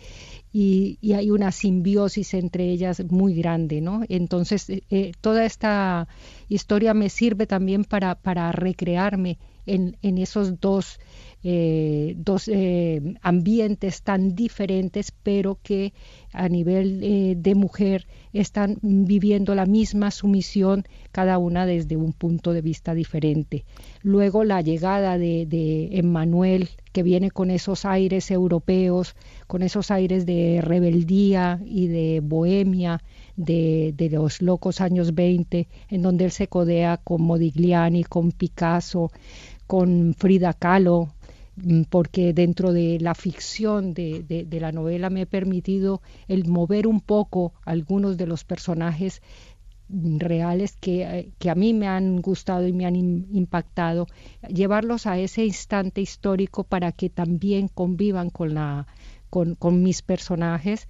y, 0.51 0.97
hay 1.13 1.30
una 1.30 1.51
simbiosis 1.51 2.34
entre 2.34 2.70
ellas 2.72 3.03
muy 3.09 3.36
grande, 3.36 3.82
¿no? 3.82 4.01
Entonces, 4.09 4.70
eh, 4.70 4.84
eh, 4.89 5.11
toda 5.22 5.45
esta 5.45 6.07
historia 6.47 6.93
me 6.95 7.09
sirve 7.09 7.45
también 7.45 7.84
para, 7.84 8.15
para 8.15 8.51
recrearme 8.51 9.38
en, 9.67 9.97
en 10.01 10.17
esos 10.17 10.59
dos 10.59 10.99
eh, 11.42 12.16
dos 12.18 12.50
eh, 12.50 13.16
ambientes 13.22 14.02
tan 14.02 14.36
diferentes, 14.36 15.12
pero 15.12 15.58
que 15.64 15.94
a 16.34 16.50
nivel 16.50 17.02
eh, 17.02 17.36
de 17.38 17.56
mujer 17.56 18.08
están 18.34 18.78
viviendo 18.82 19.56
la 19.56 19.66
misma 19.66 20.12
sumisión, 20.12 20.84
cada 21.14 21.38
una 21.38 21.66
desde 21.66 21.96
un 21.96 22.12
punto 22.12 22.52
de 22.52 22.62
vista 22.62 22.94
diferente. 22.94 23.64
Luego 24.02 24.44
la 24.44 24.62
llegada 24.62 25.18
de, 25.18 25.46
de 25.46 25.98
Emmanuel, 25.98 26.70
que 26.92 27.04
viene 27.04 27.32
con 27.32 27.52
esos 27.52 27.86
aires 27.86 28.32
europeos, 28.32 29.16
con 29.48 29.64
esos 29.64 29.92
aires 29.92 30.26
de 30.26 30.60
rebeldía 30.62 31.62
y 31.66 31.88
de 31.88 32.20
bohemia, 32.22 33.02
de, 33.38 33.94
de, 33.96 34.10
los 34.10 34.42
locos 34.42 34.82
años 34.82 35.16
20, 35.16 35.70
en 35.90 36.02
donde 36.02 36.26
él 36.26 36.32
se 36.32 36.48
codea 36.48 36.98
con 36.98 37.22
Modigliani, 37.22 38.04
con 38.04 38.34
Picasso, 38.34 39.12
con 39.68 40.14
Frida 40.18 40.54
Kahlo, 40.54 41.10
porque 41.89 42.34
dentro 42.34 42.74
de 42.74 42.99
la 42.99 43.16
ficción 43.16 43.93
de, 43.93 44.47
la 44.51 44.72
novela 44.72 45.10
me 45.10 45.22
he 45.22 45.26
permitido 45.26 46.01
el 46.28 46.47
mover 46.47 46.88
un 46.88 47.01
poco 47.01 47.53
algunos 47.66 48.18
de 48.18 48.28
los 48.28 48.43
personajes 48.43 49.22
mm, 49.89 50.18
reales 50.18 50.76
que, 50.80 51.03
eh, 51.03 51.30
que, 51.39 51.49
a 51.49 51.55
mí 51.55 51.74
me 51.74 51.88
han 51.88 52.22
gustado 52.22 52.68
y 52.68 52.74
me 52.74 52.86
han 52.86 52.95
impactado, 52.95 54.07
llevarlos 54.47 55.05
a 55.05 55.18
ese 55.18 55.45
instante 55.45 56.01
histórico 56.01 56.64
para 56.64 56.91
que 56.91 57.10
también 57.10 57.68
convivan 57.68 58.30
con, 58.30 59.84
mis 59.84 60.01
personajes. 60.01 60.88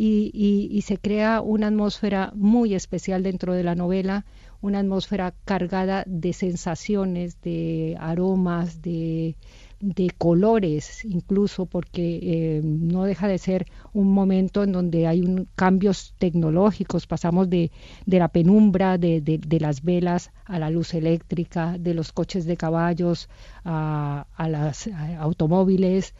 Y, 0.00 0.80
se 0.86 0.96
crea 0.96 1.40
una 1.40 1.66
atmósfera 1.68 2.32
muy 2.36 2.74
especial 2.74 3.24
dentro 3.24 3.52
de 3.52 3.64
la 3.64 3.74
novela, 3.74 4.26
una 4.60 4.78
atmósfera 4.78 5.34
cargada 5.44 6.04
de 6.06 6.32
sensaciones, 6.32 7.40
de 7.42 7.96
aromas, 7.98 8.80
de, 8.80 9.34
de 9.80 10.10
colores 10.16 11.04
incluso 11.04 11.66
porque 11.66 12.18
eh, 12.22 12.60
no 12.64 13.04
deja 13.04 13.28
de 13.28 13.38
ser 13.38 13.66
un 13.92 14.12
momento 14.12 14.64
en 14.64 14.72
donde 14.72 15.06
hay 15.06 15.22
un, 15.22 15.48
cambios 15.54 16.14
tecnológicos. 16.18 17.06
Pasamos 17.06 17.48
de, 17.48 17.70
de 18.06 18.18
la 18.18 18.28
penumbra 18.28 18.98
de, 18.98 19.20
de, 19.20 19.60
las 19.60 19.82
velas 19.82 20.30
a 20.44 20.58
la 20.58 20.70
luz 20.70 20.94
eléctrica 20.94 21.76
de 21.78 21.94
los 21.94 22.12
coches 22.12 22.44
de 22.44 22.56
caballos 22.56 23.28
a, 23.64 24.26
a 24.36 24.48
los 24.48 24.88
automóviles. 25.18 26.14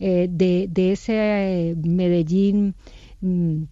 Eh, 0.00 0.28
de, 0.30 0.92
ese 0.92 1.74
Medellín 1.82 2.76
mm, 3.20 3.64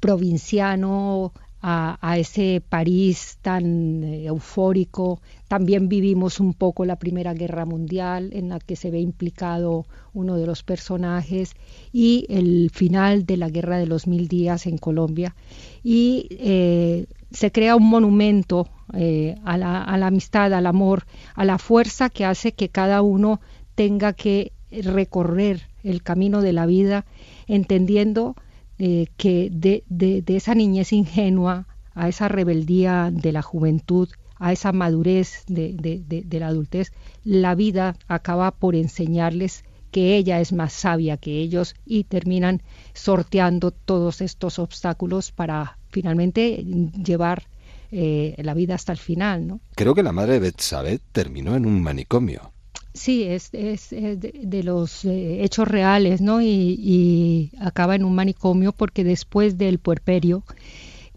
provinciano 0.00 1.32
a, 1.68 2.16
ese 2.16 2.62
París 2.66 3.38
tan 3.42 4.04
eh, 4.04 4.26
eufórico. 4.26 5.20
También 5.48 5.88
vivimos 5.88 6.38
un 6.38 6.54
poco 6.54 6.84
la 6.84 6.94
Primera 6.94 7.34
Guerra 7.34 7.64
Mundial 7.64 8.30
en 8.34 8.50
la 8.50 8.60
que 8.60 8.76
se 8.76 8.92
ve 8.92 9.00
implicado 9.00 9.84
uno 10.14 10.36
de 10.36 10.46
los 10.46 10.62
personajes 10.62 11.54
y 11.92 12.24
el 12.28 12.70
final 12.72 13.26
de 13.26 13.36
la 13.36 13.50
Guerra 13.50 13.78
de 13.78 13.86
los 13.86 14.06
Mil 14.06 14.28
Días 14.28 14.66
en 14.66 14.78
Colombia. 14.78 15.34
Y 15.82 16.28
eh, 16.30 17.06
se 17.32 17.50
crea 17.50 17.74
un 17.74 17.88
monumento 17.88 18.68
eh, 18.92 19.34
a, 19.44 19.58
la, 19.58 19.82
a 19.82 19.98
la 19.98 20.06
amistad, 20.06 20.54
al 20.54 20.66
amor, 20.66 21.04
a 21.34 21.44
la 21.44 21.58
fuerza 21.58 22.10
que 22.10 22.24
hace 22.24 22.52
que 22.52 22.68
cada 22.68 23.02
uno 23.02 23.40
tenga 23.74 24.12
que 24.12 24.52
recorrer 24.70 25.62
el 25.82 26.04
camino 26.04 26.42
de 26.42 26.52
la 26.52 26.66
vida 26.66 27.06
entendiendo 27.48 28.36
eh, 28.78 29.06
que 29.16 29.48
de, 29.52 29.84
de, 29.88 30.22
esa 30.36 30.54
niñez 30.54 30.92
ingenua 30.92 31.66
a 31.94 32.08
esa 32.08 32.28
rebeldía 32.28 33.10
de 33.12 33.32
la 33.32 33.42
juventud, 33.42 34.08
a 34.38 34.52
esa 34.52 34.72
madurez 34.72 35.44
de, 35.46 35.72
de, 35.72 36.38
la 36.38 36.48
adultez, 36.48 36.92
la 37.24 37.54
vida 37.54 37.96
acaba 38.06 38.50
por 38.50 38.74
enseñarles 38.74 39.64
que 39.90 40.16
ella 40.16 40.40
es 40.40 40.52
más 40.52 40.74
sabia 40.74 41.16
que 41.16 41.38
ellos 41.38 41.74
y 41.86 42.04
terminan 42.04 42.62
sorteando 42.92 43.70
todos 43.70 44.20
estos 44.20 44.58
obstáculos 44.58 45.32
para 45.32 45.78
finalmente 45.88 46.62
llevar 47.02 47.44
eh, 47.90 48.34
la 48.38 48.52
vida 48.52 48.74
hasta 48.74 48.92
el 48.92 48.98
final. 48.98 49.46
¿no? 49.46 49.60
Creo 49.74 49.94
que 49.94 50.02
la 50.02 50.12
madre 50.12 50.34
de 50.34 50.40
Betsabé 50.40 51.00
terminó 51.12 51.56
en 51.56 51.64
un 51.64 51.82
manicomio. 51.82 52.52
Sí, 52.96 53.24
es, 53.24 53.50
es, 53.52 53.90
de, 53.90 54.62
los 54.62 55.04
eh, 55.04 55.44
hechos 55.44 55.68
reales, 55.68 56.22
¿no? 56.22 56.40
Y, 56.40 57.52
acaba 57.60 57.94
en 57.94 58.04
un 58.04 58.14
manicomio 58.14 58.72
porque 58.72 59.04
después 59.04 59.58
del 59.58 59.78
puerperio 59.78 60.44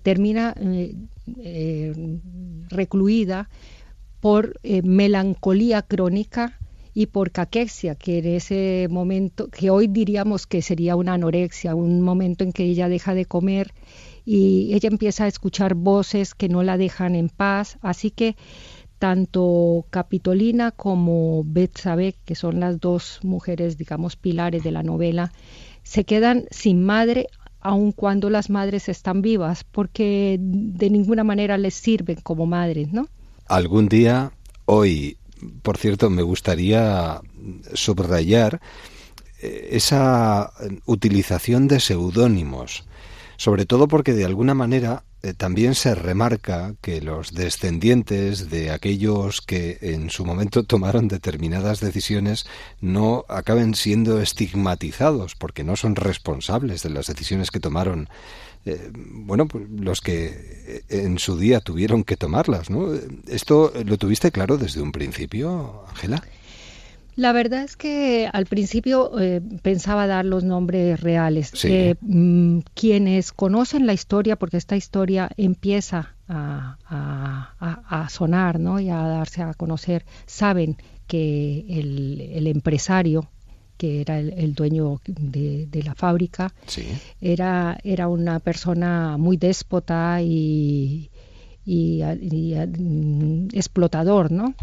termina 0.03 0.53
eh, 0.59 0.93
eh, 1.37 2.19
recluida 2.69 3.49
por 4.19 4.59
melancolía 4.83 5.81
crónica 5.81 6.59
y 6.93 7.05
por 7.05 7.31
caquexia, 7.31 7.95
que 7.95 8.17
en 8.17 8.25
ese 8.25 8.87
momento, 8.89 9.47
que 9.47 9.69
hoy 9.69 9.87
diríamos 9.87 10.47
que 10.47 10.61
sería 10.61 10.97
una 10.97 11.13
anorexia, 11.13 11.75
un 11.75 12.01
momento 12.01 12.43
en 12.43 12.51
que 12.51 12.65
ella 12.65 12.89
deja 12.89 13.13
de 13.13 13.23
comer 13.23 13.73
y 14.25 14.73
ella 14.73 14.89
empieza 14.89 15.23
a 15.23 15.27
escuchar 15.27 15.75
voces 15.75 16.35
que 16.35 16.49
no 16.49 16.61
la 16.61 16.77
dejan 16.77 17.15
en 17.15 17.29
paz, 17.29 17.77
así 17.81 18.11
que 18.11 18.35
tanto 18.99 19.85
Capitolina 19.89 20.71
como 20.71 21.43
Betsabe, 21.45 22.15
que 22.25 22.35
son 22.35 22.59
las 22.59 22.79
dos 22.79 23.19
mujeres, 23.23 23.77
digamos, 23.77 24.15
pilares 24.17 24.63
de 24.63 24.71
la 24.71 24.83
novela, 24.83 25.31
se 25.83 26.03
quedan 26.03 26.45
sin 26.51 26.83
madre 26.83 27.27
aun 27.61 27.91
cuando 27.91 28.29
las 28.29 28.49
madres 28.49 28.87
están 28.89 29.21
vivas, 29.21 29.63
porque 29.63 30.37
de 30.39 30.89
ninguna 30.89 31.23
manera 31.23 31.57
les 31.57 31.73
sirven 31.73 32.17
como 32.21 32.45
madres, 32.45 32.93
¿no? 32.93 33.07
Algún 33.47 33.89
día, 33.89 34.31
hoy, 34.65 35.17
por 35.61 35.77
cierto, 35.77 36.09
me 36.09 36.21
gustaría 36.21 37.19
subrayar 37.73 38.61
eh, 39.41 39.69
esa 39.71 40.51
utilización 40.85 41.67
de 41.67 41.79
seudónimos, 41.79 42.85
sobre 43.37 43.65
todo 43.65 43.87
porque 43.87 44.13
de 44.13 44.25
alguna 44.25 44.53
manera 44.53 45.03
también 45.37 45.75
se 45.75 45.95
remarca 45.95 46.75
que 46.81 47.01
los 47.01 47.33
descendientes 47.33 48.49
de 48.49 48.71
aquellos 48.71 49.41
que 49.41 49.77
en 49.81 50.09
su 50.09 50.25
momento 50.25 50.63
tomaron 50.65 51.07
determinadas 51.07 51.79
decisiones 51.79 52.45
no 52.79 53.25
acaben 53.27 53.75
siendo 53.75 54.21
estigmatizados 54.21 55.35
porque 55.35 55.63
no 55.63 55.75
son 55.75 55.95
responsables 55.95 56.83
de 56.83 56.89
las 56.89 57.07
decisiones 57.07 57.51
que 57.51 57.59
tomaron 57.59 58.09
eh, 58.65 58.91
bueno, 58.93 59.47
pues 59.47 59.69
los 59.69 60.01
que 60.01 60.25
eh, 60.67 60.83
en 60.89 61.17
su 61.17 61.37
día 61.37 61.61
tuvieron 61.61 62.03
que 62.03 62.17
tomarlas, 62.17 62.69
¿no? 62.69 62.93
¿Esto 63.27 63.71
lo 63.85 63.97
tuviste 63.97 64.31
claro 64.31 64.57
desde 64.57 64.81
un 64.81 64.91
principio, 64.91 65.85
Ángela? 65.89 66.23
La 67.19 67.33
verdad 67.33 67.63
es 67.63 67.75
que 67.75 68.29
al 68.31 68.45
principio 68.45 69.19
eh, 69.19 69.41
pensaba 69.61 70.07
dar 70.07 70.23
los 70.23 70.45
nombres 70.45 71.01
reales. 71.01 71.51
Eh, 71.65 71.95
mm, 71.99 72.59
quienes 72.73 73.33
conocen 73.33 73.85
la 73.85 73.91
historia, 73.91 74.37
porque 74.37 74.55
esta 74.55 74.77
historia 74.77 75.29
empieza 75.35 76.15
a, 76.29 76.77
sonar 78.09 78.61
¿no? 78.61 78.79
y 78.79 78.89
a 78.89 78.99
darse 78.99 79.41
a 79.41 79.53
conocer, 79.53 80.05
saben 80.27 80.77
que 81.07 81.65
el, 81.67 82.47
empresario 82.47 83.29
que 83.75 83.99
era 83.99 84.17
el, 84.17 84.53
dueño 84.53 85.01
de, 85.05 85.81
la 85.83 85.95
fábrica, 85.95 86.53
era, 87.19 87.77
era 87.83 88.07
una 88.07 88.39
persona 88.39 89.17
muy 89.17 89.35
déspota 89.35 90.21
y, 90.21 91.11
y, 91.65 92.01
mm, 92.01 93.49
explotador, 93.51 94.31
¿no? 94.31 94.55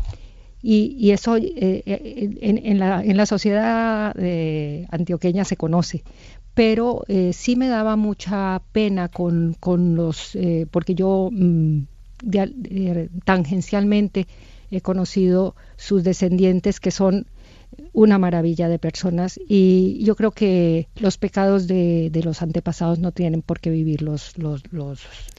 Y, 0.63 1.11
eso 1.11 1.37
eh, 1.37 1.45
eh, 1.87 2.39
en, 2.41 2.79
la, 2.79 3.03
en, 3.05 3.17
la, 3.17 3.27
sociedad 3.27 4.15
eh, 4.19 4.87
antioqueña 4.91 5.45
se 5.45 5.57
conoce. 5.57 6.03
Pero 6.55 7.05
sí 7.33 7.55
me 7.55 7.69
daba 7.69 7.97
mucha 7.97 8.63
pena 8.73 9.09
con, 9.09 9.55
con 9.61 9.95
los, 9.95 10.37
porque 10.71 10.95
yo 10.95 11.29
mm, 11.31 11.81
tangencialmente 13.25 14.27
he 14.71 14.81
conocido 14.81 15.55
sus 15.77 16.03
descendientes 16.03 16.81
que 16.81 16.91
son 16.91 17.27
una 17.93 18.19
maravilla 18.19 18.69
de 18.69 18.79
personas 18.79 19.41
y 19.49 20.03
yo 20.05 20.17
creo 20.17 20.31
que 20.31 20.89
los 20.97 21.17
pecados 21.19 21.67
de, 21.67 22.11
los 22.25 22.43
antepasados 22.43 22.99
no 22.99 23.13
tienen 23.13 23.43
por 23.43 23.61
qué 23.61 23.71
vivir 23.71 24.03
los, 24.03 24.37
los, 24.37 24.63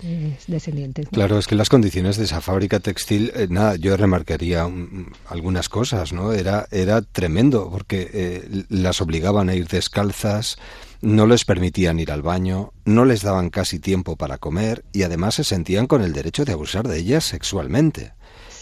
eh, 0.04 0.38
descendientes. 0.48 1.08
Claro, 1.10 1.38
es 1.38 1.48
que 1.48 1.56
las 1.56 1.70
condiciones 1.70 2.18
de 2.18 2.26
esa 2.26 2.42
fábrica 2.42 2.80
textil, 2.80 3.32
eh, 3.36 3.48
nada, 3.50 3.76
yo 3.76 3.96
remarcaría 3.96 4.68
algunas 5.28 5.70
cosas, 5.70 6.14
¿no? 6.14 6.34
Era, 6.34 6.68
era 6.72 7.02
tremendo 7.02 7.70
porque 7.70 8.10
eh, 8.14 8.64
las 8.70 9.02
obligaban 9.02 9.50
a 9.50 9.56
ir 9.56 9.68
descalzas, 9.68 10.58
no 11.02 11.28
les 11.28 11.46
permitían 11.46 12.00
ir 12.00 12.12
al 12.12 12.24
baño, 12.24 12.74
no 12.86 13.06
les 13.06 13.22
daban 13.22 13.50
casi 13.50 13.80
tiempo 13.80 14.16
para 14.16 14.38
comer 14.38 14.84
y 14.94 15.04
además 15.04 15.36
se 15.36 15.44
sentían 15.44 15.88
con 15.88 16.02
el 16.02 16.14
derecho 16.14 16.44
de 16.46 16.54
abusar 16.54 16.88
de 16.88 16.98
ellas 16.98 17.24
sexualmente. 17.24 18.14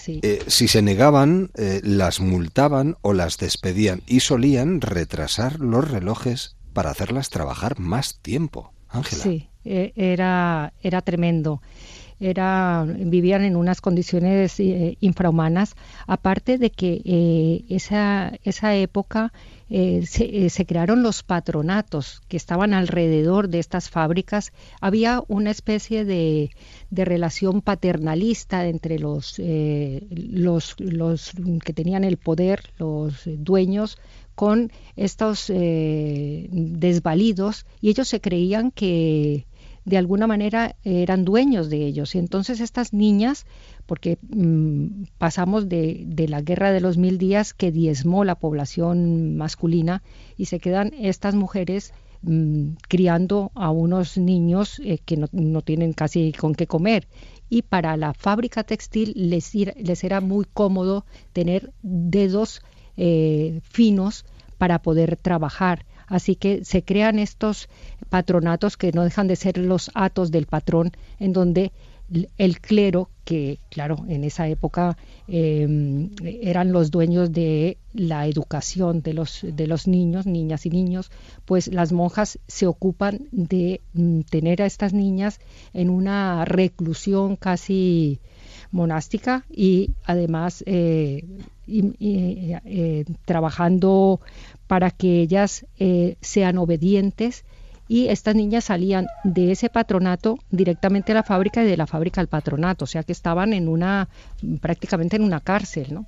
Eh, 0.08 0.44
si 0.48 0.68
se 0.68 0.82
negaban, 0.82 1.52
eh, 1.56 1.82
las 1.84 2.20
multaban 2.20 2.98
o 3.02 3.14
las 3.14 3.38
despedían 3.38 4.02
y 4.08 4.20
solían 4.22 4.82
retrasar 4.82 5.60
los 5.60 5.90
relojes 5.90 6.56
para 6.74 6.92
hacerlas 6.92 7.30
trabajar 7.30 7.80
más 7.80 8.20
tiempo. 8.22 8.74
Ángela. 8.90 9.24
Sí, 9.24 9.50
eh, 9.64 9.94
era, 9.96 10.74
era 10.82 11.02
tremendo. 11.02 11.62
Era, 12.20 12.86
vivían 12.88 13.44
en 13.44 13.56
unas 13.56 13.82
condiciones 13.82 14.60
eh, 14.60 14.98
infrahumanas, 15.02 15.76
aparte 16.08 16.58
de 16.58 16.72
que 16.72 17.02
eh, 17.04 17.66
esa, 17.70 18.34
esa 18.44 18.76
época 18.76 19.34
eh, 19.70 20.06
se, 20.06 20.66
crearon 20.66 21.04
los 21.04 21.24
patronatos 21.24 22.22
que 22.28 22.38
estaban 22.38 22.74
alrededor 22.74 23.50
de 23.50 23.60
estas 23.60 23.90
fábricas. 23.90 24.54
Había 24.80 25.24
una 25.28 25.52
especie 25.52 26.06
de, 26.06 26.52
de 26.90 27.06
relación 27.06 27.62
paternalista 27.62 28.68
entre 28.68 29.00
los, 29.00 29.40
los, 29.40 30.76
los, 30.80 31.32
que 31.64 31.74
tenían 31.74 32.04
el 32.04 32.18
poder, 32.18 32.64
los 32.78 33.22
dueños, 33.26 33.98
con 34.36 34.72
estos 34.98 35.48
desvalidos, 35.48 37.66
y 37.80 37.90
ellos 37.90 38.10
se 38.10 38.20
creían 38.20 38.70
que 38.70 39.46
de 39.86 39.98
alguna 39.98 40.28
manera 40.28 40.76
eran 40.84 41.26
dueños 41.26 41.70
de 41.70 41.86
ellos. 41.86 42.16
Y 42.16 42.20
entonces 42.20 42.60
estas 42.60 42.92
niñas, 42.92 43.46
porque 43.86 44.18
mm, 44.30 45.06
pasamos 45.18 45.70
de, 45.70 46.26
la 46.28 46.42
guerra 46.42 46.72
de 46.72 46.82
los 46.82 46.98
mil 46.98 47.18
días 47.18 47.54
que 47.54 47.72
diezmó 47.72 48.26
la 48.26 48.36
población 48.36 49.38
masculina 49.38 50.02
y 50.38 50.46
se 50.46 50.60
quedan 50.60 50.92
estas 51.00 51.36
mujeres 51.36 51.94
mm, 52.24 52.70
criando 52.88 53.52
a 53.54 53.70
unos 53.70 54.18
niños 54.18 54.82
eh, 54.84 55.00
que 55.06 55.18
no, 55.18 55.28
no, 55.32 55.62
tienen 55.62 55.94
casi 55.94 56.34
con 56.34 56.56
qué 56.56 56.66
comer. 56.66 57.08
Y 57.48 57.62
para 57.62 57.96
la 57.96 58.16
fábrica 58.16 58.64
textil 58.64 59.14
les, 59.16 59.54
les 59.54 60.04
era 60.04 60.20
muy 60.20 60.46
cómodo 60.52 61.06
tener 61.32 61.72
dedos 61.84 62.62
eh, 62.98 63.62
finos 63.64 64.26
para 64.58 64.82
poder 64.82 65.16
trabajar. 65.16 65.86
Así 66.08 66.36
que 66.36 66.64
se 66.64 66.84
crean 66.84 67.20
estos 67.20 67.70
patronatos 68.10 68.78
que 68.78 68.92
no 68.92 69.04
dejan 69.04 69.28
de 69.28 69.36
ser 69.36 69.58
los 69.58 69.92
atos 69.94 70.32
del 70.32 70.46
patrón, 70.46 70.92
en 71.20 71.34
donde 71.34 71.72
el 72.38 72.62
clero, 72.62 73.10
que 73.24 73.58
claro, 73.70 74.06
en 74.08 74.24
esa 74.24 74.48
época 74.48 74.96
em, 75.28 76.12
eran 76.24 76.72
los 76.72 76.92
dueños 76.92 77.32
de 77.32 77.78
la 77.94 78.28
educación 78.28 79.02
de 79.02 79.14
los, 79.14 79.40
de 79.42 79.68
los 79.68 79.88
niños, 79.88 80.28
niñas 80.28 80.66
y 80.68 80.70
niños, 80.70 81.12
pues 81.46 81.68
las 81.68 81.92
monjas 81.92 82.38
se 82.48 82.68
ocupan 82.68 83.28
de 83.32 83.82
mm, 83.94 84.22
tener 84.22 84.62
a 84.62 84.68
estas 84.68 84.94
niñas 84.94 85.40
en 85.74 85.90
una 85.90 86.46
reclusión 86.46 87.36
casi 87.38 88.20
monástica 88.72 89.46
y 89.50 89.92
además 90.04 90.64
eh, 90.68 91.24
eh, 91.68 93.06
trabajando 93.26 94.20
para 94.68 94.92
que 94.92 95.22
ellas 95.22 95.66
eh, 95.80 96.18
sean 96.22 96.58
obedientes 96.58 97.46
y 97.88 98.08
estas 98.08 98.36
niñas 98.36 98.66
salían 98.66 99.08
de 99.24 99.52
ese 99.52 99.70
patronato 99.70 100.40
directamente 100.50 101.12
a 101.12 101.16
la 101.16 101.24
fábrica 101.24 101.64
y 101.64 101.68
de 101.68 101.78
la 101.78 101.88
fábrica 101.88 102.22
al 102.22 102.28
patronato, 102.28 102.86
o 102.86 102.88
sea 102.88 103.04
que 103.04 103.12
estaban 103.12 103.54
en 103.54 103.68
una 103.68 104.10
prácticamente 104.60 105.16
en 105.16 105.24
una 105.24 105.40
cárcel, 105.40 105.94
¿no? 105.94 106.06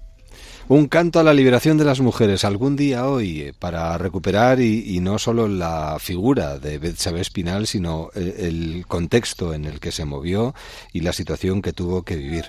Un 0.67 0.87
canto 0.87 1.19
a 1.19 1.23
la 1.23 1.33
liberación 1.33 1.77
de 1.77 1.85
las 1.85 2.01
mujeres 2.01 2.43
algún 2.43 2.75
día 2.75 3.07
hoy 3.07 3.41
eh, 3.41 3.53
para 3.57 3.97
recuperar 3.97 4.59
y, 4.59 4.99
no 4.99 5.17
solo 5.17 5.47
la 5.47 5.97
figura 5.99 6.59
de 6.59 6.77
Betsabe 6.77 7.21
Espinal, 7.21 7.67
sino 7.67 8.09
el, 8.13 8.33
el, 8.37 8.85
contexto 8.85 9.53
en 9.53 9.65
el 9.65 9.79
que 9.79 9.93
se 9.93 10.03
movió 10.03 10.53
y 10.91 10.99
la 10.99 11.13
situación 11.13 11.61
que 11.61 11.71
tuvo 11.71 12.03
que 12.03 12.17
vivir. 12.17 12.45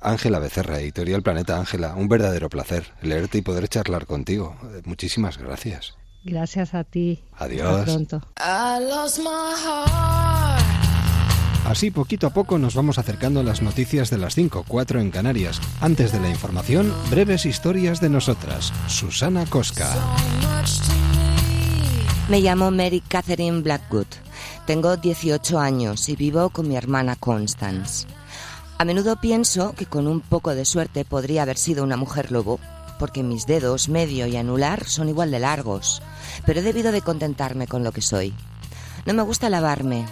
Ángela 0.00 0.38
Becerra, 0.38 0.80
Editorial 0.80 1.22
Planeta 1.22 1.58
Ángela, 1.58 1.94
un 1.94 2.08
verdadero 2.08 2.48
placer 2.48 2.84
leerte 3.02 3.38
y 3.38 3.42
poder 3.42 3.68
charlar 3.68 4.06
contigo. 4.06 4.56
Eh, 4.74 4.82
muchísimas 4.84 5.38
gracias. 5.38 5.94
Gracias 6.24 6.74
a 6.74 6.84
ti. 6.84 7.22
Adiós. 7.36 7.80
Hasta 7.80 7.84
pronto. 7.84 8.22
Así 11.64 11.90
poquito 11.90 12.26
a 12.26 12.30
poco 12.30 12.58
nos 12.58 12.74
vamos 12.74 12.98
acercando 12.98 13.40
a 13.40 13.42
las 13.42 13.60
noticias 13.60 14.08
de 14.10 14.18
las 14.18 14.34
5, 14.34 14.64
4 14.66 15.00
en 15.00 15.10
Canarias. 15.10 15.60
Antes 15.80 16.12
de 16.12 16.20
la 16.20 16.30
información, 16.30 16.92
breves 17.10 17.44
historias 17.44 18.00
de 18.00 18.08
nosotras. 18.08 18.72
Susana 18.86 19.44
Cosca. 19.46 19.94
Me 22.28 22.40
llamo 22.40 22.70
Mary 22.70 23.02
Catherine 23.06 23.62
Blackwood. 23.62 24.06
Tengo 24.66 24.96
18 24.96 25.58
años 25.58 26.08
y 26.08 26.16
vivo 26.16 26.50
con 26.50 26.68
mi 26.68 26.76
hermana 26.76 27.16
Constance. 27.16 28.06
A 28.78 28.84
menudo 28.84 29.16
pienso 29.16 29.72
que 29.72 29.86
con 29.86 30.06
un 30.06 30.20
poco 30.20 30.54
de 30.54 30.64
suerte 30.64 31.04
podría 31.04 31.42
haber 31.42 31.58
sido 31.58 31.82
una 31.82 31.96
mujer 31.96 32.30
lobo, 32.30 32.60
porque 33.00 33.24
mis 33.24 33.44
dedos 33.44 33.88
medio 33.88 34.28
y 34.28 34.36
anular 34.36 34.84
son 34.84 35.08
igual 35.08 35.32
de 35.32 35.40
largos, 35.40 36.00
pero 36.46 36.60
he 36.60 36.62
debido 36.62 36.92
de 36.92 37.02
contentarme 37.02 37.66
con 37.66 37.82
lo 37.82 37.90
que 37.90 38.02
soy. 38.02 38.32
No 39.04 39.14
me 39.14 39.22
gusta 39.24 39.50
lavarme, 39.50 40.06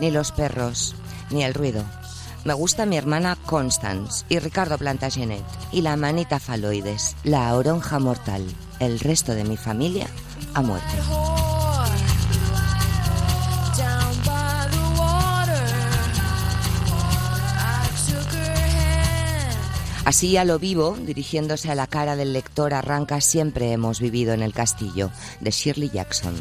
ni 0.00 0.10
los 0.10 0.32
perros, 0.32 0.96
ni 1.30 1.44
el 1.44 1.54
ruido. 1.54 1.84
Me 2.44 2.52
gusta 2.52 2.84
mi 2.84 2.96
hermana 2.96 3.36
Constance 3.46 4.24
y 4.28 4.40
Ricardo 4.40 4.76
Plantagenet 4.76 5.44
y 5.70 5.82
la 5.82 5.96
manita 5.96 6.40
faloides, 6.40 7.14
la 7.22 7.54
oronja 7.54 8.00
mortal. 8.00 8.44
El 8.80 8.98
resto 8.98 9.36
de 9.36 9.44
mi 9.44 9.56
familia 9.56 10.08
ha 10.54 10.62
muerto. 10.62 11.49
Así 20.04 20.36
a 20.36 20.44
lo 20.44 20.58
vivo, 20.58 20.96
dirigiéndose 20.96 21.70
a 21.70 21.74
la 21.74 21.86
cara 21.86 22.16
del 22.16 22.32
lector, 22.32 22.74
arranca 22.74 23.20
Siempre 23.20 23.72
hemos 23.72 24.00
vivido 24.00 24.32
en 24.32 24.42
el 24.42 24.52
castillo, 24.52 25.10
de 25.40 25.50
Shirley 25.50 25.90
Jackson. 25.90 26.34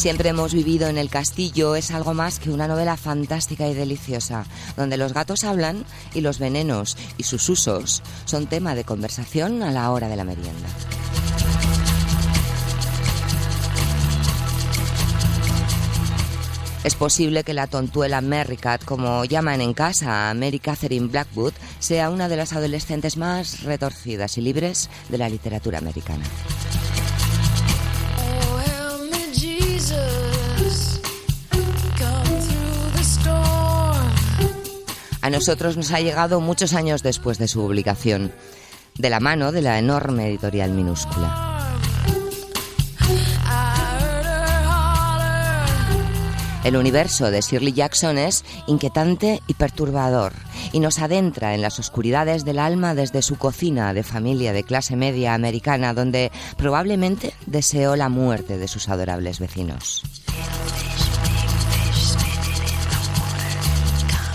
Siempre 0.00 0.30
hemos 0.30 0.54
vivido 0.54 0.88
en 0.88 0.96
el 0.96 1.10
castillo 1.10 1.76
es 1.76 1.90
algo 1.90 2.14
más 2.14 2.38
que 2.38 2.48
una 2.48 2.66
novela 2.66 2.96
fantástica 2.96 3.68
y 3.68 3.74
deliciosa, 3.74 4.46
donde 4.74 4.96
los 4.96 5.12
gatos 5.12 5.44
hablan 5.44 5.84
y 6.14 6.22
los 6.22 6.38
venenos 6.38 6.96
y 7.18 7.24
sus 7.24 7.46
usos 7.50 8.02
son 8.24 8.46
tema 8.46 8.74
de 8.74 8.84
conversación 8.84 9.62
a 9.62 9.70
la 9.70 9.90
hora 9.90 10.08
de 10.08 10.16
la 10.16 10.24
merienda. 10.24 10.68
Es 16.82 16.94
posible 16.94 17.44
que 17.44 17.52
la 17.52 17.66
tontuela 17.66 18.22
Merricat, 18.22 18.84
como 18.84 19.26
llaman 19.26 19.60
en 19.60 19.74
casa 19.74 20.30
a 20.30 20.34
Mary 20.34 20.58
Catherine 20.58 21.08
Blackwood, 21.08 21.52
sea 21.78 22.08
una 22.08 22.28
de 22.28 22.36
las 22.36 22.54
adolescentes 22.54 23.18
más 23.18 23.64
retorcidas 23.64 24.38
y 24.38 24.40
libres 24.40 24.88
de 25.10 25.18
la 25.18 25.28
literatura 25.28 25.78
americana. 25.78 26.24
A 35.22 35.28
nosotros 35.28 35.76
nos 35.76 35.92
ha 35.92 36.00
llegado 36.00 36.40
muchos 36.40 36.72
años 36.72 37.02
después 37.02 37.36
de 37.36 37.46
su 37.46 37.60
publicación, 37.60 38.32
de 38.96 39.10
la 39.10 39.20
mano 39.20 39.52
de 39.52 39.60
la 39.60 39.78
enorme 39.78 40.28
editorial 40.28 40.70
minúscula. 40.70 41.49
El 46.70 46.76
universo 46.76 47.32
de 47.32 47.40
Shirley 47.40 47.72
Jackson 47.72 48.16
es 48.16 48.44
inquietante 48.68 49.42
y 49.48 49.54
perturbador 49.54 50.32
y 50.70 50.78
nos 50.78 51.00
adentra 51.00 51.52
en 51.52 51.62
las 51.62 51.80
oscuridades 51.80 52.44
del 52.44 52.60
alma 52.60 52.94
desde 52.94 53.22
su 53.22 53.34
cocina 53.34 53.92
de 53.92 54.04
familia 54.04 54.52
de 54.52 54.62
clase 54.62 54.94
media 54.94 55.34
americana 55.34 55.94
donde 55.94 56.30
probablemente 56.56 57.34
deseó 57.46 57.96
la 57.96 58.08
muerte 58.08 58.56
de 58.56 58.68
sus 58.68 58.88
adorables 58.88 59.40
vecinos. 59.40 60.04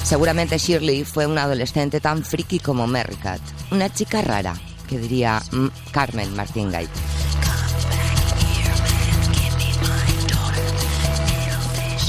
Seguramente 0.03 0.57
Shirley 0.57 1.05
fue 1.05 1.27
una 1.27 1.43
adolescente 1.43 2.01
tan 2.01 2.21
friki 2.21 2.59
como 2.59 2.85
Merricat, 2.85 3.39
una 3.71 3.89
chica 3.93 4.21
rara, 4.21 4.55
que 4.89 4.99
diría 4.99 5.41
mm, 5.53 5.67
Carmen 5.93 6.35
Martín 6.35 6.69
Gaite. 6.69 7.14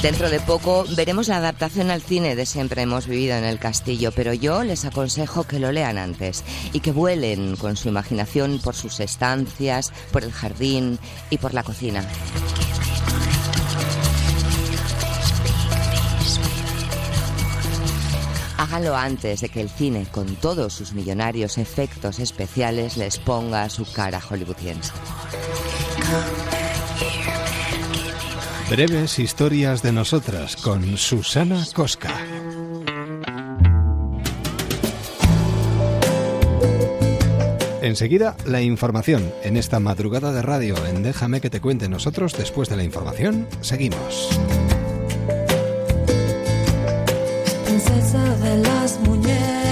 Dentro 0.03 0.31
de 0.31 0.41
poco 0.41 0.85
veremos 0.95 1.29
la 1.29 1.39
adaptación 1.39 1.91
al 1.91 2.03
cine 2.03 2.37
de 2.37 2.47
Siempre 2.47 2.83
hemos 2.83 3.07
vivido 3.07 3.37
en 3.37 3.45
el 3.45 3.59
castillo, 3.59 4.13
pero 4.13 4.33
yo 4.35 4.63
les 4.63 4.85
aconsejo 4.85 5.45
que 5.45 5.59
lo 5.59 5.73
lean 5.73 5.99
antes 5.99 6.45
y 6.73 6.81
que 6.81 6.93
vuelen 6.93 7.57
con 7.57 7.77
su 7.77 7.89
imaginación 7.89 8.61
por 8.63 8.75
sus 8.75 9.01
estancias, 9.01 9.93
por 10.13 10.23
el 10.23 10.33
jardín 10.33 10.99
y 11.31 11.39
por 11.39 11.55
la 11.55 11.63
cocina. 11.63 12.07
Háganlo 18.59 18.97
antes 18.97 19.41
de 19.41 19.49
que 19.49 19.61
el 19.61 19.71
cine, 19.71 20.07
con 20.11 20.37
todos 20.37 20.73
sus 20.73 20.93
millonarios 20.93 21.59
efectos 21.59 22.19
especiales, 22.19 22.97
les 22.97 23.19
ponga 23.19 23.69
su 23.69 23.91
cara 23.93 24.21
hollywoodiense. 24.21 24.93
Breves 28.69 29.21
historias 29.21 29.81
de 29.81 29.93
nosotras 29.93 30.57
con 30.57 30.97
Susana 30.97 31.65
Cosca. 31.73 32.11
Enseguida, 37.81 38.37
la 38.45 38.63
información 38.63 39.33
en 39.45 39.57
esta 39.57 39.79
madrugada 39.79 40.33
de 40.33 40.43
radio 40.43 40.75
en 40.87 41.05
Déjame 41.05 41.41
que 41.41 41.49
te 41.49 41.61
cuente 41.61 41.89
nosotros. 41.89 42.37
Después 42.37 42.69
de 42.69 42.77
la 42.77 42.83
información, 42.83 43.47
seguimos. 43.61 44.31
Princesa 47.67 48.37
de 48.39 48.57
las 48.57 48.99
muñecas, 49.01 49.66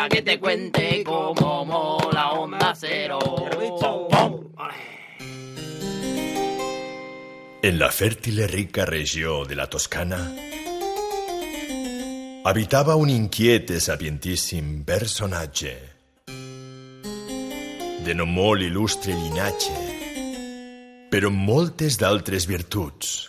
Deja 0.00 0.08
que 0.08 0.22
te 0.22 0.40
cuente 0.40 1.04
cómo 1.04 1.98
onda 1.98 2.74
cero. 2.74 3.18
En 7.62 7.78
la 7.78 7.90
fértil 7.90 8.38
y 8.38 8.46
rica 8.46 8.86
regió 8.86 9.44
de 9.44 9.56
la 9.56 9.66
Toscana 9.66 10.32
habitava 12.44 12.96
un 12.96 13.10
inquiet 13.10 13.68
i 13.76 13.80
sapientíssim 13.84 14.86
personatge 14.88 15.74
de 18.06 18.16
no 18.16 18.24
molt 18.24 18.64
il·lustre 18.64 19.12
llinatge, 19.12 19.76
però 21.12 21.28
moltes 21.28 22.00
d'altres 22.00 22.48
virtuts. 22.48 23.28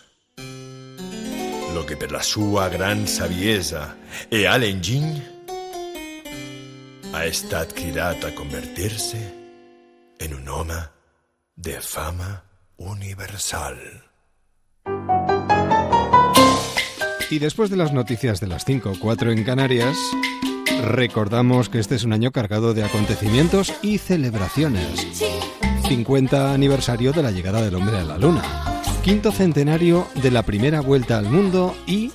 Lo 1.76 1.84
que 1.84 1.99
per 1.99 2.13
la 2.15 2.24
sua 2.24 2.69
gran 2.72 3.03
saviesa 3.11 3.84
e 4.32 4.45
alt 4.47 4.63
enginy 4.63 5.30
ha 7.14 7.26
estat 7.26 7.74
cridat 7.76 8.24
a 8.24 8.32
convertir-se 8.36 9.20
en 10.20 10.34
un 10.34 10.47
home 10.47 10.80
de 11.55 11.80
fama 11.82 12.45
universal. 12.78 13.76
Y 17.30 17.39
después 17.39 17.70
de 17.70 17.78
las 17.78 17.93
noticias 17.93 18.39
de 18.39 18.47
las 18.47 18.66
5 18.66 18.91
o 18.91 18.99
4 18.99 19.32
en 19.32 19.43
Canarias, 19.43 19.97
recordamos 20.84 21.70
que 21.70 21.80
este 21.80 21.95
es 21.95 22.03
un 22.03 22.14
año 22.14 22.32
cargado 22.32 22.74
de 22.74 22.84
acontecimientos 22.84 23.74
y 23.82 23.97
celebraciones. 23.97 25.22
50 25.88 26.53
aniversario 26.53 27.12
de 27.12 27.24
la 27.24 27.32
llegada 27.32 27.62
del 27.62 27.76
hombre 27.76 27.97
a 27.97 28.03
la 28.03 28.18
luna, 28.18 28.43
quinto 29.03 29.32
centenario 29.32 30.07
de 30.16 30.32
la 30.32 30.43
primera 30.43 30.80
vuelta 30.80 31.18
al 31.18 31.26
mundo 31.30 31.76
y 31.86 32.12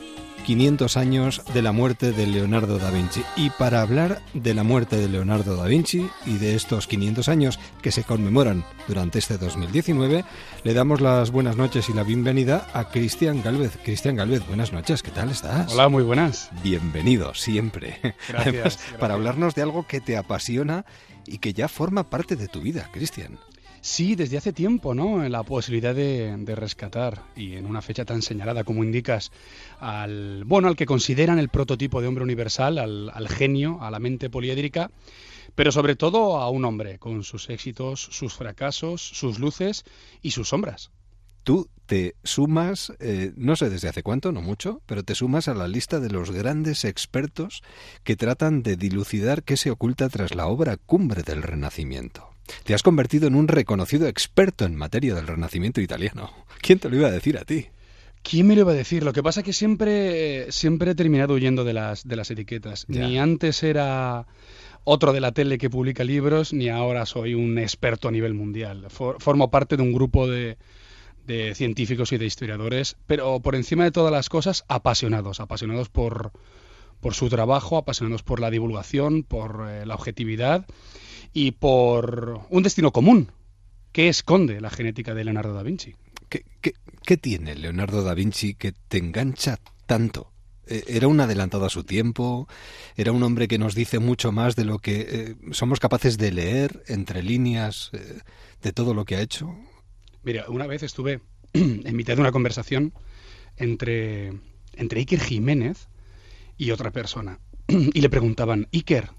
500 0.47 0.97
años 0.97 1.43
de 1.55 1.61
la 1.61 1.73
muerte 1.73 2.13
de 2.13 2.25
Leonardo 2.25 2.79
da 2.79 2.93
Vinci. 2.93 3.21
Y 3.35 3.51
para 3.51 3.81
hablar 3.83 4.23
de 4.33 4.55
la 4.55 4.63
muerte 4.63 4.97
de 4.97 5.09
Leonardo 5.09 5.57
da 5.57 5.67
Vinci 5.67 6.09
y 6.25 6.39
de 6.39 6.55
estos 6.55 6.87
500 6.87 7.29
años 7.29 7.59
que 7.83 7.91
se 7.91 8.05
conmemoran 8.05 8.65
durante 8.87 9.19
este 9.19 9.39
2019, 9.39 10.25
le 10.63 10.75
damos 10.75 11.01
las 11.01 11.33
buenas 11.33 11.57
noches 11.57 11.89
y 11.89 11.95
la 11.95 12.05
bienvenida 12.05 12.69
a 12.75 12.91
Cristian 12.91 13.43
Galvez. 13.43 13.77
Cristian 13.83 14.15
Galvez, 14.15 14.47
buenas 14.47 14.73
noches, 14.73 15.03
¿qué 15.03 15.11
tal 15.11 15.31
estás? 15.31 15.73
Hola, 15.73 15.89
muy 15.89 16.05
buenas. 16.05 16.49
Bienvenido, 16.63 17.35
siempre. 17.35 17.99
Gracias, 18.01 18.29
Además, 18.35 18.77
gracias. 18.77 19.01
para 19.01 19.15
hablarnos 19.15 19.57
de 19.57 19.63
algo 19.63 19.85
que 19.89 20.01
te 20.01 20.17
apasiona 20.17 20.85
y 21.27 21.39
que 21.39 21.55
ya 21.55 21.67
forma 21.67 22.09
parte 22.09 22.37
de 22.37 22.47
tu 22.47 22.61
vida, 22.61 22.89
Cristian. 22.93 23.37
Sí, 23.87 24.17
desde 24.17 24.37
hace 24.37 24.53
tiempo, 24.53 24.97
¿no? 24.97 25.27
La 25.29 25.45
posibilidad 25.45 25.95
de, 25.95 26.55
rescatar, 26.57 27.23
y 27.37 27.55
en 27.55 27.67
una 27.67 27.81
fecha 27.81 28.05
tan 28.05 28.21
señalada 28.21 28.65
como 28.65 28.83
indicas, 28.83 29.31
al, 29.79 30.43
bueno, 30.45 30.67
al 30.67 30.75
que 30.75 30.87
consideran 30.87 31.39
el 31.39 31.51
prototipo 31.51 32.01
de 32.01 32.09
hombre 32.09 32.25
universal, 32.25 32.79
al, 32.79 33.11
al 33.15 33.29
genio, 33.29 33.81
a 33.81 33.93
la 33.93 34.01
mente 34.01 34.29
poliédrica, 34.29 34.91
pero 35.55 35.71
sobre 35.71 35.95
todo 35.95 36.39
a 36.39 36.51
un 36.51 36.65
hombre, 36.65 36.99
con 36.99 37.23
sus 37.23 37.49
éxitos, 37.49 38.09
sus 38.11 38.35
fracasos, 38.35 39.01
sus 39.01 39.39
luces 39.39 39.85
y 40.21 40.33
sus 40.33 40.49
sombras. 40.49 40.91
tú 41.45 41.69
te 41.87 42.17
sumas, 42.25 42.93
eh, 42.99 43.33
no 43.37 43.55
sé 43.55 43.71
desde 43.71 43.89
hace 43.89 44.03
cuánto, 44.03 44.33
no 44.33 44.43
mucho, 44.43 44.83
pero 44.87 45.05
te 45.05 45.15
sumas 45.15 45.47
a 45.47 45.55
la 45.55 45.69
lista 45.69 46.01
de 46.01 46.11
los 46.11 46.33
grandes 46.33 46.85
expertos 46.85 47.63
que 48.03 48.17
tratan 48.17 48.65
de 48.65 48.75
dilucidar 48.75 49.45
qué 49.45 49.57
se 49.57 49.71
oculta 49.71 50.09
tras 50.09 50.35
la 50.35 50.49
obra 50.49 50.77
cumbre 50.77 51.23
del 51.23 51.45
Renacimiento. 51.45 52.36
Te 52.65 52.75
has 52.75 52.83
convertido 52.83 53.29
en 53.29 53.35
un 53.35 53.49
reconocido 53.49 54.07
experto 54.07 54.65
en 54.65 54.77
materia 54.77 55.15
del 55.15 55.27
Renacimiento 55.27 55.81
italiano. 55.81 56.31
¿Quién 56.61 56.79
te 56.79 56.89
lo 56.89 56.97
iba 56.97 57.09
a 57.09 57.13
decir 57.13 57.39
a 57.39 57.45
ti? 57.45 57.67
¿Quién 58.23 58.47
me 58.47 58.55
lo 58.55 58.63
iba 58.63 58.73
a 58.73 58.77
decir? 58.77 59.05
Lo 59.05 59.13
que 59.13 59.23
pasa 59.23 59.41
es 59.41 59.45
que 59.45 59.53
siempre, 59.53 60.51
siempre 60.51 60.91
he 60.91 60.95
terminado 60.95 61.35
huyendo 61.35 61.65
de 61.65 61.73
las, 61.73 62.07
de 62.07 62.17
las 62.17 62.31
etiquetas. 62.31 62.89
Ni 62.89 63.19
antes 63.19 63.63
era 63.63 64.27
otro 64.83 65.13
de 65.13 65.21
la 65.21 65.33
tele 65.33 65.59
que 65.59 65.71
publica 65.71 66.03
libros, 66.03 66.53
ni 66.53 66.69
ahora 66.69 67.07
soy 67.07 67.35
un 67.35 67.59
experto 67.59 68.09
a 68.09 68.11
nivel 68.11 68.35
mundial. 68.35 68.87
formo 68.91 69.51
parte 69.51 69.77
de 69.77 69.83
un 69.83 69.93
grupo 69.93 70.27
de, 70.27 70.59
de 71.27 71.55
científicos 71.55 72.13
y 72.13 72.19
de 72.19 72.27
historiadores, 72.27 72.97
pero 73.07 73.41
por 73.41 73.55
encima 73.55 73.85
de 73.85 73.91
todas 73.91 74.13
las 74.13 74.29
cosas, 74.29 74.65
apasionados, 74.69 75.41
apasionados 75.41 75.89
por, 75.89 76.33
por 77.01 77.15
su 77.15 77.29
trabajo, 77.29 77.77
apasionados 77.77 78.23
por 78.23 78.41
la 78.41 78.51
divulgación, 78.51 79.23
por 79.23 79.67
eh, 79.69 79.87
la 79.87 79.95
objetividad 79.95 80.67
y 81.33 81.53
por 81.53 82.41
un 82.51 82.63
destino 82.63 82.93
común. 82.93 83.31
¿Qué 83.93 84.09
esconde 84.09 84.61
la 84.61 84.71
genética 84.71 85.15
de 85.15 85.25
Leonardo 85.25 85.55
da 85.55 85.63
Vinci? 85.63 85.95
¿Qué, 86.29 86.45
qué, 86.61 87.17
tiene 87.17 87.55
Leonardo 87.55 88.03
da 88.03 88.15
Vinci 88.15 88.55
que 88.55 88.73
te 88.73 88.99
engancha 88.99 89.59
tanto? 89.87 90.33
Eh, 90.67 90.85
era 90.89 91.09
un 91.09 91.21
adelantado 91.21 91.65
a 91.65 91.71
su 91.71 91.85
tiempo, 91.85 92.49
era 92.97 93.13
un 93.13 93.23
hombre 93.23 93.49
que 93.49 93.59
nos 93.59 93.75
dice 93.75 93.99
mucho 93.99 94.33
más 94.33 94.57
de 94.57 94.65
lo 94.65 94.79
que 94.79 95.07
eh, 95.09 95.35
somos 95.53 95.79
capaces 95.79 96.19
de 96.19 96.33
leer 96.33 96.83
entre 96.89 97.23
líneas 97.23 97.91
de 98.63 98.73
todo 98.73 98.93
lo 98.93 99.05
que 99.05 99.17
ha 99.17 99.21
hecho. 99.21 99.57
Mira, 100.25 100.47
una 100.49 100.67
vez 100.67 100.83
estuve 100.83 101.21
en 101.53 101.97
mitad 101.97 102.17
de 102.17 102.21
una 102.21 102.33
conversación 102.33 102.93
entre, 103.57 104.33
entre 104.75 105.01
Iker 105.01 105.21
Jiménez 105.21 105.89
y 106.57 106.71
otra 106.71 106.91
persona. 106.91 107.39
Y 107.69 108.01
le 108.01 108.11
preguntaban, 108.11 108.69
Iker, 108.73 109.11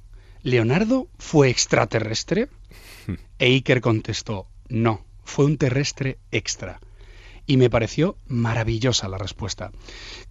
¿Leonardo 0.43 1.07
fue 1.17 1.49
extraterrestre? 1.49 2.49
E 3.39 3.45
Iker 3.45 3.81
contestó, 3.81 4.47
no, 4.69 5.05
fue 5.23 5.45
un 5.45 5.57
terrestre 5.57 6.17
extra. 6.31 6.79
Y 7.45 7.55
me 7.55 7.69
pareció 7.69 8.17
maravillosa 8.27 9.07
la 9.07 9.17
respuesta. 9.17 9.71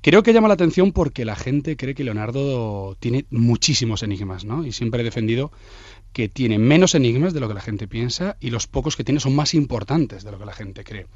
Creo 0.02 0.22
que 0.22 0.34
llama 0.34 0.48
la 0.48 0.54
atención 0.54 0.92
porque 0.92 1.24
la 1.24 1.34
gente 1.34 1.76
cree 1.76 1.94
que 1.94 2.04
Leonardo 2.04 2.94
tiene 3.00 3.24
muchísimos 3.30 4.02
enigmas, 4.02 4.44
¿no? 4.44 4.66
Y 4.66 4.72
siempre 4.72 5.00
he 5.00 5.04
defendido 5.04 5.50
que 6.12 6.28
tiene 6.28 6.58
menos 6.58 6.94
enigmas 6.94 7.32
de 7.32 7.40
lo 7.40 7.48
que 7.48 7.54
la 7.54 7.60
gente 7.60 7.88
piensa 7.88 8.36
y 8.40 8.50
los 8.50 8.66
pocos 8.66 8.96
que 8.96 9.04
tiene 9.04 9.20
son 9.20 9.34
más 9.34 9.54
importantes 9.54 10.24
de 10.24 10.32
lo 10.32 10.38
que 10.38 10.46
la 10.46 10.54
gente 10.54 10.84
cree. 10.84 11.06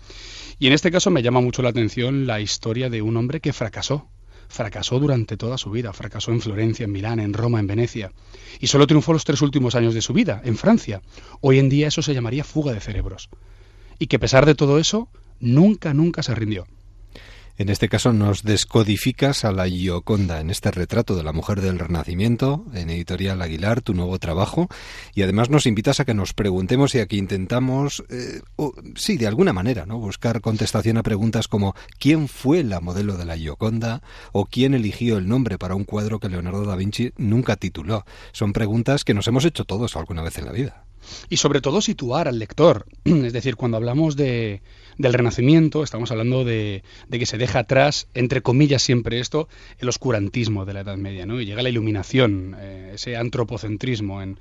Y 0.58 0.66
en 0.66 0.72
este 0.72 0.90
caso 0.90 1.10
me 1.10 1.22
llama 1.22 1.40
mucho 1.40 1.62
la 1.62 1.70
atención 1.70 2.26
la 2.26 2.40
historia 2.40 2.90
de 2.90 3.02
un 3.02 3.16
hombre 3.16 3.40
que 3.40 3.52
fracasó. 3.52 4.08
Fracasó 4.50 4.98
durante 4.98 5.36
toda 5.36 5.56
su 5.56 5.70
vida, 5.70 5.92
fracasó 5.92 6.32
en 6.32 6.40
Florencia, 6.40 6.84
en 6.84 6.90
Milán, 6.90 7.20
en 7.20 7.32
Roma, 7.34 7.60
en 7.60 7.68
Venecia, 7.68 8.10
y 8.58 8.66
solo 8.66 8.88
triunfó 8.88 9.12
los 9.12 9.24
tres 9.24 9.42
últimos 9.42 9.76
años 9.76 9.94
de 9.94 10.02
su 10.02 10.12
vida, 10.12 10.42
en 10.44 10.56
Francia. 10.56 11.02
Hoy 11.40 11.60
en 11.60 11.68
día 11.68 11.86
eso 11.86 12.02
se 12.02 12.14
llamaría 12.14 12.42
fuga 12.42 12.72
de 12.72 12.80
cerebros. 12.80 13.30
Y 14.00 14.08
que 14.08 14.16
a 14.16 14.18
pesar 14.18 14.46
de 14.46 14.56
todo 14.56 14.80
eso, 14.80 15.08
nunca, 15.38 15.94
nunca 15.94 16.24
se 16.24 16.34
rindió. 16.34 16.66
En 17.60 17.68
este 17.68 17.90
caso 17.90 18.14
nos 18.14 18.42
descodificas 18.42 19.44
a 19.44 19.52
la 19.52 19.68
Gioconda 19.68 20.40
en 20.40 20.48
este 20.48 20.70
retrato 20.70 21.14
de 21.14 21.22
la 21.22 21.34
mujer 21.34 21.60
del 21.60 21.78
Renacimiento, 21.78 22.64
en 22.72 22.88
Editorial 22.88 23.42
Aguilar, 23.42 23.82
tu 23.82 23.92
nuevo 23.92 24.18
trabajo, 24.18 24.68
y 25.14 25.20
además 25.20 25.50
nos 25.50 25.66
invitas 25.66 26.00
a 26.00 26.06
que 26.06 26.14
nos 26.14 26.32
preguntemos 26.32 26.94
y 26.94 27.00
a 27.00 27.06
que 27.06 27.16
intentamos, 27.16 28.02
eh, 28.08 28.40
sí, 28.94 29.18
de 29.18 29.26
alguna 29.26 29.52
manera, 29.52 29.84
¿no? 29.84 29.98
buscar 29.98 30.40
contestación 30.40 30.96
a 30.96 31.02
preguntas 31.02 31.48
como 31.48 31.74
¿quién 31.98 32.28
fue 32.28 32.64
la 32.64 32.80
modelo 32.80 33.18
de 33.18 33.26
la 33.26 33.36
Gioconda? 33.36 34.00
o 34.32 34.46
¿quién 34.46 34.72
eligió 34.72 35.18
el 35.18 35.28
nombre 35.28 35.58
para 35.58 35.74
un 35.74 35.84
cuadro 35.84 36.18
que 36.18 36.30
Leonardo 36.30 36.64
da 36.64 36.76
Vinci 36.76 37.12
nunca 37.18 37.56
tituló? 37.56 38.06
Son 38.32 38.54
preguntas 38.54 39.04
que 39.04 39.12
nos 39.12 39.28
hemos 39.28 39.44
hecho 39.44 39.66
todos 39.66 39.96
alguna 39.96 40.22
vez 40.22 40.38
en 40.38 40.46
la 40.46 40.52
vida. 40.52 40.86
Y 41.28 41.36
sobre 41.36 41.60
todo 41.60 41.80
situar 41.80 42.28
al 42.28 42.38
lector, 42.38 42.86
es 43.04 43.32
decir, 43.32 43.56
cuando 43.56 43.76
hablamos 43.76 44.16
de 44.16 44.62
del 45.00 45.14
Renacimiento, 45.14 45.82
estamos 45.82 46.10
hablando 46.10 46.44
de, 46.44 46.82
que 47.10 47.24
se 47.24 47.38
deja 47.38 47.60
atrás, 47.60 48.06
entre 48.12 48.42
comillas 48.42 48.82
siempre 48.82 49.18
esto, 49.18 49.48
el 49.78 49.88
oscurantismo 49.88 50.66
de 50.66 50.74
la 50.74 50.80
Edad 50.80 50.98
Media, 50.98 51.24
¿no? 51.24 51.40
Y 51.40 51.46
llega 51.46 51.62
la 51.62 51.70
iluminación, 51.70 52.54
eh, 52.58 52.92
ese 52.94 53.16
antropocentrismo 53.16 54.20
en, 54.20 54.38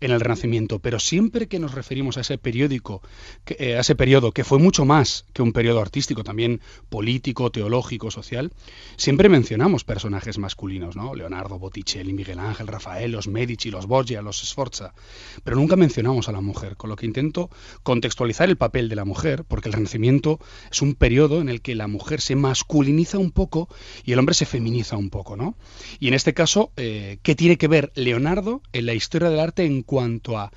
el 0.00 0.18
Renacimiento. 0.18 0.78
Pero 0.78 0.98
siempre 0.98 1.46
que 1.46 1.58
nos 1.58 1.74
referimos 1.74 2.16
a 2.16 2.22
ese 2.22 2.38
periódico, 2.38 3.02
eh, 3.46 3.76
a 3.76 3.80
ese 3.80 3.94
periodo 3.94 4.32
que 4.32 4.44
fue 4.44 4.58
mucho 4.58 4.86
más 4.86 5.26
que 5.34 5.42
un 5.42 5.52
periodo 5.52 5.80
artístico, 5.80 6.24
también 6.24 6.60
político, 6.88 7.52
teológico, 7.52 8.10
social, 8.10 8.50
siempre 8.96 9.28
mencionamos 9.28 9.84
personajes 9.84 10.38
masculinos, 10.38 10.96
¿no? 10.96 11.14
Leonardo, 11.14 11.58
Botticelli, 11.58 12.14
Miguel 12.14 12.38
Ángel, 12.38 12.66
Rafael, 12.66 13.12
los 13.12 13.28
Medici, 13.28 13.70
los 13.70 13.86
Borgia, 13.86 14.22
los 14.22 14.40
Sforza, 14.40 14.94
pero 15.44 15.56
nunca 15.56 15.76
mencionamos 15.76 16.28
a 16.28 16.32
la 16.32 16.40
mujer, 16.40 16.76
con 16.76 16.88
lo 16.88 16.96
que 16.96 17.06
intento 17.06 17.50
contextualizar 17.82 18.48
el 18.48 18.56
papel 18.56 18.88
de 18.88 18.96
la 18.96 19.04
mujer, 19.04 19.44
porque 19.46 19.68
el 19.68 19.74
Renacimiento 19.74 19.99
es 20.70 20.82
un 20.82 20.94
periodo 20.94 21.40
en 21.40 21.48
el 21.48 21.60
que 21.60 21.74
la 21.74 21.86
mujer 21.86 22.20
se 22.20 22.36
masculiniza 22.36 23.18
un 23.18 23.30
poco 23.30 23.68
y 24.04 24.12
el 24.12 24.18
hombre 24.18 24.34
se 24.34 24.46
feminiza 24.46 24.96
un 24.96 25.10
poco, 25.10 25.36
¿no? 25.36 25.56
Y 25.98 26.08
en 26.08 26.14
este 26.14 26.34
caso, 26.34 26.72
eh, 26.76 27.18
¿qué 27.22 27.34
tiene 27.34 27.58
que 27.58 27.68
ver 27.68 27.92
Leonardo 27.94 28.62
en 28.72 28.86
la 28.86 28.94
historia 28.94 29.30
del 29.30 29.40
arte 29.40 29.64
en 29.64 29.82
cuanto 29.82 30.38
a 30.38 30.52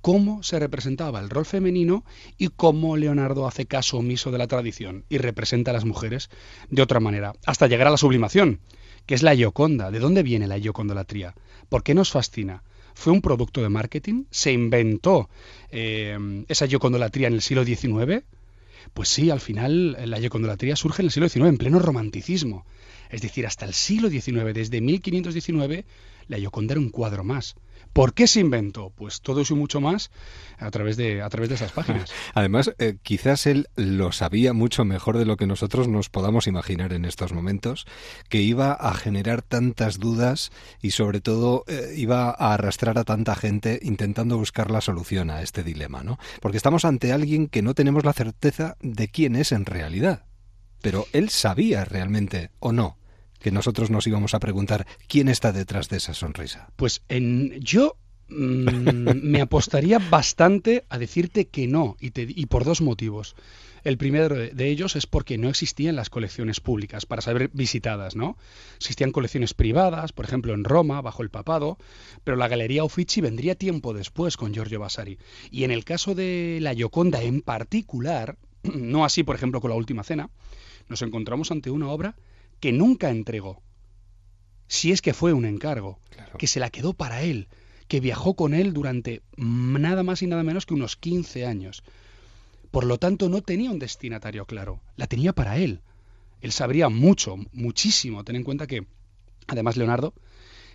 cómo 0.00 0.42
se 0.42 0.58
representaba 0.58 1.20
el 1.20 1.30
rol 1.30 1.44
femenino 1.44 2.04
y 2.36 2.48
cómo 2.48 2.96
Leonardo 2.96 3.46
hace 3.46 3.66
caso 3.66 3.98
omiso 3.98 4.30
de 4.30 4.38
la 4.38 4.46
tradición 4.46 5.04
y 5.08 5.18
representa 5.18 5.70
a 5.70 5.74
las 5.74 5.84
mujeres 5.84 6.30
de 6.70 6.82
otra 6.82 7.00
manera, 7.00 7.34
hasta 7.46 7.66
llegar 7.66 7.88
a 7.88 7.90
la 7.90 7.96
sublimación, 7.96 8.60
que 9.06 9.14
es 9.14 9.22
la 9.22 9.34
Gioconda. 9.34 9.90
¿De 9.90 9.98
dónde 9.98 10.22
viene 10.22 10.46
la 10.46 10.58
Giocondolatría? 10.58 11.34
¿Por 11.68 11.82
qué 11.82 11.94
nos 11.94 12.10
fascina? 12.10 12.62
¿Fue 12.94 13.12
un 13.12 13.22
producto 13.22 13.62
de 13.62 13.68
marketing? 13.68 14.24
¿Se 14.30 14.52
inventó 14.52 15.28
eh, 15.70 16.44
esa 16.48 16.66
Giocondolatría 16.66 17.28
en 17.28 17.34
el 17.34 17.42
siglo 17.42 17.64
XIX? 17.64 18.24
Pues 18.94 19.08
sí, 19.08 19.30
al 19.30 19.40
final 19.40 19.96
la 20.10 20.18
yocondolatría 20.18 20.76
surge 20.76 21.02
en 21.02 21.06
el 21.06 21.12
siglo 21.12 21.28
XIX, 21.28 21.46
en 21.48 21.58
pleno 21.58 21.78
romanticismo. 21.78 22.66
Es 23.10 23.22
decir, 23.22 23.46
hasta 23.46 23.64
el 23.64 23.74
siglo 23.74 24.10
XIX, 24.10 24.52
desde 24.54 24.80
1519, 24.80 25.84
la 26.28 26.38
Yoconda 26.38 26.72
era 26.74 26.80
un 26.80 26.90
cuadro 26.90 27.24
más. 27.24 27.56
¿Por 27.92 28.14
qué 28.14 28.26
se 28.26 28.40
inventó? 28.40 28.90
Pues 28.90 29.20
todo 29.20 29.40
eso 29.40 29.54
y 29.54 29.56
mucho 29.56 29.80
más 29.80 30.10
a 30.58 30.70
través 30.70 30.96
de, 30.96 31.22
a 31.22 31.28
través 31.28 31.48
de 31.48 31.56
esas 31.56 31.72
páginas. 31.72 32.10
Además, 32.34 32.72
eh, 32.78 32.96
quizás 33.02 33.46
él 33.46 33.68
lo 33.76 34.12
sabía 34.12 34.52
mucho 34.52 34.84
mejor 34.84 35.18
de 35.18 35.24
lo 35.24 35.36
que 35.36 35.46
nosotros 35.46 35.88
nos 35.88 36.08
podamos 36.08 36.46
imaginar 36.46 36.92
en 36.92 37.04
estos 37.04 37.32
momentos, 37.32 37.86
que 38.28 38.40
iba 38.40 38.72
a 38.72 38.94
generar 38.94 39.42
tantas 39.42 39.98
dudas 39.98 40.50
y 40.80 40.92
sobre 40.92 41.20
todo 41.20 41.64
eh, 41.66 41.94
iba 41.96 42.30
a 42.30 42.54
arrastrar 42.54 42.98
a 42.98 43.04
tanta 43.04 43.34
gente 43.34 43.78
intentando 43.82 44.38
buscar 44.38 44.70
la 44.70 44.80
solución 44.80 45.30
a 45.30 45.42
este 45.42 45.62
dilema, 45.62 46.02
¿no? 46.02 46.18
Porque 46.40 46.56
estamos 46.56 46.84
ante 46.84 47.12
alguien 47.12 47.48
que 47.48 47.62
no 47.62 47.74
tenemos 47.74 48.04
la 48.04 48.12
certeza 48.12 48.76
de 48.80 49.08
quién 49.08 49.36
es 49.36 49.52
en 49.52 49.64
realidad. 49.64 50.24
Pero 50.80 51.06
él 51.12 51.28
sabía 51.28 51.84
realmente 51.84 52.50
o 52.60 52.72
no 52.72 52.98
que 53.38 53.50
nosotros 53.50 53.90
nos 53.90 54.06
íbamos 54.06 54.34
a 54.34 54.40
preguntar 54.40 54.86
quién 55.06 55.28
está 55.28 55.52
detrás 55.52 55.88
de 55.88 55.98
esa 55.98 56.14
sonrisa. 56.14 56.70
Pues 56.76 57.02
en 57.08 57.60
yo 57.60 57.96
mm, 58.28 59.22
me 59.22 59.40
apostaría 59.40 59.98
bastante 59.98 60.84
a 60.88 60.98
decirte 60.98 61.48
que 61.48 61.66
no, 61.66 61.96
y, 62.00 62.46
por 62.46 62.64
dos 62.64 62.80
motivos. 62.80 63.34
El 63.84 63.96
primero 63.96 64.34
de 64.34 64.68
ellos 64.68 64.96
es 64.96 65.06
porque 65.06 65.38
no 65.38 65.48
existían 65.48 65.94
las 65.94 66.10
colecciones 66.10 66.60
públicas 66.60 67.06
para 67.06 67.22
ser 67.22 67.48
visitadas, 67.52 68.16
¿no? 68.16 68.36
Existían 68.76 69.12
colecciones 69.12 69.54
privadas, 69.54 70.12
por 70.12 70.24
ejemplo 70.24 70.52
en 70.52 70.64
Roma, 70.64 71.00
bajo 71.00 71.22
el 71.22 71.30
papado, 71.30 71.78
pero 72.24 72.36
la 72.36 72.48
Galería 72.48 72.84
Uffizi 72.84 73.20
vendría 73.20 73.54
tiempo 73.54 73.94
después 73.94 74.36
con 74.36 74.52
Giorgio 74.52 74.80
Vasari. 74.80 75.18
Y 75.50 75.62
en 75.62 75.70
el 75.70 75.84
caso 75.84 76.16
de 76.16 76.58
la 76.60 76.74
Gioconda 76.74 77.22
en 77.22 77.40
particular, 77.40 78.36
no 78.62 79.04
así, 79.04 79.22
por 79.22 79.36
ejemplo, 79.36 79.60
con 79.60 79.70
la 79.70 79.76
Última 79.76 80.02
Cena, 80.02 80.28
nos 80.88 81.02
encontramos 81.02 81.50
ante 81.50 81.70
una 81.70 81.88
obra 81.88 82.16
que 82.60 82.72
nunca 82.72 83.10
entregó. 83.10 83.62
Si 84.66 84.92
es 84.92 85.00
que 85.00 85.14
fue 85.14 85.32
un 85.32 85.44
encargo, 85.44 85.98
que 86.38 86.46
se 86.46 86.60
la 86.60 86.70
quedó 86.70 86.92
para 86.92 87.22
él, 87.22 87.48
que 87.88 88.00
viajó 88.00 88.34
con 88.34 88.54
él 88.54 88.74
durante 88.74 89.22
nada 89.36 90.02
más 90.02 90.22
y 90.22 90.26
nada 90.26 90.42
menos 90.42 90.66
que 90.66 90.74
unos 90.74 90.96
15 90.96 91.46
años. 91.46 91.82
Por 92.70 92.84
lo 92.84 92.98
tanto, 92.98 93.28
no 93.28 93.40
tenía 93.40 93.70
un 93.70 93.78
destinatario 93.78 94.44
claro, 94.44 94.80
la 94.96 95.06
tenía 95.06 95.32
para 95.32 95.56
él. 95.56 95.80
Él 96.42 96.52
sabría 96.52 96.88
mucho, 96.90 97.36
muchísimo. 97.52 98.24
Ten 98.24 98.36
en 98.36 98.44
cuenta 98.44 98.66
que, 98.66 98.86
además, 99.46 99.76
Leonardo 99.76 100.14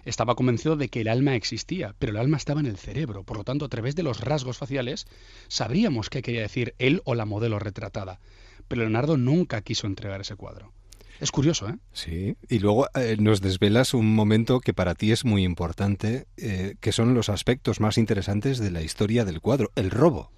estaba 0.04 0.36
convencido 0.36 0.76
de 0.76 0.90
que 0.90 1.02
el 1.02 1.08
alma 1.08 1.36
existía, 1.36 1.96
pero 2.00 2.12
el 2.12 2.18
alma 2.18 2.38
estaba 2.38 2.60
en 2.60 2.66
el 2.66 2.78
cerebro. 2.78 3.24
Por 3.24 3.38
lo 3.38 3.44
tanto, 3.44 3.66
a 3.66 3.70
través 3.70 3.96
de 3.96 4.04
los 4.04 4.20
rasgos 4.20 4.58
faciales, 4.58 5.06
sabríamos 5.48 6.10
qué 6.10 6.22
quería 6.22 6.42
decir 6.42 6.76
él 6.80 7.02
o 7.06 7.16
la 7.16 7.26
modelo 7.26 7.60
retratada. 7.60 8.20
Pero 8.68 8.82
Leonardo 8.82 9.18
nunca 9.18 9.62
quiso 9.62 9.88
entregar 9.88 10.20
ese 10.20 10.36
cuadro. 10.36 10.74
Es 11.20 11.32
curioso, 11.32 11.70
¿eh? 11.70 11.76
Sí, 11.94 12.36
y 12.50 12.60
luego 12.60 12.88
eh, 12.96 13.18
nos 13.20 13.42
desvelas 13.42 13.94
un 13.94 14.14
momento 14.14 14.60
que 14.60 14.74
para 14.74 14.96
ti 14.96 15.12
es 15.12 15.26
muy 15.26 15.44
importante, 15.44 16.28
eh, 16.38 16.76
que 16.80 16.92
son 16.92 17.14
los 17.14 17.30
aspectos 17.30 17.80
más 17.80 17.98
interesantes 17.98 18.60
de 18.60 18.72
la 18.72 18.82
historia 18.82 19.26
del 19.26 19.40
cuadro, 19.40 19.72
el 19.76 19.92
robo. 19.92 20.32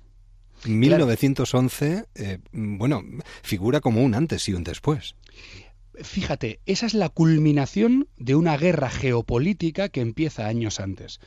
1911, 0.65 2.05
eh, 2.15 2.39
bueno, 2.51 3.03
figura 3.43 3.81
como 3.81 4.03
un 4.03 4.15
antes 4.15 4.47
y 4.49 4.53
un 4.53 4.63
después. 4.63 5.15
Fíjate, 6.01 6.59
esa 6.65 6.85
es 6.85 6.93
la 6.93 7.09
culminación 7.09 8.07
de 8.17 8.35
una 8.35 8.57
guerra 8.57 8.89
geopolítica 8.89 9.89
que 9.89 10.01
empieza 10.01 10.47
años 10.47 10.79
antes. 10.79 11.19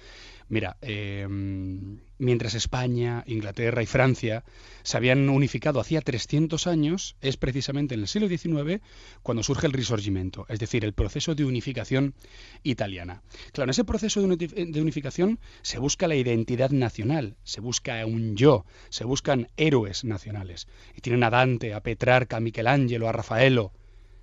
Mira, 0.48 0.78
em, 0.80 2.00
mientras 2.18 2.54
España, 2.54 3.22
Inglaterra 3.26 3.82
y 3.82 3.86
Francia 3.86 4.44
se 4.82 4.96
habían 4.96 5.28
unificado 5.28 5.78
hacía 5.78 6.00
300 6.00 6.66
años, 6.66 7.16
es 7.20 7.36
precisamente 7.36 7.94
en 7.94 8.00
el 8.00 8.08
siglo 8.08 8.28
XIX 8.28 8.80
cuando 9.22 9.42
surge 9.42 9.66
el 9.66 9.74
Risorgimento, 9.74 10.46
es 10.48 10.58
decir, 10.58 10.84
el 10.84 10.94
proceso 10.94 11.34
de 11.34 11.44
unificación 11.44 12.14
italiana. 12.62 13.22
Claro, 13.52 13.66
en 13.66 13.70
ese 13.70 13.84
proceso 13.84 14.26
de 14.26 14.80
unificación 14.80 15.38
se 15.60 15.78
busca 15.78 16.08
la 16.08 16.16
identidad 16.16 16.70
nacional, 16.70 17.36
se 17.44 17.60
busca 17.60 18.04
un 18.06 18.34
yo, 18.34 18.64
se 18.88 19.04
buscan 19.04 19.48
héroes 19.58 20.04
nacionales. 20.04 20.66
Y 20.96 21.02
tienen 21.02 21.24
a 21.24 21.30
Dante, 21.30 21.74
a 21.74 21.82
Petrarca, 21.82 22.38
a 22.38 22.40
Michelangelo, 22.40 23.08
a 23.08 23.12
Rafaelo, 23.12 23.72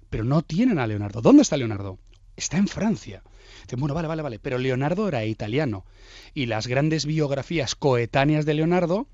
pero 0.10 0.24
no 0.24 0.42
tienen 0.42 0.80
a 0.80 0.88
Leonardo. 0.88 1.22
¿Dónde 1.22 1.44
está 1.44 1.56
Leonardo? 1.56 2.00
Está 2.36 2.58
en 2.58 2.68
Francia. 2.68 3.22
Dicen, 3.66 3.80
bueno, 3.80 3.96
vale, 3.96 4.08
vale, 4.08 4.22
vale, 4.22 4.40
pero 4.40 4.60
Leonardo 4.60 5.08
era 5.08 5.26
italiano. 5.26 5.86
Y 6.34 6.46
las 6.46 6.68
grandes 6.68 7.06
biografías 7.06 7.74
coetáneas 7.74 8.46
de 8.46 8.54
Leonardo 8.54 9.08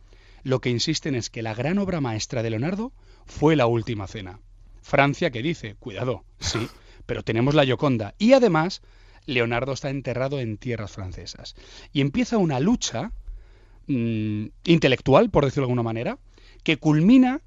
lo 0.44 0.60
que 0.60 0.70
insisten 0.70 1.16
es 1.16 1.30
que 1.30 1.42
la 1.42 1.54
gran 1.54 1.78
obra 1.78 2.02
maestra 2.02 2.44
de 2.44 2.50
Leonardo 2.50 2.92
fue 3.26 3.56
La 3.56 3.68
Última 3.68 4.08
Cena. 4.08 4.40
Francia 4.82 5.32
que 5.32 5.42
dice, 5.42 5.76
cuidado, 5.76 6.26
sí, 6.40 6.68
pero 7.06 7.24
tenemos 7.24 7.56
la 7.56 7.64
Gioconda. 7.64 8.16
Y 8.18 8.34
además, 8.34 8.82
Leonardo 9.26 9.72
está 9.72 9.90
enterrado 9.90 10.40
en 10.40 10.58
tierras 10.58 10.92
francesas. 10.92 11.56
Y 11.94 12.02
empieza 12.02 12.38
una 12.38 12.60
lucha 12.60 13.12
mm, 13.88 14.48
intelectual, 14.66 15.30
por 15.30 15.46
decirlo 15.46 15.68
de 15.68 15.72
alguna 15.72 15.84
manera, 15.84 16.18
que 16.64 16.78
culmina 16.78 17.42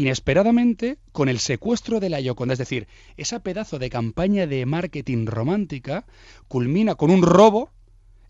inesperadamente 0.00 0.96
con 1.12 1.28
el 1.28 1.38
secuestro 1.38 2.00
de 2.00 2.08
la 2.08 2.20
Yoconda. 2.20 2.54
Es 2.54 2.58
decir, 2.58 2.88
esa 3.16 3.40
pedazo 3.40 3.78
de 3.78 3.90
campaña 3.90 4.46
de 4.46 4.64
marketing 4.64 5.26
romántica 5.26 6.06
culmina 6.48 6.94
con 6.94 7.10
un 7.10 7.22
robo 7.22 7.70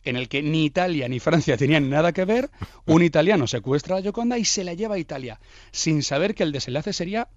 en 0.03 0.17
el 0.17 0.29
que 0.29 0.43
ni 0.43 0.65
Italia 0.65 1.09
ni 1.09 1.21
Francia 1.21 1.57
tenían 1.57 1.89
nada 1.89 2.13
que 2.13 2.25
ver. 2.25 2.51
Un 2.87 3.03
italiano 3.03 3.47
secuestra 3.47 3.95
a 3.95 4.01
la 4.01 4.05
Yoconda 4.05 4.37
y 4.37 4.45
se 4.45 4.65
la 4.65 4.75
lleva 4.75 4.97
a 4.97 4.99
Italia, 4.99 5.39
sin 5.71 6.03
saber 6.03 6.35
que 6.35 6.43
el 6.43 6.53
desenlace 6.53 6.93
sería 6.93 7.29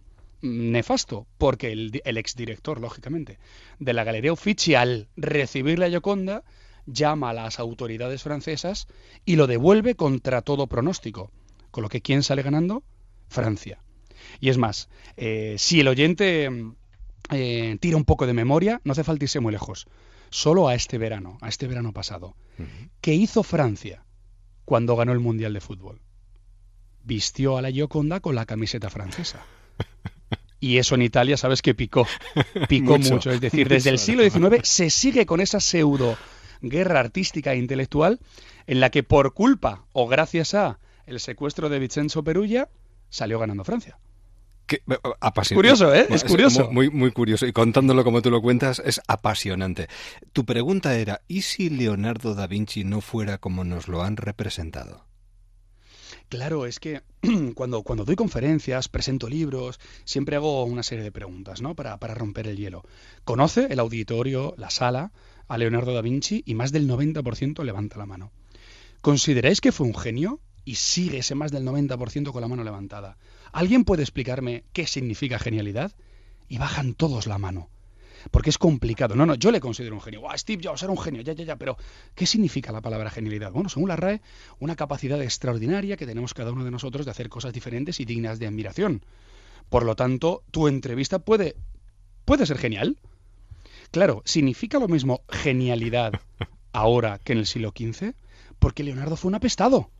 nefasto, 0.42 1.28
porque 1.38 1.72
el, 1.72 2.18
exdirector, 2.18 2.82
lógicamente, 2.82 3.38
de 3.80 3.94
la 3.94 4.04
Galería 4.04 4.34
Uffizi, 4.34 4.76
al 4.76 5.10
recibir 5.16 5.78
la 5.78 5.90
Yoconda, 5.90 6.44
llama 6.86 7.30
a 7.30 7.34
las 7.34 7.60
autoridades 7.60 8.24
francesas 8.24 8.88
y 9.26 9.36
lo 9.36 9.46
devuelve 9.46 9.96
contra 9.96 10.42
todo 10.42 10.68
pronóstico. 10.68 11.32
Con 11.70 11.84
lo 11.84 11.90
que 11.90 12.02
¿quién 12.02 12.24
sale 12.24 12.42
ganando? 12.42 12.84
Francia. 13.28 13.84
Y 14.40 14.50
es 14.50 14.58
más, 14.58 14.90
eh, 15.18 15.56
si 15.58 15.80
el 15.80 15.88
oyente 15.88 16.50
eh, 17.32 17.78
tira 17.80 17.98
un 17.98 18.06
poco 18.06 18.28
de 18.28 18.34
memoria, 18.34 18.82
no 18.84 18.92
hace 18.94 19.04
falta 19.04 19.26
irse 19.26 19.40
muy 19.40 19.52
lejos. 19.52 19.88
Solo 20.30 20.68
a 20.68 20.76
este 20.76 20.98
verano, 20.98 21.38
a 21.42 21.50
este 21.50 21.68
verano 21.68 21.94
pasado. 21.94 22.36
¿Qué 23.02 23.14
hizo 23.14 23.44
Francia 23.44 24.04
cuando 24.66 24.96
ganó 24.96 25.12
el 25.12 25.20
Mundial 25.20 25.54
de 25.54 25.62
Fútbol? 25.62 26.02
Vistió 27.04 27.58
a 27.58 27.62
la 27.62 27.72
Gioconda 27.72 28.20
con 28.20 28.36
la 28.36 28.46
camiseta 28.46 28.90
francesa. 28.90 29.46
Y 30.60 30.78
eso 30.78 30.96
en 30.96 31.02
Italia, 31.02 31.36
sabes 31.36 31.62
que 31.62 31.76
picó. 31.76 32.08
Picó 32.70 32.98
mucho. 32.98 33.30
Es 33.32 33.42
decir, 33.42 33.68
desde 33.68 33.90
el 33.90 34.00
siglo 34.00 34.24
XIX 34.24 34.68
se 34.68 34.90
sigue 34.90 35.26
con 35.26 35.42
esa 35.42 35.60
pseudo 35.60 36.18
guerra 36.62 37.02
artística 37.02 37.54
e 37.54 37.58
intelectual 37.58 38.20
en 38.66 38.80
la 38.80 38.90
que 38.90 39.04
por 39.04 39.34
culpa 39.34 39.86
o 39.92 40.08
gracias 40.08 40.54
a 40.54 40.80
el 41.06 41.20
secuestro 41.20 41.70
de 41.70 41.80
Vincenzo 41.80 42.24
Perugia 42.24 42.70
salió 43.10 43.40
ganando 43.40 43.66
Francia. 43.66 44.00
Que, 44.66 44.82
eh, 44.88 45.54
curioso, 45.54 45.94
¿eh? 45.94 46.08
Es, 46.10 46.24
curioso. 46.24 46.72
Muy, 46.72 46.90
muy 46.90 47.12
curioso. 47.12 47.46
Y 47.46 47.52
contándolo 47.52 48.04
como 48.04 48.22
tú 48.22 48.32
lo 48.32 48.42
cuentas, 48.42 48.82
es 48.86 49.02
apasionante. 49.08 49.88
Tu 50.32 50.46
pregunta 50.46 50.96
era, 50.96 51.22
¿y 51.28 51.42
si 51.42 51.70
Leonardo 51.70 52.34
da 52.34 52.48
Vinci 52.48 52.84
no 52.84 53.02
fuera 53.02 53.38
como 53.38 53.64
nos 53.64 53.88
lo 53.88 54.04
han 54.04 54.18
representado? 54.18 55.06
Claro, 56.30 56.66
es 56.66 56.80
que 56.80 57.04
cuando, 57.56 57.84
cuando 57.84 58.06
doy 58.06 58.16
conferencias, 58.16 58.88
presento 58.88 59.30
libros, 59.30 59.80
siempre 60.06 60.36
hago 60.36 60.64
una 60.64 60.82
serie 60.82 61.04
de 61.04 61.12
preguntas, 61.12 61.62
¿no? 61.62 61.76
Para, 61.76 61.98
para 61.98 62.16
romper 62.16 62.48
el 62.48 62.58
hielo. 62.58 62.84
¿Conoce 63.24 63.68
el 63.70 63.80
auditorio, 63.80 64.56
la 64.58 64.70
sala, 64.70 65.12
a 65.48 65.58
Leonardo 65.58 65.94
da 65.94 66.02
Vinci? 66.02 66.42
Y 66.46 66.56
más 66.56 66.72
del 66.72 66.90
90% 66.90 67.64
levanta 67.64 67.98
la 67.98 68.06
mano. 68.06 68.32
¿Consideráis 69.02 69.62
que 69.62 69.72
fue 69.72 69.86
un 69.86 69.96
genio? 69.96 70.40
Y 70.66 70.76
sigue 70.76 71.20
ese 71.20 71.36
más 71.36 71.52
del 71.52 71.66
90% 71.66 72.32
con 72.32 72.42
la 72.42 72.48
mano 72.48 72.64
levantada. 72.64 73.18
¿Alguien 73.54 73.86
puede 73.86 74.02
explicarme 74.02 74.64
qué 74.74 74.88
significa 74.88 75.38
genialidad? 75.38 75.92
Y 76.50 76.58
bajan 76.58 76.96
todos 76.96 77.28
la 77.28 77.38
mano. 77.38 77.70
Porque 78.32 78.50
es 78.50 78.58
complicado. 78.58 79.16
No, 79.16 79.26
no, 79.26 79.36
yo 79.36 79.52
le 79.52 79.60
considero 79.60 79.96
un 79.96 80.02
genio. 80.02 80.22
¡Wow, 80.22 80.32
Steve 80.38 80.62
Jobs 80.64 80.82
era 80.82 80.92
un 80.92 80.98
genio! 80.98 81.22
Ya, 81.22 81.34
ya, 81.34 81.46
ya. 81.46 81.56
Pero, 81.56 81.78
¿qué 82.16 82.26
significa 82.26 82.72
la 82.72 82.82
palabra 82.82 83.12
genialidad? 83.12 83.52
Bueno, 83.52 83.70
según 83.70 83.90
la 83.90 83.96
RAE, 83.96 84.22
una 84.60 84.76
capacidad 84.76 85.22
extraordinaria 85.22 85.98
que 85.98 86.08
tenemos 86.08 86.34
cada 86.34 86.52
uno 86.52 86.66
de 86.66 86.72
nosotros 86.72 87.06
de 87.06 87.12
hacer 87.12 87.30
cosas 87.30 87.54
diferentes 87.54 88.00
y 88.00 88.06
dignas 88.06 88.40
de 88.40 88.48
admiración. 88.48 89.06
Por 89.70 89.86
lo 89.86 89.96
tanto, 89.96 90.44
tu 90.50 90.68
entrevista 90.68 91.20
puede, 91.20 91.56
puede 92.26 92.48
ser 92.48 92.58
genial. 92.58 92.98
Claro, 93.92 94.24
¿significa 94.26 94.80
lo 94.80 94.88
mismo 94.88 95.22
genialidad 95.30 96.14
ahora 96.74 97.20
que 97.24 97.34
en 97.34 97.40
el 97.40 97.46
siglo 97.46 97.72
XV? 97.78 98.14
Porque 98.58 98.84
Leonardo 98.84 99.16
fue 99.16 99.30
un 99.30 99.36
apestado. 99.36 99.92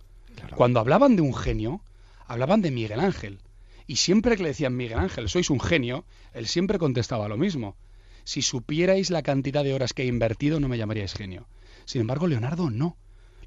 Cuando 0.56 0.80
hablaban 0.80 1.16
de 1.16 1.22
un 1.22 1.36
genio, 1.36 1.82
hablaban 2.28 2.62
de 2.62 2.72
Miguel 2.72 3.00
Ángel. 3.00 3.40
Y 3.88 3.98
siempre 3.98 4.38
que 4.38 4.44
le 4.44 4.50
decían 4.50 4.76
Miguel 4.76 5.00
Ángel, 5.00 5.30
sois 5.30 5.50
un 5.50 5.60
genio, 5.60 6.06
él 6.34 6.48
siempre 6.48 6.80
contestaba 6.80 7.28
lo 7.28 7.38
mismo. 7.38 7.76
Si 8.24 8.42
supierais 8.42 9.10
la 9.10 9.24
cantidad 9.24 9.64
de 9.64 9.74
horas 9.74 9.94
que 9.94 10.04
he 10.04 10.08
invertido, 10.08 10.60
no 10.60 10.70
me 10.70 10.78
llamaríais 10.78 11.14
genio. 11.14 11.48
Sin 11.86 12.02
embargo, 12.02 12.28
Leonardo 12.28 12.70
no. 12.70 12.98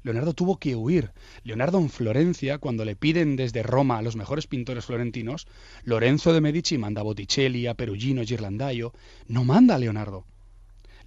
Leonardo 0.03 0.33
tuvo 0.33 0.57
que 0.57 0.75
huir. 0.75 1.11
Leonardo 1.43 1.79
en 1.79 1.89
Florencia, 1.89 2.59
cuando 2.59 2.85
le 2.85 2.95
piden 2.95 3.35
desde 3.35 3.63
Roma 3.63 3.97
a 3.97 4.01
los 4.01 4.15
mejores 4.15 4.47
pintores 4.47 4.85
florentinos, 4.85 5.47
Lorenzo 5.83 6.31
de 6.33 6.41
Medici 6.41 6.77
manda 6.77 7.01
a 7.01 7.03
Botticelli, 7.03 7.67
a 7.67 7.73
Perugino, 7.73 8.23
Girlandaio. 8.23 8.93
No 9.27 9.43
manda 9.43 9.75
a 9.75 9.79
Leonardo. 9.79 10.25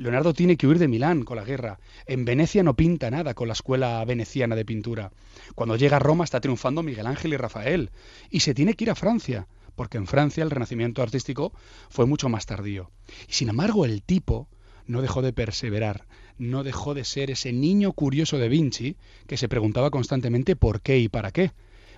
Leonardo 0.01 0.33
tiene 0.33 0.57
que 0.57 0.67
huir 0.67 0.79
de 0.79 0.89
Milán 0.89 1.25
con 1.25 1.37
la 1.37 1.45
guerra. 1.45 1.79
En 2.07 2.25
Venecia 2.25 2.63
no 2.63 2.75
pinta 2.75 3.11
nada 3.11 3.35
con 3.35 3.49
la 3.49 3.53
escuela 3.53 4.03
veneciana 4.07 4.57
de 4.57 4.65
pintura. 4.65 5.13
Cuando 5.55 5.77
llega 5.77 5.97
a 5.97 6.01
Roma 6.01 6.25
está 6.25 6.41
triunfando 6.41 6.83
Miguel 6.83 7.07
Ángel 7.07 7.35
y 7.35 7.37
Rafael. 7.37 7.91
Y 8.31 8.41
se 8.41 8.55
tiene 8.55 8.73
que 8.73 8.85
ir 8.85 8.91
a 8.91 8.95
Francia, 8.95 9.47
porque 9.77 9.99
en 9.99 10.07
Francia 10.07 10.43
el 10.43 10.51
renacimiento 10.51 11.03
artístico 11.03 11.53
fue 11.91 12.07
mucho 12.07 12.31
más 12.31 12.47
tardío. 12.47 12.91
Y 13.29 13.35
sin 13.35 13.51
embargo 13.51 13.85
el 13.85 14.03
tipo 14.03 14.49
no 14.87 15.03
dejó 15.03 15.21
de 15.21 15.35
perseverar, 15.35 16.07
no 16.39 16.65
dejó 16.65 16.95
de 16.95 17.05
ser 17.05 17.31
ese 17.31 17.53
niño 17.53 17.93
curioso 17.93 18.39
de 18.39 18.49
Vinci 18.49 18.97
que 19.27 19.37
se 19.37 19.51
preguntaba 19.51 19.91
constantemente 19.91 20.57
por 20.57 20.81
qué 20.81 20.99
y 20.99 21.11
para 21.11 21.31
qué. 21.31 21.53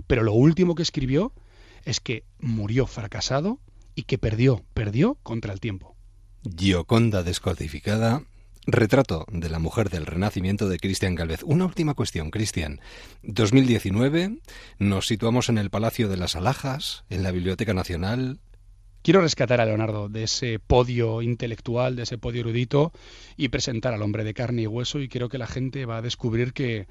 Pero 0.08 0.24
lo 0.24 0.32
último 0.32 0.74
que 0.74 0.82
escribió 0.82 1.32
es 1.84 2.00
que 2.00 2.24
murió 2.40 2.88
fracasado 2.88 3.60
y 3.94 4.02
que 4.02 4.18
perdió, 4.18 4.64
perdió 4.74 5.18
contra 5.22 5.52
el 5.52 5.60
tiempo. 5.60 5.91
Gioconda 6.44 7.22
descodificada. 7.22 8.22
Retrato 8.66 9.26
de 9.30 9.48
la 9.48 9.60
mujer 9.60 9.90
del 9.90 10.06
Renacimiento 10.06 10.68
de 10.68 10.78
Cristian 10.78 11.14
Galvez. 11.14 11.42
Una 11.44 11.66
última 11.66 11.94
cuestión, 11.94 12.30
Cristian. 12.30 12.80
2019, 13.22 14.38
nos 14.78 15.06
situamos 15.06 15.48
en 15.48 15.58
el 15.58 15.70
Palacio 15.70 16.08
de 16.08 16.16
las 16.16 16.34
Alhajas, 16.34 17.04
en 17.10 17.22
la 17.22 17.30
Biblioteca 17.30 17.74
Nacional. 17.74 18.40
Quiero 19.02 19.20
rescatar 19.20 19.60
a 19.60 19.66
Leonardo 19.66 20.08
de 20.08 20.24
ese 20.24 20.58
podio 20.58 21.22
intelectual, 21.22 21.94
de 21.94 22.04
ese 22.04 22.18
podio 22.18 22.40
erudito 22.40 22.92
y 23.36 23.48
presentar 23.48 23.94
al 23.94 24.02
hombre 24.02 24.24
de 24.24 24.34
carne 24.34 24.62
y 24.62 24.66
hueso 24.66 25.00
y 25.00 25.08
creo 25.08 25.28
que 25.28 25.38
la 25.38 25.48
gente 25.48 25.86
va 25.86 25.98
a 25.98 26.02
descubrir 26.02 26.52
que, 26.52 26.86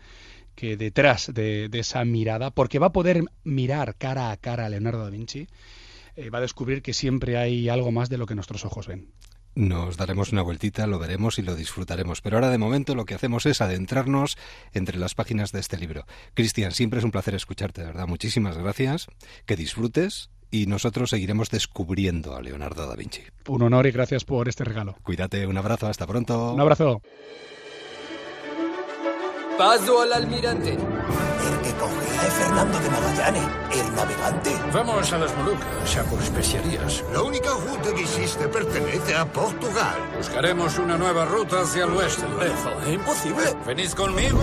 detrás 0.55 1.33
de, 1.33 1.69
esa 1.73 2.03
mirada, 2.05 2.51
porque 2.51 2.79
va 2.79 2.87
a 2.87 2.93
poder 2.93 3.23
mirar 3.43 3.95
cara 3.95 4.31
a 4.31 4.37
cara 4.37 4.65
a 4.65 4.69
Leonardo 4.69 5.03
da 5.03 5.09
Vinci, 5.09 5.47
eh, 6.15 6.29
va 6.29 6.39
a 6.39 6.41
descubrir 6.41 6.81
que 6.81 6.93
siempre 6.93 7.37
hay 7.37 7.69
algo 7.69 7.91
más 7.91 8.09
de 8.09 8.17
lo 8.17 8.25
que 8.25 8.35
nuestros 8.35 8.65
ojos 8.65 8.87
ven. 8.87 9.09
Nos 9.53 9.97
daremos 9.97 10.31
una 10.31 10.41
vueltita, 10.41 10.87
lo 10.87 10.97
veremos 10.99 11.37
y 11.37 11.41
lo 11.41 11.55
disfrutaremos. 11.55 12.21
Pero 12.21 12.37
ahora 12.37 12.49
de 12.49 12.57
momento 12.57 12.95
lo 12.95 13.05
que 13.05 13.15
hacemos 13.15 13.45
es 13.45 13.61
adentrarnos 13.61 14.37
entre 14.73 14.97
las 14.97 15.13
páginas 15.13 15.51
de 15.51 15.59
este 15.59 15.77
libro. 15.77 16.05
Cristian, 16.33 16.71
siempre 16.71 16.99
es 16.99 17.05
un 17.05 17.11
placer 17.11 17.35
escucharte, 17.35 17.81
de 17.81 17.87
verdad. 17.87 18.07
Muchísimas 18.07 18.57
gracias. 18.57 19.07
Que 19.45 19.55
disfrutes 19.55 20.29
y 20.51 20.67
nosotros 20.67 21.09
seguiremos 21.09 21.49
descubriendo 21.49 22.35
a 22.35 22.41
Leonardo 22.41 22.87
da 22.87 22.95
Vinci. 22.95 23.23
Un 23.47 23.61
honor 23.63 23.87
y 23.87 23.91
gracias 23.91 24.25
por 24.25 24.47
este 24.49 24.63
regalo. 24.63 24.95
Cuídate, 25.03 25.47
un 25.47 25.57
abrazo, 25.57 25.87
hasta 25.87 26.05
pronto. 26.05 26.53
Un 26.53 26.61
abrazo. 26.61 27.01
Paso 29.57 30.01
al 30.01 30.13
almirante. 30.13 30.77
Fernando 31.87 32.79
de 32.79 32.89
Magallanes, 32.89 33.43
el 33.71 33.95
navegante. 33.95 34.51
Vamos 34.73 35.11
a 35.13 35.17
las 35.17 35.35
Molucas, 35.37 35.97
a 35.97 36.03
por 36.03 36.21
especiarías. 36.21 37.03
La 37.11 37.21
única 37.23 37.49
ruta 37.51 37.93
que 37.95 38.01
existe 38.01 38.47
pertenece 38.47 39.15
a 39.15 39.25
Portugal. 39.25 39.95
Buscaremos 40.17 40.77
una 40.77 40.97
nueva 40.97 41.25
ruta 41.25 41.61
hacia 41.61 41.85
el 41.85 41.91
oeste. 41.91 42.25
Eso 42.25 42.81
es 42.85 42.93
imposible. 42.93 43.43
¿Venís 43.65 43.95
conmigo? 43.95 44.39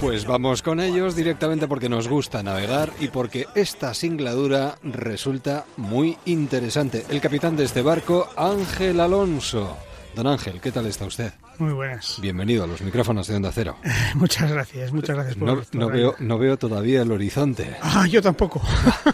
Pues 0.00 0.26
vamos 0.26 0.62
con 0.62 0.80
ellos 0.80 1.16
directamente 1.16 1.68
porque 1.68 1.88
nos 1.88 2.08
gusta 2.08 2.42
navegar 2.42 2.92
y 3.00 3.08
porque 3.08 3.46
esta 3.54 3.94
singladura 3.94 4.76
resulta 4.82 5.64
muy 5.76 6.18
interesante. 6.26 7.06
El 7.08 7.20
capitán 7.20 7.56
de 7.56 7.64
este 7.64 7.82
barco, 7.82 8.28
Ángel 8.36 9.00
Alonso. 9.00 9.76
Don 10.14 10.26
Ángel, 10.26 10.60
¿qué 10.60 10.72
tal 10.72 10.86
está 10.86 11.06
usted? 11.06 11.32
Muy 11.58 11.72
buenas. 11.72 12.20
Bienvenido 12.20 12.64
a 12.64 12.66
los 12.66 12.82
micrófonos 12.82 13.26
de 13.26 13.36
Onda 13.36 13.50
Cero. 13.52 13.76
muchas 14.14 14.50
gracias, 14.50 14.92
muchas 14.92 15.16
gracias 15.16 15.36
por 15.36 15.48
No, 15.48 15.62
no 15.72 15.88
veo, 15.88 16.14
no 16.18 16.38
veo 16.38 16.58
todavía 16.58 17.02
el 17.02 17.10
horizonte. 17.10 17.76
Ah, 17.80 18.06
yo 18.06 18.20
tampoco. 18.20 18.60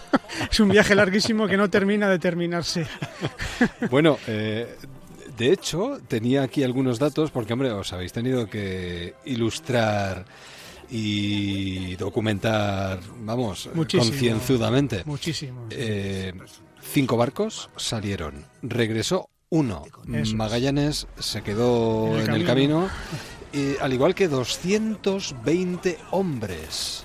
es 0.50 0.60
un 0.60 0.70
viaje 0.70 0.94
larguísimo 0.94 1.46
que 1.46 1.56
no 1.56 1.70
termina 1.70 2.08
de 2.08 2.18
terminarse. 2.18 2.86
bueno, 3.90 4.18
eh, 4.26 4.76
de 5.36 5.52
hecho, 5.52 6.00
tenía 6.08 6.42
aquí 6.42 6.64
algunos 6.64 6.98
datos 6.98 7.30
porque, 7.30 7.52
hombre, 7.52 7.70
os 7.70 7.92
habéis 7.92 8.12
tenido 8.12 8.48
que 8.48 9.14
ilustrar 9.24 10.24
y 10.90 11.94
documentar, 11.96 13.00
vamos, 13.20 13.70
Muchísimo. 13.72 14.10
concienzudamente. 14.10 15.02
Muchísimo. 15.06 15.66
Eh, 15.70 16.32
cinco 16.80 17.16
barcos 17.16 17.70
salieron. 17.76 18.44
Regresó 18.62 19.28
uno. 19.52 19.84
Eso 20.08 20.16
es. 20.16 20.34
Magallanes 20.34 21.06
se 21.18 21.42
quedó 21.42 22.18
En 22.18 22.32
el 22.32 22.46
camino. 22.46 22.88
y, 23.52 23.76
al 23.80 23.92
igual 23.92 24.14
que 24.14 24.26
220 24.26 25.98
hombres. 26.10 27.04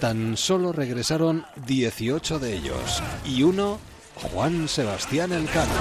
Tan 0.00 0.36
solo 0.36 0.72
regresaron 0.72 1.44
18 1.66 2.40
de 2.40 2.56
ellos. 2.56 3.02
Y 3.24 3.44
uno, 3.44 3.78
Juan 4.16 4.68
Sebastián 4.68 5.32
Elcano. 5.32 5.72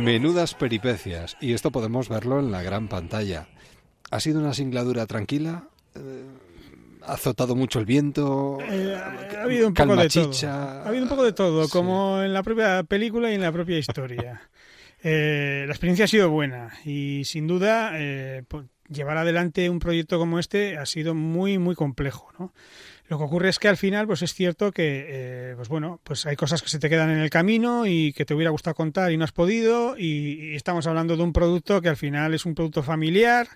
Menudas 0.00 0.54
peripecias. 0.54 1.36
Y 1.40 1.52
esto 1.52 1.70
podemos 1.70 2.08
verlo 2.08 2.40
en 2.40 2.50
la 2.50 2.62
gran 2.62 2.88
pantalla. 2.88 3.48
¿Ha 4.10 4.18
sido 4.18 4.40
una 4.40 4.54
singladura 4.54 5.06
tranquila? 5.06 5.64
Eh, 5.94 6.24
¿Ha 7.06 7.14
azotado 7.14 7.54
mucho 7.56 7.78
el 7.78 7.86
viento? 7.86 8.58
Eh, 8.60 8.94
ha 8.94 9.42
habido 9.42 9.68
un 9.68 9.74
poco 9.74 9.96
de 9.96 10.08
todo. 10.08 10.48
Ha 10.48 10.88
habido 10.88 11.02
un 11.02 11.08
poco 11.08 11.24
de 11.24 11.32
todo, 11.32 11.68
como 11.68 12.22
en 12.22 12.32
la 12.32 12.42
propia 12.42 12.82
película 12.84 13.30
y 13.30 13.34
en 13.34 13.42
la 13.42 13.52
propia 13.52 13.78
historia. 13.78 14.40
Eh, 15.04 15.64
la 15.66 15.72
experiencia 15.72 16.04
ha 16.04 16.08
sido 16.08 16.30
buena 16.30 16.78
y 16.84 17.22
sin 17.24 17.48
duda 17.48 17.90
eh, 17.94 18.44
llevar 18.88 19.16
adelante 19.16 19.68
un 19.68 19.80
proyecto 19.80 20.16
como 20.16 20.38
este 20.38 20.78
ha 20.78 20.86
sido 20.86 21.12
muy 21.12 21.58
muy 21.58 21.74
complejo, 21.74 22.30
¿no? 22.38 22.52
Lo 23.08 23.18
que 23.18 23.24
ocurre 23.24 23.50
es 23.50 23.58
que 23.58 23.68
al 23.68 23.76
final, 23.76 24.06
pues 24.06 24.22
es 24.22 24.32
cierto 24.32 24.72
que, 24.72 25.04
eh, 25.06 25.52
pues 25.56 25.68
bueno, 25.68 26.00
pues 26.02 26.24
hay 26.24 26.34
cosas 26.34 26.62
que 26.62 26.70
se 26.70 26.78
te 26.78 26.88
quedan 26.88 27.10
en 27.10 27.18
el 27.18 27.28
camino 27.28 27.84
y 27.84 28.14
que 28.14 28.24
te 28.24 28.32
hubiera 28.32 28.50
gustado 28.50 28.74
contar 28.74 29.12
y 29.12 29.18
no 29.18 29.24
has 29.24 29.32
podido. 29.32 29.98
Y, 29.98 30.52
y 30.52 30.54
estamos 30.54 30.86
hablando 30.86 31.14
de 31.14 31.22
un 31.22 31.34
producto 31.34 31.82
que 31.82 31.90
al 31.90 31.98
final 31.98 32.32
es 32.32 32.46
un 32.46 32.54
producto 32.54 32.82
familiar, 32.82 33.48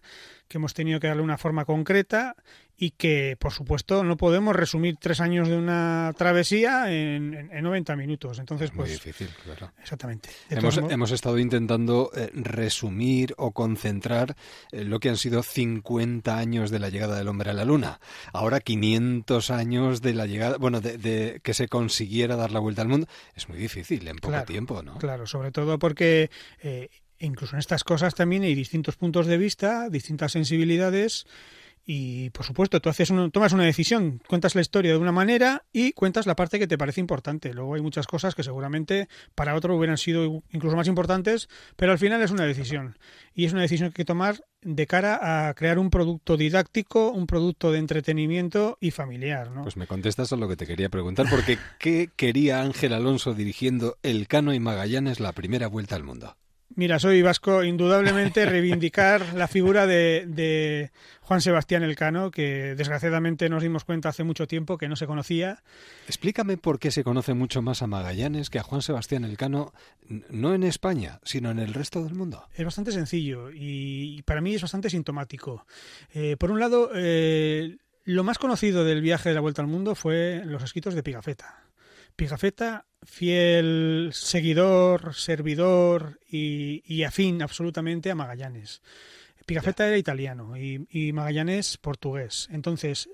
que 0.48 0.58
hemos 0.58 0.74
tenido 0.74 1.00
que 1.00 1.06
darle 1.06 1.22
una 1.22 1.38
forma 1.38 1.64
concreta 1.64 2.36
y 2.78 2.90
que, 2.90 3.36
por 3.40 3.52
supuesto, 3.52 4.04
no 4.04 4.16
podemos 4.18 4.54
resumir 4.54 4.96
tres 5.00 5.20
años 5.20 5.48
de 5.48 5.56
una 5.56 6.12
travesía 6.18 6.92
en, 6.92 7.32
en- 7.32 7.50
en 7.50 7.64
90 7.64 7.96
minutos. 7.96 8.38
Entonces, 8.38 8.70
Muy 8.74 8.80
pues, 8.84 8.92
difícil, 8.92 9.28
claro. 9.44 9.72
exactamente. 9.80 10.28
Hemos, 10.50 10.76
modos- 10.76 10.92
hemos 10.92 11.10
estado 11.10 11.38
intentando 11.38 12.10
eh, 12.14 12.30
resumir 12.34 13.32
o 13.38 13.52
concentrar 13.52 14.36
eh, 14.72 14.84
lo 14.84 15.00
que 15.00 15.08
han 15.08 15.16
sido 15.16 15.42
50 15.42 16.36
años 16.36 16.70
de 16.70 16.78
la 16.78 16.90
llegada 16.90 17.16
del 17.16 17.28
hombre 17.28 17.50
a 17.50 17.54
la 17.54 17.64
luna. 17.64 17.98
Ahora 18.34 18.60
500 18.60 19.50
años 19.50 20.02
de 20.02 20.12
la 20.12 20.26
llegada, 20.26 20.58
bueno, 20.58 20.80
de, 20.82 20.98
de 20.98 21.40
que 21.42 21.54
se 21.54 21.68
consiguiera 21.68 22.36
dar 22.36 22.50
la 22.52 22.60
vuelta 22.60 22.82
al 22.82 22.88
mundo. 22.88 23.06
Es 23.34 23.48
muy 23.48 23.56
difícil 23.58 24.06
en 24.06 24.16
poco 24.16 24.32
Claro, 24.32 24.44
tiempo, 24.46 24.82
¿no? 24.82 24.98
Claro, 24.98 25.26
sobre 25.26 25.50
todo 25.50 25.78
porque 25.78 26.30
eh, 26.62 26.90
incluso 27.20 27.56
en 27.56 27.60
estas 27.60 27.84
cosas 27.84 28.14
también 28.14 28.42
hay 28.42 28.54
distintos 28.54 28.96
puntos 28.96 29.26
de 29.26 29.38
vista, 29.38 29.88
distintas 29.88 30.32
sensibilidades 30.32 31.26
y 31.86 32.30
por 32.30 32.44
supuesto 32.44 32.80
tú 32.80 32.88
haces 32.88 33.10
uno- 33.10 33.30
tomas 33.30 33.52
una 33.52 33.62
decisión, 33.64 34.20
cuentas 34.28 34.54
la 34.56 34.60
historia 34.60 34.90
de 34.92 34.98
una 34.98 35.12
manera 35.12 35.62
y 35.72 35.92
cuentas 35.92 36.26
la 36.26 36.34
parte 36.34 36.58
que 36.58 36.66
te 36.66 36.76
parece 36.76 37.00
importante. 37.00 37.54
Luego 37.54 37.76
hay 37.76 37.80
muchas 37.82 38.06
cosas 38.08 38.34
que 38.34 38.42
seguramente 38.42 39.08
para 39.36 39.54
otro 39.54 39.76
hubieran 39.76 39.96
sido 39.96 40.42
incluso 40.50 40.76
más 40.76 40.88
importantes, 40.88 41.48
pero 41.76 41.92
al 41.92 41.98
final 41.98 42.20
es 42.22 42.32
una 42.32 42.44
decisión 42.44 42.98
y 43.34 43.44
es 43.44 43.52
una 43.52 43.62
decisión 43.62 43.90
que 43.90 44.02
hay 44.02 44.04
que 44.04 44.04
tomar 44.04 44.42
de 44.62 44.86
cara 44.88 45.48
a 45.48 45.54
crear 45.54 45.78
un 45.78 45.90
producto 45.90 46.36
didáctico, 46.36 47.10
un 47.12 47.28
producto 47.28 47.70
de 47.70 47.78
entretenimiento 47.78 48.78
y 48.80 48.90
familiar, 48.90 49.52
¿no? 49.52 49.62
Pues 49.62 49.76
me 49.76 49.86
contestas 49.86 50.32
a 50.32 50.36
lo 50.36 50.48
que 50.48 50.56
te 50.56 50.66
quería 50.66 50.88
preguntar, 50.88 51.26
porque 51.30 51.56
¿qué 51.78 52.10
quería 52.16 52.62
Ángel 52.62 52.92
Alonso 52.94 53.32
dirigiendo 53.34 53.96
el 54.02 54.26
Cano 54.26 54.52
y 54.54 54.58
Magallanes 54.58 55.20
la 55.20 55.30
primera 55.32 55.68
vuelta 55.68 55.94
al 55.94 56.02
mundo? 56.02 56.36
Mira, 56.74 56.98
soy 56.98 57.22
vasco, 57.22 57.64
indudablemente 57.64 58.44
reivindicar 58.46 59.34
la 59.34 59.48
figura 59.48 59.86
de, 59.86 60.24
de 60.26 60.90
Juan 61.20 61.40
Sebastián 61.40 61.82
Elcano, 61.82 62.30
que 62.30 62.74
desgraciadamente 62.74 63.48
nos 63.48 63.62
dimos 63.62 63.84
cuenta 63.84 64.08
hace 64.08 64.24
mucho 64.24 64.46
tiempo 64.46 64.76
que 64.76 64.88
no 64.88 64.96
se 64.96 65.06
conocía. 65.06 65.62
Explícame 66.06 66.56
por 66.56 66.78
qué 66.78 66.90
se 66.90 67.04
conoce 67.04 67.34
mucho 67.34 67.62
más 67.62 67.82
a 67.82 67.86
Magallanes 67.86 68.50
que 68.50 68.58
a 68.58 68.62
Juan 68.62 68.82
Sebastián 68.82 69.24
Elcano, 69.24 69.72
no 70.30 70.54
en 70.54 70.64
España, 70.64 71.20
sino 71.24 71.50
en 71.50 71.58
el 71.58 71.72
resto 71.72 72.02
del 72.02 72.14
mundo. 72.14 72.48
Es 72.54 72.64
bastante 72.64 72.92
sencillo 72.92 73.50
y 73.52 74.22
para 74.22 74.40
mí 74.40 74.54
es 74.54 74.62
bastante 74.62 74.90
sintomático. 74.90 75.66
Eh, 76.12 76.36
por 76.36 76.50
un 76.50 76.60
lado, 76.60 76.90
eh, 76.94 77.76
lo 78.04 78.24
más 78.24 78.38
conocido 78.38 78.84
del 78.84 79.00
viaje 79.00 79.28
de 79.30 79.34
la 79.34 79.40
Vuelta 79.40 79.62
al 79.62 79.68
Mundo 79.68 79.94
fue 79.94 80.42
los 80.44 80.62
escritos 80.62 80.94
de 80.94 81.02
Pigafetta. 81.02 81.64
Pigafetta, 82.14 82.86
fiel 83.06 84.10
seguidor, 84.12 85.14
servidor 85.14 86.20
y, 86.30 86.82
y 86.86 87.04
afín 87.04 87.40
absolutamente 87.40 88.10
a 88.10 88.14
Magallanes. 88.14 88.82
Pigafetta 89.46 89.86
era 89.86 89.96
italiano 89.96 90.56
y, 90.56 90.86
y 90.90 91.12
Magallanes 91.12 91.78
portugués. 91.78 92.48
Entonces, 92.50 93.08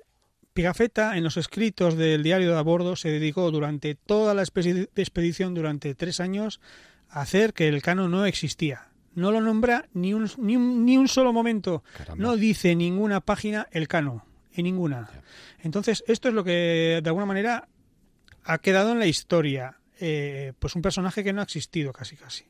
Pigafetta 0.55 1.17
en 1.17 1.25
los 1.25 1.37
escritos 1.37 1.97
del 1.97 2.23
diario 2.23 2.51
de 2.51 2.59
a 2.59 2.63
bordo 2.63 2.97
se 2.97 3.11
dedicó 3.11 3.51
durante 3.51 3.95
toda 3.95 4.35
la 4.35 4.43
expedi- 4.43 4.89
expedición, 4.97 5.55
durante 5.55 5.95
tres 5.95 6.21
años, 6.21 6.61
a 7.09 7.21
hacer 7.21 7.53
que 7.53 7.69
el 7.69 7.83
cano 7.83 8.09
no 8.09 8.25
existía. 8.25 8.89
No 9.15 9.31
lo 9.31 9.43
nombra 9.43 9.89
ni 9.93 10.15
un, 10.15 10.31
ni 10.39 10.57
un, 10.57 10.87
ni 10.87 10.97
un 10.97 11.07
solo 11.07 11.35
momento. 11.35 11.85
No 12.17 12.37
dice 12.37 12.71
en 12.71 12.79
ninguna 12.79 13.21
página 13.21 13.69
el 13.71 13.87
cano, 13.87 14.25
en 14.55 14.65
ninguna. 14.65 15.11
Entonces, 15.61 16.03
esto 16.07 16.29
es 16.29 16.35
lo 16.35 16.45
que 16.45 17.01
de 17.03 17.09
alguna 17.11 17.27
manera 17.27 17.69
ha 18.45 18.59
quedado 18.59 18.93
en 18.93 18.99
la 18.99 19.07
historia. 19.07 19.79
Eh, 20.05 20.53
pues 20.59 20.75
un 20.75 20.83
personaje 20.83 21.23
que 21.23 21.33
no 21.33 21.41
ha 21.41 21.45
existido 21.45 21.93
casi 21.93 22.17
casi. 22.17 22.45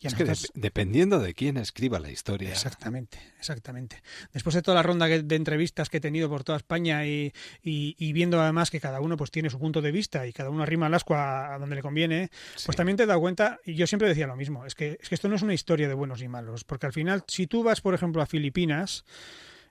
Y 0.00 0.08
Es 0.08 0.14
que 0.14 0.24
dependiendo 0.54 1.20
de 1.20 1.32
quién 1.32 1.56
escriba 1.58 2.00
la 2.00 2.10
historia. 2.10 2.50
Exactamente, 2.50 3.18
exactamente. 3.38 4.02
Después 4.32 4.52
de 4.56 4.60
toda 4.62 4.74
la 4.74 4.82
ronda 4.82 5.06
de 5.06 5.36
entrevistas 5.36 5.88
que 5.88 5.98
he 5.98 6.00
tenido 6.00 6.28
por 6.28 6.42
toda 6.42 6.58
España 6.58 7.06
y, 7.06 7.32
y- 7.62 7.94
y 7.96 8.12
viendo 8.12 8.40
además 8.40 8.72
que 8.72 8.80
cada 8.80 9.00
uno 9.00 9.16
pues 9.16 9.30
tiene 9.30 9.48
su 9.48 9.60
punto 9.60 9.80
de 9.80 9.92
vista 9.92 10.26
y 10.26 10.32
cada 10.32 10.50
uno 10.50 10.64
arrima 10.64 10.88
el 10.88 10.94
asco 10.94 11.14
a, 11.14 11.54
a 11.54 11.58
donde 11.60 11.76
le 11.76 11.82
conviene, 11.82 12.30
pues 12.66 12.74
también 12.76 12.96
te 12.96 13.04
he 13.04 13.06
dado 13.06 13.20
cuenta, 13.20 13.60
y 13.64 13.74
yo 13.74 13.86
siempre 13.86 14.08
decía 14.08 14.26
lo 14.26 14.34
mismo, 14.34 14.66
es 14.66 14.74
que, 14.74 14.98
es 15.00 15.08
que 15.08 15.14
esto 15.14 15.28
no 15.28 15.36
es 15.36 15.42
una 15.42 15.54
historia 15.54 15.86
de 15.86 15.94
buenos 15.94 16.20
y 16.20 16.26
malos, 16.26 16.64
porque 16.64 16.86
al 16.86 16.92
final, 16.92 17.22
si 17.28 17.46
tú 17.46 17.62
vas, 17.62 17.80
por 17.80 17.94
ejemplo, 17.94 18.22
a 18.22 18.26
Filipinas, 18.26 19.04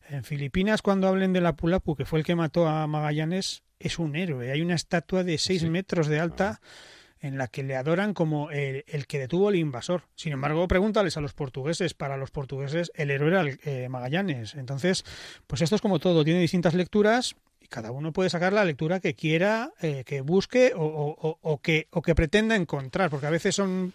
en 0.08 0.24
Filipinas 0.24 0.82
cuando 0.82 1.10
hablen 1.10 1.34
de 1.34 1.42
la 1.42 1.58
Pulapu, 1.58 1.98
que 1.98 2.06
fue 2.06 2.20
el 2.20 2.26
que 2.26 2.36
mató 2.36 2.70
a 2.70 2.88
Magallanes, 2.88 3.64
es 3.80 4.00
un 4.00 4.16
héroe. 4.16 4.50
Hay 4.52 4.62
una 4.62 4.76
estatua 4.76 5.26
de 5.26 5.38
6 5.38 5.64
metros 5.64 6.08
de 6.08 6.20
alta 6.22 6.62
en 7.22 7.38
la 7.38 7.48
que 7.48 7.64
le 7.64 7.76
adoran 7.76 8.14
como 8.14 8.50
el, 8.52 8.84
el 8.88 9.08
que 9.08 9.20
detuvo 9.20 9.50
al 9.50 9.56
invasor. 9.56 10.04
Sin 10.16 10.34
embargo, 10.34 10.68
pregúntales 10.68 11.18
a 11.18 11.22
los 11.22 11.34
portugueses. 11.34 11.94
Para 11.94 12.18
los 12.18 12.32
portugueses 12.32 12.92
el 12.96 13.12
héroe 13.12 13.30
era 13.30 13.42
el, 13.42 13.60
eh, 13.64 13.88
Magallanes. 13.90 14.56
Entonces, 14.56 15.06
pues 15.48 15.62
esto 15.62 15.76
es 15.76 15.82
como 15.82 16.00
todo, 16.00 16.24
tiene 16.24 16.40
distintas 16.42 16.74
lecturas 16.74 17.36
y 17.60 17.68
cada 17.68 17.92
uno 17.92 18.12
puede 18.12 18.30
sacar 18.32 18.54
la 18.54 18.66
lectura 18.66 19.00
que 19.00 19.14
quiera, 19.14 19.72
eh, 19.82 20.04
que 20.06 20.22
busque 20.22 20.74
o, 20.76 20.84
o- 20.84 21.16
o- 21.30 21.40
o 21.42 21.62
que, 21.62 21.88
o 21.92 22.02
que 22.02 22.16
pretenda 22.16 22.56
encontrar, 22.56 23.10
porque 23.10 23.28
a 23.28 23.32
veces 23.32 23.54
son 23.56 23.94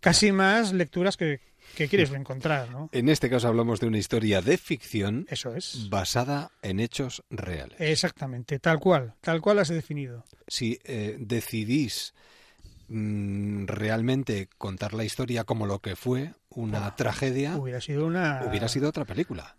casi 0.00 0.32
más 0.32 0.72
lecturas 0.72 1.16
que, 1.16 1.40
que 1.76 1.88
quieres 1.88 2.10
encontrar, 2.12 2.70
¿no? 2.70 2.88
En 2.92 3.08
este 3.08 3.28
caso 3.28 3.48
hablamos 3.48 3.80
de 3.80 3.86
una 3.88 3.98
historia 3.98 4.40
de 4.40 4.56
ficción 4.58 5.26
Eso 5.28 5.54
es. 5.54 5.88
basada 5.90 6.50
en 6.62 6.80
hechos 6.80 7.22
reales. 7.30 7.78
Exactamente, 7.80 8.58
tal 8.58 8.78
cual, 8.80 9.14
tal 9.20 9.40
cual 9.40 9.58
has 9.58 9.68
definido. 9.68 10.24
Si 10.46 10.78
eh, 10.84 11.16
decidís 11.18 12.14
mm, 12.88 13.66
realmente 13.66 14.48
contar 14.58 14.94
la 14.94 15.04
historia 15.04 15.44
como 15.44 15.66
lo 15.66 15.80
que 15.80 15.96
fue, 15.96 16.32
una 16.50 16.94
tragedia, 16.96 17.56
Hubiera 17.56 17.80
sido 17.80 18.06
una... 18.06 18.44
hubiera 18.48 18.68
sido 18.68 18.88
otra 18.88 19.04
película. 19.04 19.56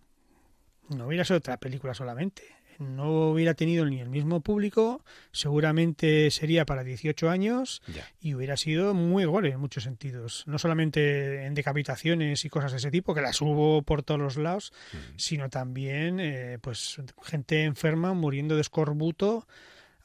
No 0.90 1.08
hubiera 1.08 1.26
sido 1.26 1.38
otra 1.38 1.58
película 1.58 1.94
solamente. 1.94 2.44
no 2.78 3.30
hubiera 3.32 3.54
tenido 3.54 3.86
ni 3.86 4.02
el 4.02 4.10
mismo 4.10 4.42
público, 4.42 5.02
seguramente 5.32 6.30
sería 6.30 6.66
para 6.66 6.84
18 6.84 7.30
años 7.30 7.82
y 8.20 8.34
hubiera 8.36 8.58
sido 8.58 8.94
muy 8.94 9.24
gore 9.24 9.52
en 9.52 9.60
muchos 9.62 9.86
sentidos. 9.86 10.44
No 10.46 10.60
solamente 10.60 11.46
en 11.46 11.54
decapitaciones 11.54 12.44
y 12.44 12.50
cosas 12.50 12.72
de 12.74 12.80
ese 12.80 12.92
tipo, 12.92 13.14
que 13.16 13.22
las 13.22 13.40
hubo 13.42 13.82
por 13.84 14.04
todos 14.04 14.20
los 14.20 14.36
lados, 14.36 14.74
sino 15.16 15.50
también 15.50 16.20
eh, 16.20 16.58
pues 16.62 17.02
gente 17.24 17.64
enferma 17.64 18.14
muriendo 18.14 18.56
de 18.56 18.62
escorbuto 18.62 19.48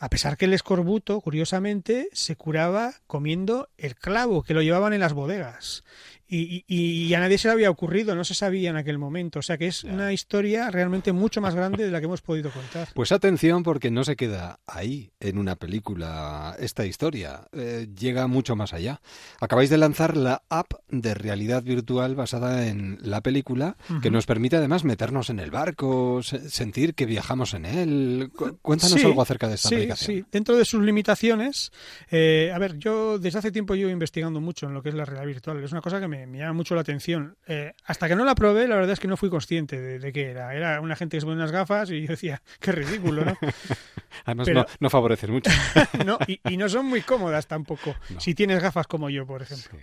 a 0.01 0.09
pesar 0.09 0.39
que 0.39 0.47
el 0.47 0.55
escorbuto, 0.55 1.21
curiosamente, 1.21 2.09
se 2.13 2.35
curaba 2.35 2.95
comiendo 3.07 3.69
el 3.77 3.95
clavo 3.95 4.43
que 4.43 4.55
lo 4.55 4.63
llevaban 4.63 4.95
en 4.95 5.01
las 5.01 5.13
bodegas 5.13 5.85
y, 6.31 6.65
y, 6.69 7.13
a 7.15 7.21
nadie 7.21 7.39
se 7.39 7.49
le 7.49 7.53
había 7.53 7.71
ocurrido, 7.71 8.15
no 8.15 8.25
se 8.25 8.35
sabía 8.35 8.71
en 8.71 8.77
aquel 8.77 8.99
momento. 8.99 9.41
O 9.41 9.43
sea 9.43 9.59
que 9.59 9.67
es 9.67 9.85
una 9.85 10.13
historia 10.13 10.71
realmente 10.71 11.13
mucho 11.13 11.41
más 11.41 11.55
grande 11.55 11.85
de 11.85 11.91
la 11.91 11.99
que 11.99 12.07
hemos 12.07 12.23
podido 12.23 12.51
contar. 12.51 12.89
Pues 13.01 13.13
atención 13.13 13.63
porque 13.63 13.91
no 13.91 14.05
se 14.05 14.15
queda 14.15 14.61
ahí 14.67 15.11
en 15.21 15.39
una 15.39 15.57
película 15.57 16.55
esta 16.59 16.85
historia, 16.85 17.49
eh, 17.53 17.89
llega 17.99 18.27
mucho 18.27 18.57
más 18.57 18.75
allá. 18.75 19.01
Acabáis 19.41 19.71
de 19.71 19.79
lanzar 19.79 20.17
la 20.17 20.43
app 20.49 20.73
de 20.89 21.15
realidad 21.15 21.63
virtual 21.63 22.15
basada 22.15 22.67
en 22.67 22.99
la 23.01 23.23
película 23.23 23.77
que 24.03 24.11
nos 24.11 24.27
permite 24.27 24.57
además 24.57 24.85
meternos 24.85 25.31
en 25.31 25.41
el 25.41 25.51
barco, 25.51 26.23
sentir 26.23 26.95
que 26.95 27.07
viajamos 27.07 27.55
en 27.55 27.65
él. 27.65 28.31
Cuéntanos 28.63 29.03
algo 29.05 29.23
acerca 29.23 29.49
de 29.49 29.55
esta 29.55 29.69
aplicación. 29.69 30.17
Sí, 30.19 30.25
dentro 30.31 30.57
de 30.57 30.65
sus 30.65 30.83
limitaciones, 30.83 31.73
eh, 32.11 32.53
a 32.55 32.59
ver, 32.59 32.79
yo 32.79 33.19
desde 33.19 33.39
hace 33.39 33.53
tiempo 33.53 33.75
llevo 33.75 33.91
investigando 33.91 34.41
mucho 34.41 34.67
en 34.67 34.75
lo 34.75 34.83
que 34.83 34.91
es 34.91 34.95
la 34.95 35.05
realidad 35.05 35.27
virtual. 35.27 35.65
Es 35.65 35.73
una 35.73 35.81
cosa 35.81 36.01
que 36.01 36.09
me 36.09 36.20
me, 36.27 36.39
llama 36.39 36.53
mucho 36.53 36.75
la 36.75 36.81
atención. 36.81 37.37
Eh, 37.47 37.73
hasta 37.85 38.09
que 38.09 38.17
no 38.17 38.25
la 38.25 38.35
probé, 38.35 38.69
la 38.69 38.77
verdad 38.77 38.93
es 38.93 39.01
que 39.01 39.09
no 39.09 39.17
fui 39.17 39.31
consciente 39.31 39.81
de, 39.81 40.13
qué 40.13 40.31
era. 40.31 40.55
Era 40.55 40.81
una 40.81 40.97
gente 40.97 41.17
que 41.17 41.21
se 41.21 41.27
pone 41.27 41.37
unas 41.37 41.53
gafas 41.53 41.91
y 41.91 42.03
yo 42.03 42.09
decía, 42.11 42.43
qué 42.61 42.73
ridículo, 42.73 43.25
¿no? 43.25 43.39
Además, 44.25 44.49
no, 44.49 44.67
no 44.81 44.91
favoreces 44.91 45.31
mucho. 45.31 45.51
no, 46.05 46.19
y, 46.27 46.57
no 46.57 46.69
son 46.69 46.87
muy 46.87 47.03
cómodas 47.03 47.47
tampoco, 47.47 47.95
si 48.19 48.35
tienes 48.35 48.63
gafas 48.63 48.87
como 48.87 49.09
yo, 49.09 49.27
por 49.27 49.43
ejemplo. 49.43 49.79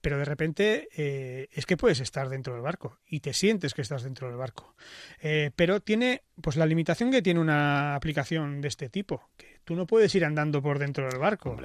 Pero 0.00 0.18
de 0.18 0.24
repente 0.24 0.88
eh, 0.96 1.48
es 1.52 1.66
que 1.66 1.76
puedes 1.76 2.00
estar 2.00 2.28
dentro 2.28 2.52
del 2.52 2.62
barco 2.62 2.98
y 3.06 3.20
te 3.20 3.32
sientes 3.32 3.74
que 3.74 3.82
estás 3.82 4.02
dentro 4.02 4.28
del 4.28 4.36
barco. 4.36 4.74
Eh, 5.20 5.50
pero 5.56 5.80
tiene 5.80 6.22
pues 6.40 6.56
la 6.56 6.66
limitación 6.66 7.10
que 7.10 7.22
tiene 7.22 7.40
una 7.40 7.94
aplicación 7.94 8.60
de 8.60 8.68
este 8.68 8.88
tipo, 8.88 9.30
que 9.36 9.53
tú 9.64 9.74
no 9.74 9.86
puedes 9.86 10.14
ir 10.14 10.24
andando 10.24 10.62
por 10.62 10.78
dentro 10.78 11.08
del 11.08 11.18
barco. 11.18 11.56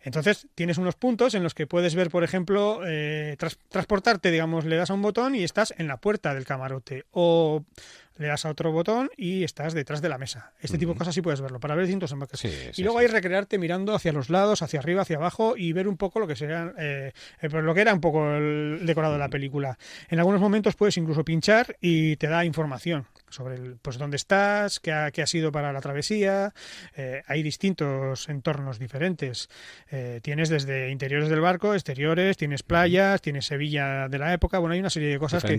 Entonces 0.00 0.46
tienes 0.54 0.78
unos 0.78 0.96
puntos 0.96 1.34
en 1.34 1.42
los 1.42 1.54
que 1.54 1.66
puedes 1.66 1.94
ver, 1.94 2.10
por 2.10 2.24
ejemplo, 2.24 2.80
eh, 2.86 3.36
transportarte, 3.68 4.30
digamos, 4.30 4.64
le 4.64 4.76
das 4.76 4.90
a 4.90 4.94
un 4.94 5.02
botón 5.02 5.34
y 5.34 5.42
estás 5.42 5.74
en 5.76 5.88
la 5.88 5.96
puerta 5.96 6.34
del 6.34 6.44
camarote. 6.44 7.04
O 7.10 7.64
le 8.18 8.28
das 8.28 8.44
a 8.44 8.50
otro 8.50 8.72
botón 8.72 9.10
y 9.16 9.44
estás 9.44 9.74
detrás 9.74 10.02
de 10.02 10.08
la 10.08 10.18
mesa. 10.18 10.52
Este 10.60 10.78
tipo 10.78 10.92
de 10.92 10.98
cosas 10.98 11.14
sí 11.14 11.22
puedes 11.22 11.40
verlo 11.40 11.60
para 11.60 11.74
ver 11.74 11.86
distintos 11.86 12.12
embarques. 12.12 12.44
y 12.78 12.82
luego 12.82 12.98
hay 12.98 13.06
recrearte 13.06 13.58
mirando 13.58 13.94
hacia 13.94 14.12
los 14.12 14.30
lados, 14.30 14.62
hacia 14.62 14.80
arriba, 14.80 15.02
hacia 15.02 15.16
abajo 15.16 15.54
y 15.56 15.72
ver 15.72 15.88
un 15.88 15.96
poco 15.96 16.20
lo 16.20 16.26
que 16.26 16.36
sería, 16.36 16.72
eh, 16.78 17.12
eh, 17.40 17.48
pues 17.50 17.64
lo 17.64 17.74
que 17.74 17.80
era 17.80 17.94
un 17.94 18.00
poco 18.00 18.30
el 18.30 18.84
decorado 18.84 19.14
de 19.14 19.18
la 19.18 19.28
película. 19.28 19.78
En 20.08 20.18
algunos 20.18 20.40
momentos 20.40 20.76
puedes 20.76 20.96
incluso 20.96 21.24
pinchar 21.24 21.76
y 21.80 22.16
te 22.16 22.28
da 22.28 22.44
información 22.44 23.06
sobre 23.32 23.56
el, 23.56 23.76
pues 23.82 23.98
dónde 23.98 24.16
estás, 24.16 24.80
qué 24.80 24.92
ha, 24.92 25.10
qué 25.10 25.22
ha 25.22 25.26
sido 25.26 25.50
para 25.52 25.72
la 25.72 25.80
travesía. 25.80 26.54
Eh, 26.96 27.22
hay 27.26 27.42
distintos 27.42 28.28
entornos 28.28 28.78
diferentes. 28.78 29.48
tienes 30.22 30.48
desde 30.48 30.90
interiores 30.90 31.28
del 31.28 31.40
barco, 31.40 31.74
exteriores, 31.74 32.36
tienes 32.36 32.62
playas, 32.62 33.20
tienes 33.20 33.46
Sevilla 33.46 34.08
de 34.08 34.18
la 34.18 34.32
época. 34.32 34.58
Bueno, 34.58 34.74
hay 34.74 34.80
una 34.80 34.90
serie 34.90 35.08
de 35.08 35.18
cosas 35.18 35.44
que, 35.44 35.54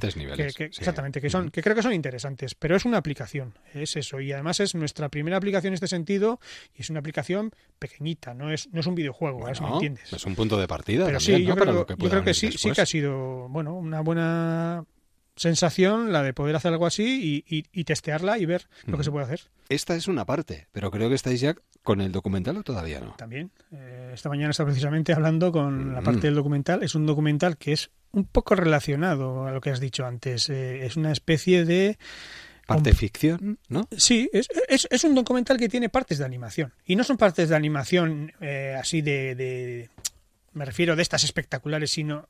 exactamente 0.65 1.21
que 1.21 1.29
son 1.29 1.49
que 1.51 1.61
creo 1.61 1.75
que 1.75 1.81
son 1.81 1.93
interesantes 1.93 2.53
pero 2.59 2.75
es 2.75 2.85
una 2.85 2.97
aplicación, 2.97 3.53
es 3.73 3.95
eso. 3.95 4.19
Y 4.19 4.31
además 4.31 4.59
es 4.59 4.75
nuestra 4.75 5.09
primera 5.09 5.37
aplicación 5.37 5.71
en 5.71 5.75
este 5.75 5.87
sentido 5.87 6.39
y 6.77 6.81
es 6.81 6.89
una 6.89 6.99
aplicación 6.99 7.51
pequeñita, 7.79 8.33
no 8.33 8.51
es, 8.51 8.69
no 8.71 8.79
es 8.79 8.87
un 8.87 8.95
videojuego, 8.95 9.47
eso 9.49 9.63
me 9.63 9.73
entiendes. 9.73 10.13
Es 10.13 10.25
un 10.25 10.35
punto 10.35 10.57
de 10.57 10.67
partida. 10.67 11.05
Pero 11.05 11.19
sí, 11.19 11.43
yo, 11.43 11.55
creo, 11.55 11.85
que, 11.85 11.95
yo 11.97 12.09
creo 12.09 12.23
que 12.23 12.33
sí, 12.33 12.51
sí 12.51 12.71
que 12.71 12.81
ha 12.81 12.85
sido 12.85 13.47
bueno 13.49 13.75
una 13.75 14.01
buena 14.01 14.85
sensación 15.35 16.11
la 16.11 16.23
de 16.23 16.33
poder 16.33 16.55
hacer 16.55 16.73
algo 16.73 16.85
así 16.85 17.43
y, 17.45 17.83
testearla 17.83 18.37
y 18.37 18.45
ver 18.45 18.67
lo 18.85 18.97
que 18.97 19.03
se 19.03 19.11
puede 19.11 19.25
hacer. 19.25 19.41
Esta 19.69 19.95
es 19.95 20.07
una 20.07 20.25
parte, 20.25 20.67
pero 20.71 20.91
creo 20.91 21.09
que 21.09 21.15
estáis 21.15 21.41
ya 21.41 21.55
con 21.81 22.01
el 22.01 22.11
documental 22.11 22.57
o 22.57 22.63
todavía 22.63 22.99
no. 22.99 23.15
También. 23.17 23.51
Eh, 23.71 24.11
esta 24.13 24.29
mañana 24.29 24.51
está 24.51 24.63
precisamente 24.63 25.13
hablando 25.13 25.51
con 25.51 25.93
la 25.93 26.01
parte 26.01 26.27
del 26.27 26.35
documental. 26.35 26.83
Es 26.83 26.95
un 26.95 27.05
documental 27.05 27.57
que 27.57 27.73
es 27.73 27.89
un 28.11 28.25
poco 28.25 28.55
relacionado 28.55 29.45
a 29.45 29.51
lo 29.51 29.59
que 29.59 29.71
has 29.71 29.79
dicho 29.79 30.05
antes. 30.05 30.49
Eh, 30.49 30.85
es 30.85 30.95
una 30.95 31.11
especie 31.11 31.65
de... 31.65 31.97
Parte 32.65 32.93
ficción, 32.93 33.59
¿no? 33.67 33.89
Sí, 33.97 34.29
es, 34.31 34.47
es, 34.69 35.03
un 35.03 35.15
documental 35.15 35.57
que 35.57 35.67
tiene 35.67 35.89
partes 35.89 36.19
de 36.19 36.23
animación. 36.23 36.73
Y 36.85 36.95
no 36.95 37.03
son 37.03 37.17
partes 37.17 37.49
de 37.49 37.57
animación 37.57 38.31
eh, 38.39 38.77
así 38.79 39.01
de, 39.01 39.35
de, 39.35 39.89
Me 40.53 40.63
refiero 40.63 40.95
de 40.95 41.01
estas 41.01 41.25
espectaculares, 41.25 41.91
sino 41.91 42.29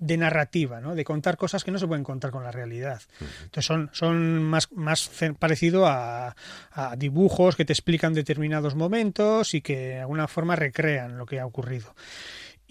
de 0.00 0.16
narrativa, 0.16 0.80
¿no? 0.80 0.94
de 0.94 1.04
contar 1.04 1.36
cosas 1.36 1.62
que 1.62 1.70
no 1.70 1.78
se 1.78 1.86
pueden 1.86 2.02
contar 2.02 2.30
con 2.30 2.42
la 2.42 2.50
realidad. 2.50 3.02
Entonces 3.44 3.66
son, 3.66 3.90
son 3.92 4.42
más, 4.42 4.72
más 4.72 5.10
parecido 5.38 5.86
a, 5.86 6.34
a, 6.72 6.96
dibujos 6.96 7.54
que 7.54 7.66
te 7.66 7.74
explican 7.74 8.14
determinados 8.14 8.74
momentos 8.74 9.54
y 9.54 9.60
que 9.60 9.76
de 9.76 10.00
alguna 10.00 10.26
forma 10.26 10.56
recrean 10.56 11.18
lo 11.18 11.26
que 11.26 11.38
ha 11.38 11.46
ocurrido. 11.46 11.94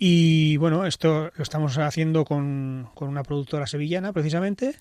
Y 0.02 0.56
bueno, 0.58 0.86
esto 0.86 1.30
lo 1.36 1.44
estamos 1.44 1.78
haciendo 1.78 2.24
con, 2.24 2.90
con 2.96 3.10
una 3.10 3.24
productora 3.24 3.68
sevillana 3.68 4.14
precisamente 4.14 4.76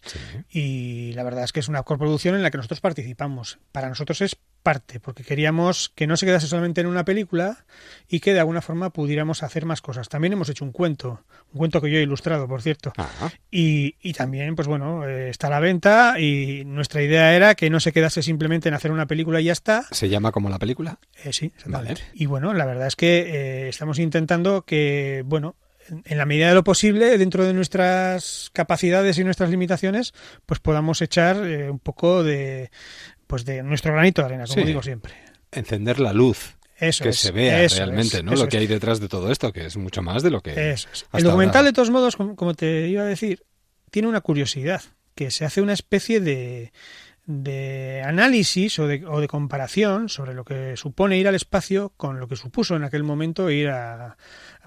y 0.49 1.13
la 1.15 1.25
verdad 1.25 1.43
es 1.43 1.53
que 1.53 1.59
es 1.59 1.69
una 1.69 1.83
coproducción 1.83 2.37
en 2.37 2.43
la 2.43 2.53
que 2.53 2.57
nosotros 2.57 2.81
participamos. 2.81 3.59
Para 3.73 3.89
nosotros 3.89 4.21
es 4.21 4.37
parte, 4.63 5.01
porque 5.01 5.25
queríamos 5.25 5.91
que 5.95 6.07
no 6.07 6.17
se 6.17 6.27
quedase 6.27 6.47
solamente 6.47 6.81
en 6.81 6.87
una 6.87 7.05
película 7.05 7.65
y 8.09 8.21
que 8.21 8.35
de 8.35 8.41
alguna 8.41 8.61
forma 8.61 8.91
pudiéramos 8.91 9.43
hacer 9.43 9.65
más 9.65 9.81
cosas. 9.81 10.09
También 10.09 10.33
hemos 10.33 10.49
hecho 10.49 10.65
un 10.65 10.73
cuento, 10.73 11.25
un 11.53 11.59
cuento 11.59 11.81
que 11.81 11.91
yo 11.91 11.99
he 11.99 12.03
ilustrado, 12.03 12.47
por 12.49 12.63
cierto. 12.63 12.93
Y, 13.51 13.97
y, 14.03 14.13
también, 14.13 14.57
pues 14.57 14.69
bueno, 14.69 15.07
eh, 15.07 15.31
está 15.31 15.47
a 15.47 15.51
la 15.51 15.61
venta 15.61 16.21
y 16.21 16.65
nuestra 16.67 17.03
idea 17.03 17.35
era 17.35 17.55
que 17.55 17.71
no 17.71 17.81
se 17.81 17.93
quedase 17.93 18.23
simplemente 18.23 18.69
en 18.69 18.75
hacer 18.75 18.91
una 18.91 19.07
película 19.07 19.41
y 19.41 19.45
ya 19.45 19.53
está. 19.53 19.87
¿Se 19.91 20.09
llama 20.09 20.33
como 20.33 20.51
la 20.51 20.59
película? 20.59 20.99
Eh, 21.25 21.33
sí, 21.33 21.53
exactamente. 21.57 22.03
Y 22.15 22.27
bueno, 22.27 22.53
la 22.53 22.67
verdad 22.67 22.87
es 22.87 22.97
que 22.97 23.21
eh, 23.21 23.69
estamos 23.69 23.99
intentando 23.99 24.63
que, 24.63 25.23
bueno, 25.27 25.57
en 26.05 26.19
la 26.19 26.27
medida 26.27 26.49
de 26.49 26.55
lo 26.55 26.65
posible, 26.65 27.17
dentro 27.17 27.47
de 27.47 27.55
nuestras 27.55 28.51
capacidades 28.53 29.17
y 29.17 29.25
nuestras 29.25 29.49
limitaciones, 29.49 30.13
pues 30.45 30.61
podamos 30.61 31.01
echar 31.01 31.39
un 31.39 31.79
poco 31.79 32.23
de, 32.23 32.71
pues 33.29 33.45
de 33.45 33.63
nuestro 33.63 33.93
granito 33.93 34.23
de 34.23 34.27
arena, 34.27 34.45
como 34.47 34.67
digo 34.67 34.83
siempre. 34.83 35.15
Encender 35.53 36.01
la 36.01 36.13
luz. 36.13 36.57
Eso 36.77 37.05
que 37.05 37.13
se 37.13 37.31
vea 37.31 37.67
realmente 37.69 38.23
¿no? 38.23 38.35
lo 38.35 38.49
que 38.49 38.57
hay 38.57 38.67
detrás 38.67 39.01
de 39.01 39.09
todo 39.09 39.31
esto, 39.31 39.53
que 39.53 39.67
es 39.67 39.77
mucho 39.77 40.01
más 40.01 40.23
de 40.23 40.31
lo 40.31 40.41
que... 40.41 40.73
Eso 40.73 40.89
El 41.13 41.25
documental, 41.25 41.65
de 41.65 41.73
todos 41.73 41.91
modos, 41.91 42.17
como, 42.17 42.55
te 42.55 42.89
iba 42.89 43.03
a 43.03 43.07
decir, 43.07 43.45
tiene 43.91 44.09
una 44.09 44.21
curiosidad, 44.21 44.83
que 45.15 45.31
se 45.31 45.45
hace 45.45 45.61
una 45.61 45.73
especie 45.73 46.21
de, 46.21 46.73
de 47.27 48.03
análisis 48.07 48.79
o 48.79 48.87
de, 48.87 49.05
o 49.07 49.21
de 49.21 49.27
comparación 49.27 50.09
sobre 50.09 50.35
lo 50.35 50.45
que 50.45 50.77
supone 50.77 51.19
ir 51.19 51.27
al 51.27 51.35
espacio 51.35 51.93
con 51.97 52.21
lo 52.21 52.29
que 52.29 52.37
supuso 52.37 52.77
en 52.77 52.85
aquel 52.85 53.03
momento 53.03 53.51
ir 53.51 53.69
a, 53.71 54.17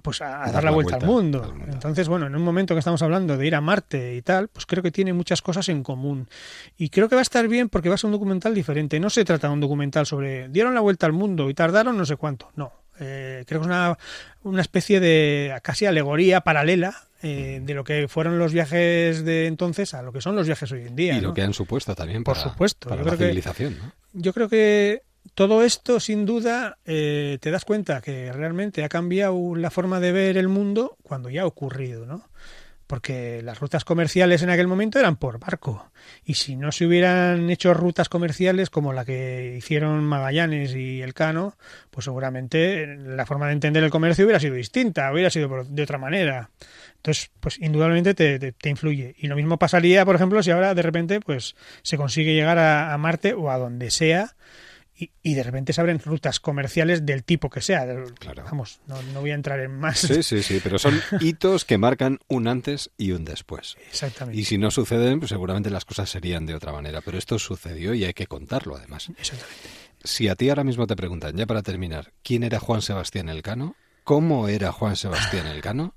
pues 0.01 0.21
a, 0.21 0.51
dar, 0.51 0.63
la, 0.63 0.71
vuelta, 0.71 0.95
al, 0.95 1.05
mundo. 1.05 1.53
Entonces, 1.67 2.07
bueno, 2.07 2.27
en 2.27 2.35
un 2.35 2.41
momento 2.43 2.75
que 2.75 2.79
estamos 2.79 3.01
hablando 3.01 3.37
de 3.37 3.47
ir 3.47 3.55
a 3.55 3.61
Marte 3.61 4.15
y 4.15 4.21
tal, 4.21 4.47
pues 4.47 4.65
creo 4.65 4.83
que 4.83 4.91
tiene 4.91 5.13
muchas 5.13 5.41
cosas 5.41 5.69
en 5.69 5.83
común. 5.83 6.27
Y 6.77 6.89
creo 6.89 7.09
que 7.09 7.15
va 7.15 7.21
a 7.21 7.23
estar 7.23 7.47
bien 7.47 7.69
porque 7.69 7.89
va 7.89 7.95
a 7.95 7.97
ser 7.97 8.07
un 8.07 8.13
documental 8.13 8.53
diferente. 8.53 8.99
No 8.99 9.09
se 9.09 9.25
trata 9.25 9.47
de 9.47 9.53
un 9.53 9.59
documental 9.59 10.05
sobre 10.05 10.49
dieron 10.49 10.73
la 10.73 10.81
vuelta 10.81 11.05
al 11.05 11.13
mundo 11.13 11.49
y 11.49 11.53
tardaron 11.53 11.97
no 11.97 12.05
sé 12.05 12.15
cuánto. 12.15 12.51
No. 12.55 12.73
Eh, 12.99 13.45
creo 13.47 13.61
que 13.61 13.63
es 13.63 13.67
una, 13.67 13.97
una 14.43 14.61
especie 14.61 14.99
de 14.99 15.57
casi 15.63 15.85
alegoría 15.85 16.41
paralela 16.41 17.07
eh, 17.23 17.61
de 17.63 17.73
lo 17.75 17.83
que 17.83 18.07
fueron 18.07 18.39
los 18.39 18.51
viajes 18.51 19.23
de 19.23 19.45
entonces 19.45 19.93
a 19.93 20.01
lo 20.01 20.11
que 20.11 20.21
son 20.21 20.35
los 20.35 20.47
viajes 20.47 20.71
hoy 20.71 20.87
en 20.87 20.95
día. 20.95 21.17
Y 21.17 21.21
lo 21.21 21.33
que 21.33 21.43
han 21.43 21.53
supuesto 21.53 21.93
también 21.93 22.23
para, 22.23 22.41
Por 22.41 22.51
supuesto. 22.51 22.89
para 22.89 23.03
la 23.03 23.15
civilización. 23.15 23.77
Yo 24.13 24.33
creo 24.33 24.49
que 24.49 25.03
todo 25.33 25.63
esto, 25.63 25.99
sin 25.99 26.25
duda, 26.25 26.77
eh, 26.85 27.37
te 27.41 27.51
das 27.51 27.65
cuenta 27.65 28.01
que 28.01 28.31
realmente 28.33 28.83
ha 28.83 28.89
cambiado 28.89 29.55
la 29.55 29.71
forma 29.71 29.99
de 29.99 30.11
ver 30.11 30.37
el 30.37 30.49
mundo 30.49 30.97
cuando 31.03 31.29
ya 31.29 31.43
ha 31.43 31.45
ocurrido, 31.45 32.05
¿no? 32.05 32.29
Porque 32.85 33.41
las 33.41 33.61
rutas 33.61 33.85
comerciales 33.85 34.43
en 34.43 34.49
aquel 34.49 34.67
momento 34.67 34.99
eran 34.99 35.15
por 35.15 35.39
barco. 35.39 35.89
Y 36.25 36.33
si 36.33 36.57
no 36.57 36.73
se 36.73 36.85
hubieran 36.85 37.49
hecho 37.49 37.73
rutas 37.73 38.09
comerciales 38.09 38.69
como 38.69 38.91
la 38.91 39.05
que 39.05 39.55
hicieron 39.57 40.03
Magallanes 40.03 40.75
y 40.75 41.01
Elcano, 41.01 41.55
pues 41.89 42.03
seguramente 42.03 42.97
la 42.97 43.25
forma 43.25 43.47
de 43.47 43.53
entender 43.53 43.85
el 43.85 43.91
comercio 43.91 44.25
hubiera 44.25 44.41
sido 44.41 44.55
distinta, 44.55 45.09
hubiera 45.13 45.29
sido 45.29 45.63
de 45.63 45.83
otra 45.83 45.97
manera. 45.97 46.49
Entonces, 46.97 47.31
pues 47.39 47.57
indudablemente 47.59 48.13
te, 48.13 48.51
te, 48.51 48.69
influye. 48.69 49.15
Y 49.17 49.27
lo 49.27 49.37
mismo 49.37 49.57
pasaría, 49.57 50.03
por 50.03 50.15
ejemplo, 50.17 50.43
si 50.43 50.51
ahora 50.51 50.75
de 50.75 50.81
repente 50.81 51.21
pues 51.21 51.55
se 51.83 51.95
consigue 51.95 52.33
llegar 52.33 52.59
a 52.59 52.97
Marte 52.97 53.33
o 53.33 53.49
a 53.49 53.57
donde 53.57 53.89
sea 53.89 54.35
y, 55.01 55.11
y 55.23 55.33
de 55.33 55.41
repente 55.41 55.73
se 55.73 55.81
abren 55.81 55.99
rutas 55.99 56.39
comerciales 56.39 57.05
del 57.05 57.23
tipo 57.23 57.49
que 57.49 57.61
sea. 57.61 57.87
Vamos, 58.45 58.81
no, 58.85 59.01
no 59.01 59.21
voy 59.21 59.31
a 59.31 59.33
entrar 59.33 59.59
en 59.59 59.71
más. 59.71 59.99
Sí, 59.99 60.21
sí, 60.21 60.43
sí, 60.43 60.59
pero 60.63 60.77
son 60.77 61.01
hitos 61.19 61.65
que 61.65 61.79
marcan 61.79 62.19
un 62.27 62.47
antes 62.47 62.91
y 62.97 63.11
un 63.11 63.25
después. 63.25 63.77
Exactamente. 63.89 64.39
Y 64.39 64.45
si 64.45 64.57
no 64.59 64.69
suceden, 64.69 65.19
pues 65.19 65.29
seguramente 65.29 65.71
las 65.71 65.85
cosas 65.85 66.09
serían 66.09 66.45
de 66.45 66.53
otra 66.53 66.71
manera. 66.71 67.01
Pero 67.01 67.17
esto 67.17 67.39
sucedió 67.39 67.95
y 67.95 68.05
hay 68.05 68.13
que 68.13 68.27
contarlo, 68.27 68.75
además. 68.75 69.09
Exactamente. 69.17 69.69
Si 70.03 70.27
a 70.27 70.35
ti 70.35 70.49
ahora 70.49 70.63
mismo 70.63 70.85
te 70.85 70.95
preguntan, 70.95 71.35
ya 71.35 71.47
para 71.47 71.63
terminar, 71.63 72.13
¿quién 72.23 72.43
era 72.43 72.59
Juan 72.59 72.81
Sebastián 72.81 73.29
Elcano? 73.29 73.75
¿Cómo 74.03 74.47
era 74.47 74.71
Juan 74.71 74.95
Sebastián 74.95 75.47
Elcano? 75.47 75.95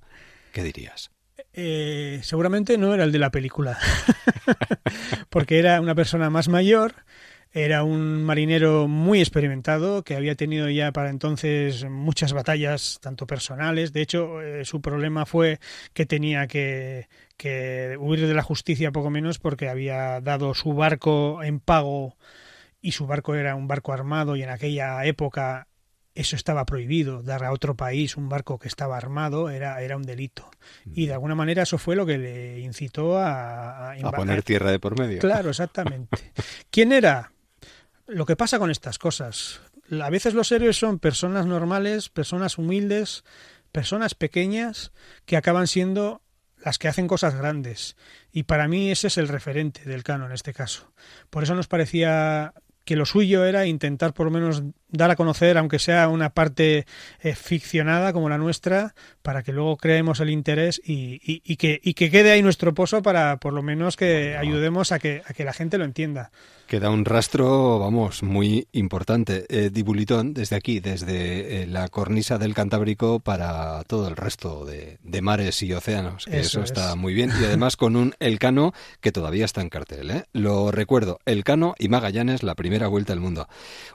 ¿Qué 0.52 0.62
dirías? 0.62 1.10
Eh, 1.52 2.20
seguramente 2.22 2.76
no 2.78 2.94
era 2.94 3.04
el 3.04 3.12
de 3.12 3.18
la 3.18 3.30
película, 3.30 3.78
porque 5.30 5.58
era 5.58 5.80
una 5.80 5.94
persona 5.94 6.28
más 6.28 6.48
mayor, 6.48 7.04
era 7.54 7.84
un 7.84 8.24
marinero 8.24 8.88
muy 8.88 9.20
experimentado 9.20 10.02
que 10.02 10.16
había 10.16 10.34
tenido 10.34 10.68
ya 10.68 10.90
para 10.90 11.08
entonces 11.08 11.88
muchas 11.88 12.32
batallas, 12.32 12.98
tanto 13.00 13.28
personales. 13.28 13.92
De 13.92 14.02
hecho, 14.02 14.42
eh, 14.42 14.64
su 14.64 14.80
problema 14.80 15.24
fue 15.24 15.60
que 15.92 16.04
tenía 16.04 16.48
que, 16.48 17.08
que 17.36 17.96
huir 17.96 18.26
de 18.26 18.34
la 18.34 18.42
justicia 18.42 18.90
poco 18.90 19.08
menos 19.08 19.38
porque 19.38 19.68
había 19.68 20.20
dado 20.20 20.52
su 20.54 20.74
barco 20.74 21.44
en 21.44 21.60
pago 21.60 22.16
y 22.80 22.90
su 22.90 23.06
barco 23.06 23.36
era 23.36 23.54
un 23.54 23.68
barco 23.68 23.92
armado 23.92 24.34
y 24.34 24.42
en 24.42 24.50
aquella 24.50 25.04
época 25.04 25.68
eso 26.16 26.34
estaba 26.34 26.66
prohibido, 26.66 27.22
dar 27.22 27.44
a 27.44 27.52
otro 27.52 27.76
país 27.76 28.16
un 28.16 28.28
barco 28.28 28.58
que 28.58 28.68
estaba 28.68 28.96
armado 28.96 29.48
era, 29.48 29.80
era 29.80 29.96
un 29.96 30.02
delito. 30.02 30.50
Y 30.92 31.06
de 31.06 31.12
alguna 31.12 31.34
manera 31.36 31.62
eso 31.62 31.78
fue 31.78 31.94
lo 31.94 32.04
que 32.04 32.18
le 32.18 32.60
incitó 32.60 33.16
a... 33.18 33.92
A, 33.92 33.94
a 33.94 34.12
poner 34.12 34.42
tierra 34.42 34.70
de 34.72 34.80
por 34.80 34.98
medio. 34.98 35.20
Claro, 35.20 35.50
exactamente. 35.50 36.32
¿Quién 36.70 36.92
era? 36.92 37.32
Lo 38.06 38.26
que 38.26 38.36
pasa 38.36 38.58
con 38.58 38.70
estas 38.70 38.98
cosas. 38.98 39.60
A 39.90 40.10
veces 40.10 40.34
los 40.34 40.52
héroes 40.52 40.76
son 40.76 40.98
personas 40.98 41.46
normales, 41.46 42.08
personas 42.08 42.58
humildes, 42.58 43.24
personas 43.72 44.14
pequeñas 44.14 44.92
que 45.24 45.36
acaban 45.36 45.66
siendo 45.66 46.22
las 46.64 46.78
que 46.78 46.88
hacen 46.88 47.08
cosas 47.08 47.34
grandes. 47.34 47.96
Y 48.32 48.44
para 48.44 48.68
mí 48.68 48.90
ese 48.90 49.08
es 49.08 49.18
el 49.18 49.28
referente 49.28 49.84
del 49.84 50.02
canon 50.02 50.28
en 50.28 50.34
este 50.34 50.54
caso. 50.54 50.92
Por 51.30 51.42
eso 51.42 51.54
nos 51.54 51.68
parecía 51.68 52.54
que 52.84 52.96
lo 52.96 53.06
suyo 53.06 53.44
era 53.44 53.66
intentar 53.66 54.12
por 54.14 54.26
lo 54.26 54.32
menos 54.32 54.62
dar 54.96 55.10
a 55.10 55.16
conocer, 55.16 55.58
aunque 55.58 55.78
sea 55.78 56.08
una 56.08 56.30
parte 56.30 56.86
eh, 57.20 57.34
ficcionada 57.34 58.12
como 58.12 58.28
la 58.28 58.38
nuestra, 58.38 58.94
para 59.22 59.42
que 59.42 59.52
luego 59.52 59.76
creemos 59.76 60.20
el 60.20 60.30
interés 60.30 60.80
y, 60.84 61.20
y, 61.24 61.42
y, 61.44 61.56
que, 61.56 61.80
y 61.82 61.94
que 61.94 62.10
quede 62.10 62.30
ahí 62.32 62.42
nuestro 62.42 62.74
pozo 62.74 63.02
para 63.02 63.36
por 63.38 63.52
lo 63.52 63.62
menos 63.62 63.96
que 63.96 64.36
ayudemos 64.36 64.92
a 64.92 64.98
que, 64.98 65.22
a 65.26 65.32
que 65.34 65.44
la 65.44 65.52
gente 65.52 65.78
lo 65.78 65.84
entienda. 65.84 66.30
Queda 66.66 66.88
un 66.88 67.04
rastro, 67.04 67.78
vamos, 67.78 68.22
muy 68.22 68.66
importante. 68.72 69.44
Eh, 69.50 69.68
Dibulitón, 69.70 70.32
desde 70.32 70.56
aquí, 70.56 70.80
desde 70.80 71.62
eh, 71.62 71.66
la 71.66 71.88
cornisa 71.88 72.38
del 72.38 72.54
Cantábrico 72.54 73.20
para 73.20 73.82
todo 73.84 74.08
el 74.08 74.16
resto 74.16 74.64
de, 74.64 74.96
de 75.02 75.20
mares 75.22 75.62
y 75.62 75.72
océanos. 75.74 76.24
Que 76.24 76.40
eso, 76.40 76.62
Eso 76.62 76.62
está 76.62 76.90
es. 76.90 76.96
muy 76.96 77.12
bien. 77.12 77.30
Y 77.38 77.44
además 77.44 77.76
con 77.76 77.96
un 77.96 78.14
Elcano 78.18 78.72
que 79.02 79.12
todavía 79.12 79.44
está 79.44 79.60
en 79.60 79.68
cartel. 79.68 80.10
¿eh? 80.10 80.24
Lo 80.32 80.70
recuerdo, 80.70 81.18
Elcano 81.26 81.74
y 81.78 81.88
Magallanes, 81.88 82.42
la 82.42 82.54
primera 82.54 82.88
vuelta 82.88 83.12
al 83.12 83.20
mundo. 83.20 83.46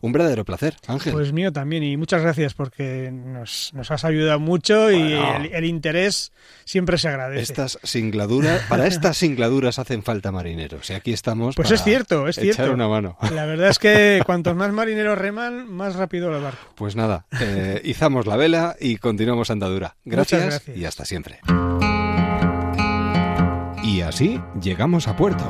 Un 0.02 0.12
verdadero 0.12 0.46
placer, 0.46 0.76
Ángel. 0.90 1.14
Pues 1.14 1.32
mío 1.34 1.52
también, 1.54 1.84
y 1.84 1.98
muchas 1.98 2.22
gracias 2.22 2.54
porque 2.54 3.12
nos, 3.12 3.72
nos 3.74 3.92
has 3.92 4.04
ayudado 4.06 4.40
mucho 4.40 4.92
y 4.92 5.14
el, 5.14 5.54
el 5.54 5.66
interés 5.66 6.32
siempre 6.66 6.98
se 6.98 7.08
agradece. 7.08 7.42
Estas 7.42 7.80
singladuras, 7.84 8.62
para 8.64 8.88
estas 8.88 9.18
singladuras 9.18 9.80
hacen 9.80 10.04
falta 10.04 10.32
marineros. 10.32 10.90
Y 10.90 10.94
aquí 10.94 11.14
estamos. 11.14 11.56
Pues 11.56 11.68
para 11.68 11.76
es 11.76 11.84
cierto, 11.84 12.28
es 12.28 12.38
echar 12.38 12.56
cierto. 12.56 12.74
una 12.74 12.88
mano. 12.88 13.18
La 13.34 13.46
verdad 13.46 13.70
es 13.70 13.80
que 13.80 14.22
cuantos 14.26 14.56
más 14.56 14.72
marineros 14.72 15.18
reman, 15.18 15.70
más 15.72 15.96
rápido 15.96 16.36
el 16.36 16.44
barco. 16.44 16.74
Pues 16.76 16.96
nada, 16.96 17.26
eh, 17.40 17.82
izamos 17.84 18.26
la 18.26 18.36
vela 18.36 18.76
y 18.80 18.98
continuamos 18.98 19.50
andadura. 19.50 19.96
Gracias, 20.06 20.46
gracias. 20.46 20.78
y 20.78 20.86
hasta 20.86 21.06
siempre. 21.06 21.40
Y 23.84 24.02
así 24.02 24.40
llegamos 24.62 25.08
a 25.08 25.16
puerto. 25.16 25.46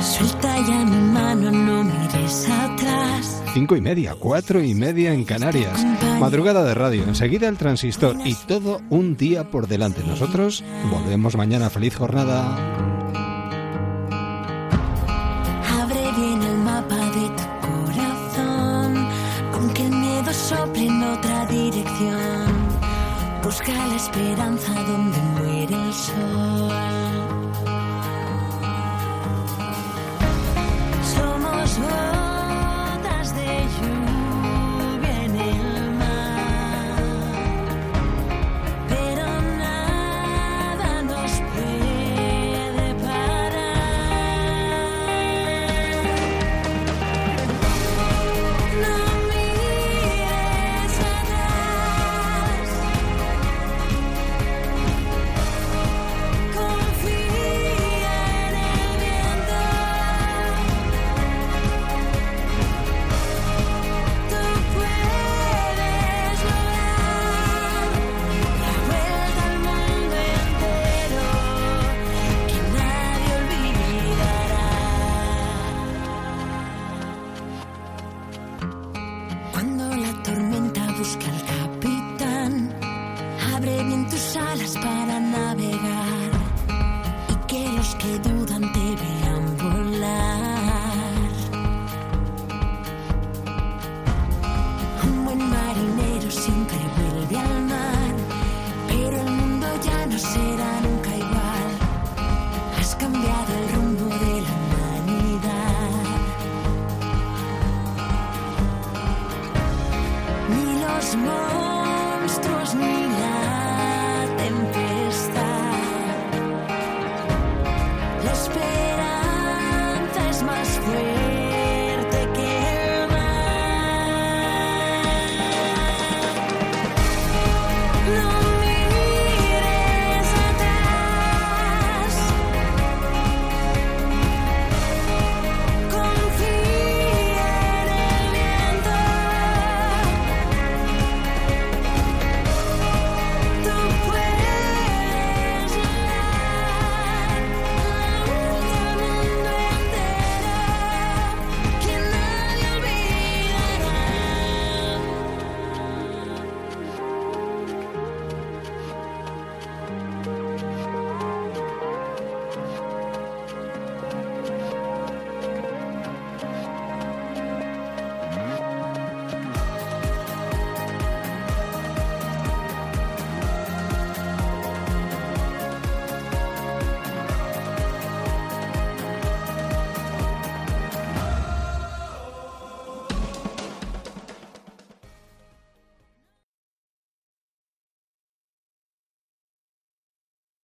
Suelta 0.00 0.56
ya 0.66 0.84
mi 0.84 1.12
mano, 1.12 1.50
no 1.50 1.84
mires 1.84 2.48
atrás. 2.48 3.19
Cinco 3.52 3.74
y 3.74 3.80
media, 3.80 4.14
cuatro 4.16 4.62
y 4.62 4.74
media 4.74 5.12
en 5.12 5.24
Canarias. 5.24 5.84
Madrugada 6.20 6.62
de 6.62 6.72
radio, 6.72 7.02
enseguida 7.02 7.48
el 7.48 7.56
transistor 7.56 8.16
y 8.24 8.34
todo 8.34 8.80
un 8.90 9.16
día 9.16 9.50
por 9.50 9.66
delante. 9.66 10.04
Nosotros 10.06 10.62
volvemos 10.90 11.36
mañana. 11.36 11.68
Feliz 11.68 11.96
jornada. 11.96 12.56
Abre 15.82 16.12
bien 16.16 16.42
el 16.42 16.58
mapa 16.58 16.96
de 16.96 17.28
tu 17.28 17.44
corazón, 17.66 19.08
aunque 19.54 19.82
el 19.86 19.92
miedo 19.96 20.32
sople 20.32 20.86
en 20.86 21.02
otra 21.02 21.46
dirección. 21.46 22.70
Busca 23.42 23.72
la 23.72 23.96
esperanza 23.96 24.72
donde 24.84 25.18
muere 25.40 25.74
el 25.74 25.92
sol. 25.92 26.70
Somos 31.02 31.78